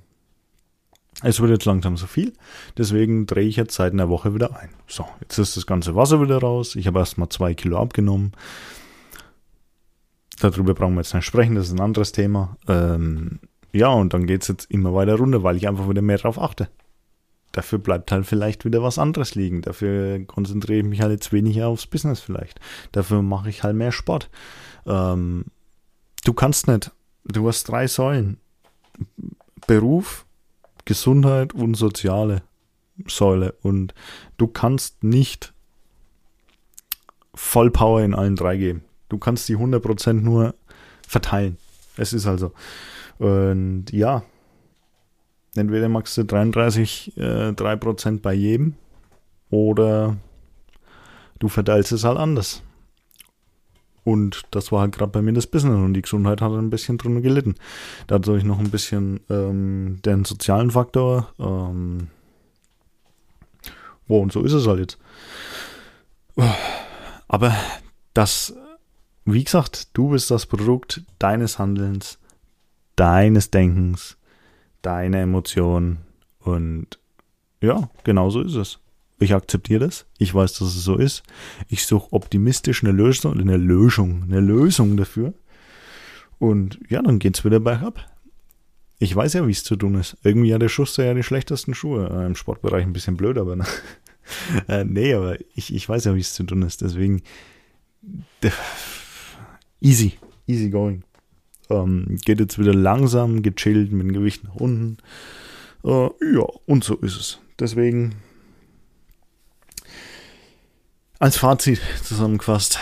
es 1.24 1.40
wird 1.40 1.50
jetzt 1.50 1.66
langsam 1.66 1.98
so 1.98 2.06
viel, 2.06 2.34
deswegen 2.78 3.26
drehe 3.26 3.48
ich 3.48 3.56
jetzt 3.56 3.74
seit 3.74 3.92
einer 3.92 4.08
Woche 4.08 4.36
wieder 4.36 4.56
ein. 4.60 4.70
So, 4.86 5.06
jetzt 5.20 5.40
ist 5.40 5.58
das 5.58 5.66
ganze 5.66 5.96
Wasser 5.96 6.22
wieder 6.22 6.38
raus. 6.38 6.76
Ich 6.76 6.86
habe 6.86 7.00
erstmal 7.00 7.30
zwei 7.30 7.56
Kilo 7.56 7.80
abgenommen. 7.80 8.34
Darüber 10.40 10.76
brauchen 10.76 10.94
wir 10.94 11.02
jetzt 11.02 11.16
nicht 11.16 11.26
sprechen, 11.26 11.56
das 11.56 11.68
ist 11.68 11.74
ein 11.74 11.82
anderes 11.82 12.12
Thema. 12.12 12.56
Ähm, 12.68 13.40
ja, 13.72 13.88
und 13.88 14.14
dann 14.14 14.28
geht 14.28 14.44
es 14.44 14.48
jetzt 14.48 14.70
immer 14.70 14.94
weiter 14.94 15.16
runter, 15.16 15.42
weil 15.42 15.58
ich 15.58 15.68
einfach 15.68 15.90
wieder 15.90 16.04
mehr 16.04 16.20
drauf 16.20 16.40
achte. 16.40 16.70
Dafür 17.58 17.80
bleibt 17.80 18.12
halt 18.12 18.28
vielleicht 18.28 18.66
wieder 18.66 18.84
was 18.84 19.00
anderes 19.00 19.34
liegen. 19.34 19.64
Dafür 19.64 20.24
konzentriere 20.28 20.82
ich 20.82 20.86
mich 20.86 21.02
halt 21.02 21.10
jetzt 21.10 21.34
weniger 21.34 21.70
aufs 21.70 21.88
Business 21.88 22.20
vielleicht. 22.20 22.60
Dafür 22.92 23.24
mache 23.24 23.50
ich 23.50 23.64
halt 23.64 23.76
mehr 23.76 23.92
Sport. 23.92 24.30
Ähm, 24.86 25.46
du 26.24 26.34
kannst 26.34 26.68
nicht. 26.68 26.92
Du 27.26 27.48
hast 27.48 27.64
drei 27.64 27.88
Säulen. 27.88 28.38
Beruf, 29.66 30.28
Gesundheit 30.86 31.56
und 31.56 31.74
soziale 31.74 32.44
Säule. 33.08 33.56
Und 33.64 33.96
du 34.38 34.46
kannst 34.46 35.04
nicht 35.04 35.52
Vollpower 37.34 38.04
in 38.04 38.14
allen 38.14 38.36
drei 38.36 38.58
geben. 38.58 38.84
Du 39.10 39.18
kannst 39.18 39.50
die 39.50 39.58
100% 39.58 40.14
nur 40.14 40.54
verteilen. 41.08 41.58
Es 41.96 42.14
ist 42.14 42.28
also. 42.28 42.52
Und 43.18 43.86
ja, 43.92 44.22
entweder 45.58 45.90
magst 45.90 46.18
du 46.18 46.24
33, 46.24 47.18
äh, 47.18 47.52
3% 47.54 48.22
bei 48.22 48.34
jedem 48.34 48.76
oder 49.50 50.18
du 51.40 51.48
verteilst 51.48 51.92
es 51.92 52.04
halt 52.04 52.18
anders. 52.18 52.64
Und 54.04 54.44
das 54.52 54.72
war 54.72 54.82
halt 54.82 54.96
gerade 54.96 55.12
bei 55.12 55.22
mir 55.22 55.34
das 55.34 55.48
Business 55.48 55.76
und 55.76 55.94
die 55.94 56.02
Gesundheit 56.02 56.42
hat 56.42 56.54
ein 56.54 56.70
bisschen 56.70 56.98
drunter 56.98 57.22
gelitten. 57.22 57.56
Dadurch 58.08 58.46
noch 58.46 58.60
ein 58.60 58.72
bisschen 58.72 59.20
ähm, 59.30 60.00
den 60.06 60.24
sozialen 60.24 60.72
Faktor. 60.72 61.34
Ähm, 61.40 62.08
Wow, 64.08 64.24
und 64.24 64.32
so 64.32 64.44
ist 64.44 64.54
es 64.54 64.68
halt 64.68 64.80
jetzt. 64.80 64.98
Aber 67.28 67.56
das, 68.14 68.56
wie 69.26 69.44
gesagt, 69.44 69.96
du 69.98 70.10
bist 70.10 70.32
das 70.32 70.46
Produkt 70.46 71.04
deines 71.20 71.60
Handelns, 71.60 72.20
deines 72.96 73.52
Denkens, 73.52 74.18
deiner 74.82 75.20
Emotionen 75.20 76.00
und 76.40 77.00
ja, 77.62 77.90
genau 78.04 78.30
so 78.30 78.42
ist 78.42 78.56
es. 78.56 78.80
Ich 79.20 79.34
akzeptiere 79.34 79.86
das. 79.86 80.06
Ich 80.20 80.34
weiß, 80.34 80.54
dass 80.54 80.68
es 80.76 80.84
so 80.84 80.96
ist. 80.96 81.24
Ich 81.68 81.86
suche 81.86 82.14
optimistisch 82.14 82.84
eine 82.84 82.94
Lösung, 82.94 83.40
eine 83.40 83.58
Lösung, 83.58 84.24
eine 84.24 84.40
Lösung 84.40 84.96
dafür. 84.96 85.34
Und 86.38 86.80
ja, 86.88 87.02
dann 87.02 87.18
geht's 87.18 87.44
wieder 87.44 87.60
bergab. 87.60 88.06
Ich 89.00 89.16
weiß 89.16 89.34
ja, 89.34 89.48
wie 89.48 89.52
es 89.52 89.64
zu 89.64 89.76
tun 89.76 89.96
ist. 89.96 90.18
Irgendwie 90.24 90.54
hat 90.54 90.62
der 90.62 90.70
Schuster 90.70 91.04
ja 91.04 91.14
die 91.14 91.24
schlechtesten 91.24 91.74
Schuhe. 91.74 92.10
Äh, 92.10 92.26
Im 92.28 92.36
Sportbereich 92.36 92.84
ein 92.84 92.94
bisschen 92.94 93.18
blöd, 93.18 93.38
aber 93.40 93.56
ne? 93.56 93.66
äh, 94.68 94.84
nee, 94.84 95.14
aber 95.14 95.38
ich, 95.56 95.74
ich 95.74 95.88
weiß 95.88 96.06
ja, 96.06 96.16
wie 96.16 96.20
es 96.20 96.34
zu 96.34 96.44
tun 96.44 96.62
ist. 96.62 96.82
Deswegen 96.82 97.24
easy, 99.82 100.14
easy 100.46 100.70
going. 100.70 101.04
Ähm, 101.70 102.18
geht 102.24 102.40
jetzt 102.40 102.60
wieder 102.60 102.74
langsam, 102.74 103.42
gechillt 103.42 103.92
mit 103.92 104.08
dem 104.08 104.14
Gewicht 104.14 104.44
nach 104.44 104.56
unten. 104.56 104.98
Äh, 105.84 106.10
ja, 106.34 106.46
und 106.66 106.84
so 106.84 106.96
ist 106.96 107.18
es. 107.18 107.40
Deswegen 107.60 108.16
als 111.20 111.38
Fazit 111.38 111.82
zusammengefasst. 112.04 112.80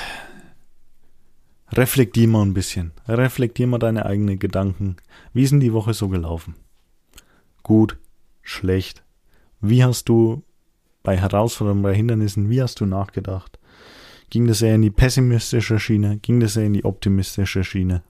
Reflektier 1.71 2.27
mal 2.27 2.41
ein 2.41 2.53
bisschen. 2.53 2.91
Reflektier 3.07 3.67
mal 3.67 3.79
deine 3.79 4.05
eigenen 4.05 4.39
Gedanken. 4.39 4.97
Wie 5.33 5.43
ist 5.43 5.51
denn 5.51 5.59
die 5.61 5.73
Woche 5.73 5.93
so 5.93 6.09
gelaufen? 6.09 6.55
Gut, 7.63 7.97
schlecht. 8.41 9.03
Wie 9.61 9.83
hast 9.83 10.09
du 10.09 10.43
bei 11.01 11.17
Herausforderungen, 11.17 11.83
bei 11.83 11.95
Hindernissen, 11.95 12.49
wie 12.49 12.61
hast 12.61 12.79
du 12.81 12.86
nachgedacht? 12.86 13.57
Ging 14.29 14.47
das 14.47 14.61
eher 14.61 14.75
in 14.75 14.81
die 14.81 14.91
pessimistische 14.91 15.79
Schiene? 15.79 16.17
Ging 16.17 16.39
das 16.39 16.57
eher 16.57 16.65
in 16.65 16.73
die 16.73 16.86
optimistische 16.86 17.63
Schiene? 17.63 18.03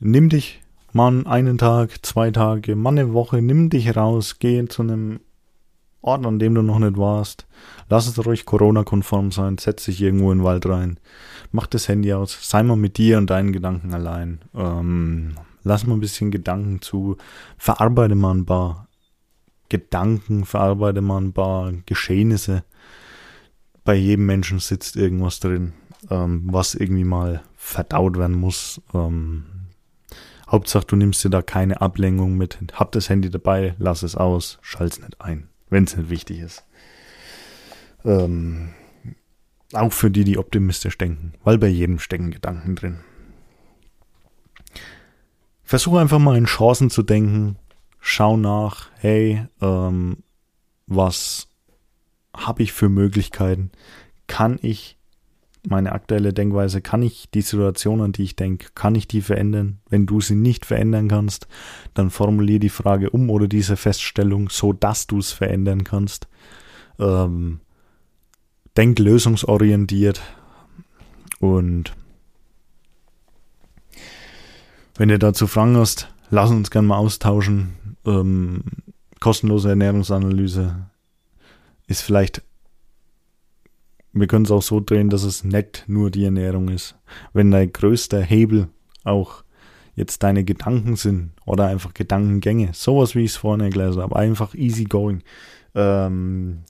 Nimm 0.00 0.28
dich 0.28 0.60
mal 0.92 1.26
einen 1.26 1.58
Tag, 1.58 2.06
zwei 2.06 2.30
Tage, 2.30 2.76
mal 2.76 2.90
eine 2.90 3.12
Woche, 3.12 3.42
nimm 3.42 3.68
dich 3.68 3.96
raus, 3.96 4.36
geh 4.38 4.64
zu 4.66 4.82
einem 4.82 5.20
Ort, 6.00 6.24
an 6.24 6.38
dem 6.38 6.54
du 6.54 6.62
noch 6.62 6.78
nicht 6.78 6.96
warst. 6.96 7.48
Lass 7.88 8.06
es 8.06 8.24
ruhig 8.24 8.46
Corona-konform 8.46 9.32
sein, 9.32 9.58
setz 9.58 9.86
dich 9.86 10.00
irgendwo 10.00 10.30
in 10.30 10.38
den 10.38 10.44
Wald 10.44 10.66
rein, 10.66 11.00
mach 11.50 11.66
das 11.66 11.88
Handy 11.88 12.12
aus, 12.12 12.38
sei 12.48 12.62
mal 12.62 12.76
mit 12.76 12.96
dir 12.96 13.18
und 13.18 13.28
deinen 13.28 13.52
Gedanken 13.52 13.92
allein. 13.92 14.40
Ähm, 14.54 15.34
lass 15.64 15.84
mal 15.84 15.94
ein 15.94 16.00
bisschen 16.00 16.30
Gedanken 16.30 16.80
zu, 16.80 17.16
verarbeite 17.56 18.14
mal 18.14 18.34
ein 18.36 18.46
paar 18.46 18.86
Gedanken, 19.68 20.44
verarbeite 20.44 21.00
mal 21.00 21.20
ein 21.20 21.32
paar 21.32 21.72
Geschehnisse. 21.86 22.62
Bei 23.84 23.94
jedem 23.94 24.26
Menschen 24.26 24.60
sitzt 24.60 24.94
irgendwas 24.94 25.40
drin, 25.40 25.72
ähm, 26.08 26.44
was 26.46 26.76
irgendwie 26.76 27.04
mal 27.04 27.42
verdaut 27.56 28.16
werden 28.16 28.36
muss. 28.36 28.80
Ähm, 28.94 29.57
Hauptsache, 30.50 30.86
du 30.86 30.96
nimmst 30.96 31.24
dir 31.24 31.30
da 31.30 31.42
keine 31.42 31.80
Ablenkung 31.80 32.36
mit. 32.36 32.58
Hab 32.72 32.92
das 32.92 33.08
Handy 33.08 33.30
dabei, 33.30 33.74
lass 33.78 34.02
es 34.02 34.16
aus, 34.16 34.58
schalt's 34.62 35.00
nicht 35.00 35.20
ein 35.20 35.48
wenn 35.70 35.84
es 35.84 35.96
nicht 35.96 36.10
wichtig 36.10 36.40
ist. 36.40 36.64
Ähm, 38.04 38.70
auch 39.72 39.92
für 39.92 40.10
die, 40.10 40.24
die 40.24 40.38
optimistisch 40.38 40.96
denken, 40.98 41.34
weil 41.44 41.58
bei 41.58 41.68
jedem 41.68 41.98
stecken 41.98 42.30
Gedanken 42.30 42.76
drin. 42.76 43.00
Versuche 45.62 46.00
einfach 46.00 46.18
mal 46.18 46.36
in 46.36 46.46
Chancen 46.46 46.88
zu 46.90 47.02
denken. 47.02 47.56
Schau 48.00 48.36
nach, 48.36 48.88
hey, 48.96 49.46
ähm, 49.60 50.22
was 50.86 51.48
habe 52.34 52.62
ich 52.62 52.72
für 52.72 52.88
Möglichkeiten? 52.88 53.70
Kann 54.26 54.58
ich 54.62 54.97
meine 55.66 55.92
aktuelle 55.92 56.32
Denkweise, 56.32 56.80
kann 56.80 57.02
ich 57.02 57.30
die 57.32 57.42
Situation, 57.42 58.00
an 58.00 58.12
die 58.12 58.24
ich 58.24 58.36
denke, 58.36 58.68
kann 58.74 58.94
ich 58.94 59.08
die 59.08 59.22
verändern? 59.22 59.78
Wenn 59.88 60.06
du 60.06 60.20
sie 60.20 60.34
nicht 60.34 60.64
verändern 60.64 61.08
kannst, 61.08 61.48
dann 61.94 62.10
formuliere 62.10 62.60
die 62.60 62.68
Frage 62.68 63.10
um 63.10 63.30
oder 63.30 63.48
diese 63.48 63.76
Feststellung, 63.76 64.48
so 64.50 64.72
dass 64.72 65.06
du 65.06 65.18
es 65.18 65.32
verändern 65.32 65.84
kannst. 65.84 66.28
Ähm, 66.98 67.60
denk 68.76 68.98
lösungsorientiert 68.98 70.20
und 71.40 71.92
wenn 74.96 75.10
ihr 75.10 75.18
dazu 75.18 75.46
Fragen 75.46 75.76
hast, 75.76 76.12
lass 76.30 76.50
uns 76.50 76.70
gerne 76.70 76.88
mal 76.88 76.96
austauschen. 76.96 77.96
Ähm, 78.04 78.64
kostenlose 79.20 79.68
Ernährungsanalyse 79.68 80.86
ist 81.86 82.02
vielleicht 82.02 82.42
wir 84.20 84.26
können 84.26 84.44
es 84.44 84.50
auch 84.50 84.62
so 84.62 84.80
drehen, 84.80 85.10
dass 85.10 85.22
es 85.22 85.44
nicht 85.44 85.84
nur 85.86 86.10
die 86.10 86.24
Ernährung 86.24 86.68
ist. 86.68 86.96
Wenn 87.32 87.50
dein 87.50 87.72
größter 87.72 88.20
Hebel 88.20 88.68
auch 89.04 89.44
jetzt 89.94 90.22
deine 90.22 90.44
Gedanken 90.44 90.96
sind 90.96 91.32
oder 91.44 91.66
einfach 91.66 91.92
Gedankengänge, 91.92 92.70
sowas 92.72 93.14
wie 93.14 93.24
ich 93.24 93.32
es 93.32 93.36
vorhin 93.36 93.64
erklärt 93.64 93.96
habe, 93.96 94.16
einfach 94.16 94.54
easy 94.54 94.84
going. 94.84 95.22
Ähm, 95.74 96.60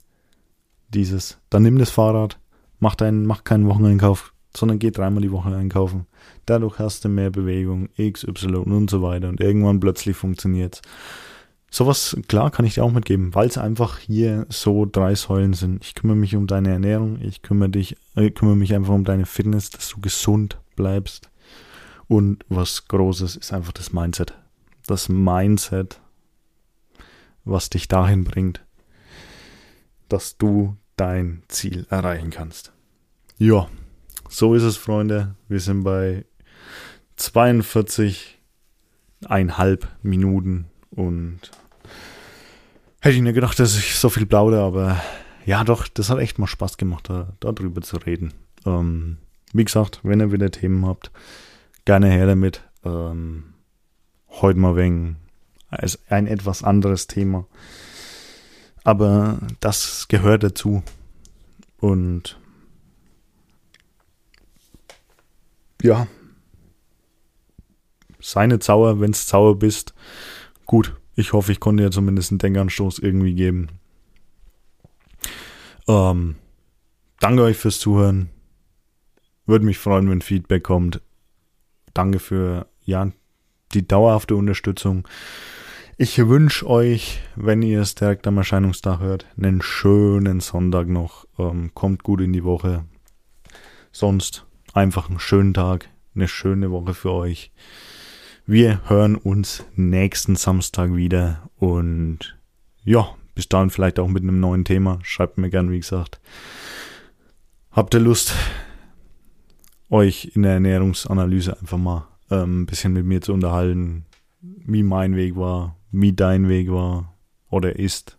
dieses, 0.89 1.39
dann 1.49 1.61
nimm 1.61 1.77
das 1.77 1.91
Fahrrad, 1.91 2.39
mach, 2.79 2.95
deinen, 2.95 3.25
mach 3.25 3.43
keinen 3.43 3.67
Wocheneinkauf, 3.67 4.33
sondern 4.55 4.79
geh 4.79 4.89
dreimal 4.89 5.21
die 5.21 5.31
Woche 5.31 5.55
einkaufen. 5.55 6.07
Dadurch 6.45 6.79
hast 6.79 7.05
du 7.05 7.09
mehr 7.09 7.29
Bewegung, 7.29 7.89
X, 7.95 8.23
Y 8.23 8.63
und 8.71 8.89
so 8.89 9.01
weiter 9.03 9.29
und 9.29 9.39
irgendwann 9.39 9.79
plötzlich 9.79 10.17
funktioniert's. 10.17 10.81
Sowas, 11.71 12.17
klar, 12.27 12.49
kann 12.49 12.65
ich 12.65 12.75
dir 12.75 12.83
auch 12.83 12.91
mitgeben, 12.91 13.35
weil 13.35 13.47
es 13.47 13.57
einfach 13.57 13.99
hier 13.99 14.47
so 14.49 14.85
drei 14.85 15.13
Säulen 15.15 15.53
sind. 15.53 15.83
Ich 15.83 15.93
kümmere 15.93 16.17
mich 16.17 16.35
um 16.35 16.47
deine 16.47 16.71
Ernährung, 16.71 17.19
ich 17.21 17.43
kümmere 17.43 17.69
dich, 17.69 17.95
äh, 18.15 18.31
kümmere 18.31 18.55
mich 18.55 18.73
einfach 18.73 18.93
um 18.93 19.03
deine 19.03 19.27
Fitness, 19.27 19.69
dass 19.69 19.89
du 19.89 20.01
gesund 20.01 20.57
bleibst. 20.75 21.29
Und 22.07 22.43
was 22.49 22.87
Großes 22.87 23.35
ist 23.35 23.53
einfach 23.53 23.71
das 23.71 23.93
Mindset. 23.93 24.33
Das 24.87 25.09
Mindset, 25.09 26.01
was 27.45 27.69
dich 27.69 27.87
dahin 27.87 28.23
bringt, 28.23 28.65
dass 30.07 30.37
du 30.37 30.75
dein 30.95 31.43
Ziel 31.47 31.85
erreichen 31.91 32.31
kannst. 32.31 32.71
Ja, 33.37 33.69
so 34.27 34.55
ist 34.55 34.63
es, 34.63 34.75
Freunde. 34.75 35.35
Wir 35.47 35.59
sind 35.59 35.83
bei 35.83 36.25
42,5 37.17 39.83
Minuten 40.01 40.65
und 40.99 41.39
hätte 42.99 43.15
ich 43.15 43.21
nicht 43.21 43.33
gedacht, 43.33 43.57
dass 43.57 43.77
ich 43.77 43.95
so 43.95 44.09
viel 44.09 44.25
plaudere, 44.25 44.63
aber 44.63 45.01
ja, 45.45 45.63
doch, 45.63 45.87
das 45.87 46.09
hat 46.09 46.19
echt 46.19 46.37
mal 46.37 46.47
Spaß 46.47 46.77
gemacht, 46.77 47.09
da, 47.09 47.33
darüber 47.39 47.81
zu 47.81 47.97
reden. 47.97 48.33
Ähm, 48.65 49.17
wie 49.53 49.63
gesagt, 49.63 50.01
wenn 50.03 50.19
ihr 50.19 50.33
wieder 50.33 50.51
Themen 50.51 50.85
habt, 50.85 51.11
gerne 51.85 52.09
her 52.09 52.27
damit. 52.27 52.63
Ähm, 52.83 53.53
heute 54.29 54.59
mal 54.59 54.75
wegen 54.75 55.15
ein 55.69 56.27
etwas 56.27 56.63
anderes 56.63 57.07
Thema. 57.07 57.45
Aber 58.83 59.39
das 59.61 60.07
gehört 60.09 60.43
dazu. 60.43 60.83
Und 61.79 62.37
ja, 65.81 66.07
sei 68.19 68.47
nicht 68.47 68.63
sauer, 68.63 68.99
wenn 68.99 69.11
es 69.11 69.27
sauer 69.27 69.57
bist. 69.57 69.93
Gut, 70.69 70.95
ich 71.15 71.33
hoffe, 71.33 71.51
ich 71.51 71.59
konnte 71.59 71.81
dir 71.81 71.89
zumindest 71.89 72.29
einen 72.29 72.37
Denkanstoß 72.37 72.99
irgendwie 72.99 73.33
geben. 73.33 73.69
Ähm, 75.87 76.35
danke 77.19 77.41
euch 77.41 77.57
fürs 77.57 77.79
Zuhören. 77.79 78.29
Würde 79.47 79.65
mich 79.65 79.79
freuen, 79.79 80.07
wenn 80.11 80.21
Feedback 80.21 80.61
kommt. 80.61 81.01
Danke 81.95 82.19
für 82.19 82.67
ja, 82.85 83.11
die 83.73 83.87
dauerhafte 83.87 84.35
Unterstützung. 84.35 85.07
Ich 85.97 86.19
wünsche 86.19 86.67
euch, 86.67 87.19
wenn 87.35 87.63
ihr 87.63 87.81
es 87.81 87.95
direkt 87.95 88.27
am 88.27 88.37
Erscheinungstag 88.37 88.99
hört, 88.99 89.25
einen 89.37 89.63
schönen 89.63 90.39
Sonntag 90.39 90.87
noch. 90.87 91.25
Ähm, 91.39 91.71
kommt 91.73 92.03
gut 92.03 92.21
in 92.21 92.31
die 92.31 92.43
Woche. 92.43 92.85
Sonst 93.91 94.45
einfach 94.73 95.09
einen 95.09 95.17
schönen 95.17 95.55
Tag, 95.55 95.89
eine 96.13 96.27
schöne 96.27 96.69
Woche 96.69 96.93
für 96.93 97.11
euch. 97.11 97.51
Wir 98.51 98.81
hören 98.89 99.15
uns 99.15 99.63
nächsten 99.75 100.35
Samstag 100.35 100.95
wieder 100.95 101.51
und 101.59 102.35
ja, 102.83 103.13
bis 103.35 103.47
dahin 103.47 103.69
vielleicht 103.69 103.99
auch 103.99 104.07
mit 104.07 104.23
einem 104.23 104.39
neuen 104.39 104.65
Thema. 104.65 104.97
Schreibt 105.03 105.37
mir 105.37 105.51
gern, 105.51 105.69
wie 105.69 105.77
gesagt. 105.77 106.19
Habt 107.69 107.93
ihr 107.93 107.99
Lust, 107.99 108.33
euch 109.91 110.31
in 110.33 110.41
der 110.41 110.53
Ernährungsanalyse 110.53 111.59
einfach 111.59 111.77
mal 111.77 112.07
ähm, 112.31 112.63
ein 112.63 112.65
bisschen 112.65 112.93
mit 112.93 113.05
mir 113.05 113.21
zu 113.21 113.33
unterhalten, 113.33 114.05
wie 114.41 114.81
mein 114.81 115.15
Weg 115.15 115.35
war, 115.35 115.75
wie 115.91 116.13
dein 116.13 116.49
Weg 116.49 116.71
war 116.71 117.13
oder 117.51 117.77
ist, 117.77 118.17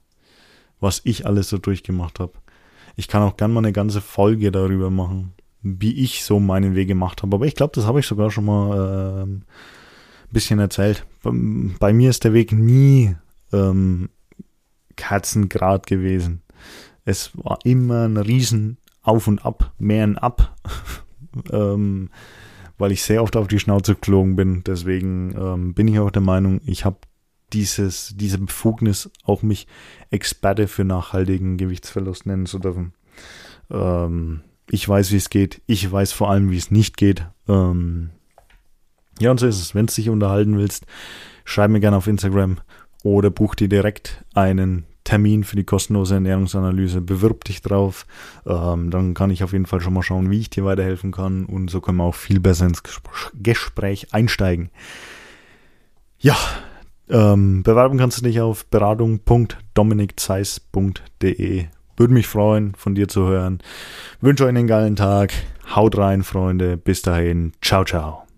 was 0.79 1.01
ich 1.03 1.27
alles 1.27 1.49
so 1.49 1.59
durchgemacht 1.59 2.21
habe. 2.21 2.35
Ich 2.95 3.09
kann 3.09 3.23
auch 3.23 3.37
gern 3.37 3.53
mal 3.53 3.65
eine 3.65 3.73
ganze 3.73 4.01
Folge 4.01 4.53
darüber 4.53 4.91
machen, 4.91 5.33
wie 5.61 6.05
ich 6.05 6.23
so 6.23 6.39
meinen 6.39 6.77
Weg 6.77 6.87
gemacht 6.87 7.25
habe. 7.25 7.35
Aber 7.35 7.47
ich 7.47 7.57
glaube, 7.57 7.73
das 7.75 7.85
habe 7.85 7.99
ich 7.99 8.07
sogar 8.07 8.31
schon 8.31 8.45
mal 8.45 9.25
ähm, 9.25 9.43
bisschen 10.33 10.59
erzählt. 10.59 11.07
Bei 11.23 11.93
mir 11.93 12.11
ist 12.11 12.25
der 12.25 12.33
Weg 12.33 12.53
nie 12.53 13.17
ähm, 13.53 14.11
Kerzengrad 14.97 15.87
gewesen. 15.87 16.43
Es 17.05 17.31
war 17.35 17.59
immer 17.65 18.07
ein 18.07 18.17
Riesen 18.17 18.79
auf 19.03 19.27
und 19.27 19.45
ab, 19.45 19.73
mehr 19.79 20.05
ein 20.05 20.19
Ab, 20.19 20.57
ähm, 21.53 22.11
weil 22.79 22.93
ich 22.93 23.03
sehr 23.03 23.23
oft 23.23 23.37
auf 23.37 23.49
die 23.49 23.59
Schnauze 23.59 23.95
geflogen 23.95 24.37
bin. 24.37 24.63
Deswegen 24.65 25.35
ähm, 25.37 25.75
bin 25.75 25.89
ich 25.89 25.99
auch 25.99 26.11
der 26.11 26.23
Meinung, 26.23 26.61
ich 26.65 26.85
habe 26.85 26.99
dieses, 27.53 28.15
diese 28.17 28.39
Befugnis, 28.39 29.11
auch 29.25 29.43
mich 29.43 29.67
Experte 30.11 30.69
für 30.69 30.85
nachhaltigen 30.85 31.57
Gewichtsverlust 31.57 32.27
nennen 32.27 32.47
zu 32.47 32.59
dürfen. 32.59 32.93
Ähm, 33.71 34.43
ich 34.71 34.89
weiß, 34.89 35.11
wie 35.13 35.17
es 35.17 35.31
geht. 35.31 35.63
Ich 35.67 35.91
weiß 35.91 36.13
vor 36.13 36.31
allem, 36.31 36.51
wie 36.51 36.57
es 36.57 36.71
nicht 36.71 36.97
geht. 36.97 37.27
Ähm, 37.49 38.11
ja, 39.21 39.31
und 39.31 39.39
so 39.39 39.47
ist 39.47 39.61
es. 39.61 39.75
Wenn 39.75 39.87
du 39.87 39.95
dich 39.95 40.09
unterhalten 40.09 40.59
willst, 40.59 40.87
schreib 41.45 41.71
mir 41.71 41.81
gerne 41.81 41.97
auf 41.97 42.07
Instagram 42.07 42.59
oder 43.03 43.31
buch 43.31 43.55
dir 43.55 43.69
direkt 43.69 44.25
einen 44.35 44.85
Termin 45.05 45.45
für 45.45 45.57
die 45.57 45.65
kostenlose 45.65 46.15
Ernährungsanalyse. 46.15 47.01
Bewirb 47.01 47.45
dich 47.45 47.63
drauf. 47.63 48.05
Ähm, 48.47 48.91
dann 48.91 49.15
kann 49.15 49.31
ich 49.31 49.45
auf 49.45 49.53
jeden 49.53 49.65
Fall 49.67 49.81
schon 49.81 49.95
mal 49.95 50.03
schauen, 50.03 50.31
wie 50.31 50.41
ich 50.41 50.51
dir 50.51 50.65
weiterhelfen 50.65 51.13
kann. 51.13 51.47
Und 51.47 51.71
so 51.71 51.81
können 51.81 51.99
wir 51.99 52.05
auch 52.05 52.15
viel 52.15 52.41
besser 52.41 52.67
ins 52.67 52.83
Gespräch 53.35 54.13
einsteigen. 54.13 54.71
Ja, 56.19 56.37
ähm, 57.09 57.63
bewerben 57.63 57.97
kannst 57.99 58.19
du 58.19 58.23
dich 58.23 58.41
auf 58.41 58.67
beratung.dominikzeiss.de. 58.67 61.67
Würde 61.97 62.15
mich 62.15 62.29
freuen, 62.29 62.75
von 62.77 62.95
dir 62.95 63.09
zu 63.09 63.27
hören. 63.27 63.61
Wünsche 64.21 64.45
euch 64.45 64.51
einen 64.51 64.67
geilen 64.67 64.97
Tag. 64.97 65.33
Haut 65.75 65.97
rein, 65.99 66.23
Freunde. 66.23 66.77
Bis 66.77 67.01
dahin. 67.03 67.53
Ciao, 67.61 67.85
ciao. 67.85 68.30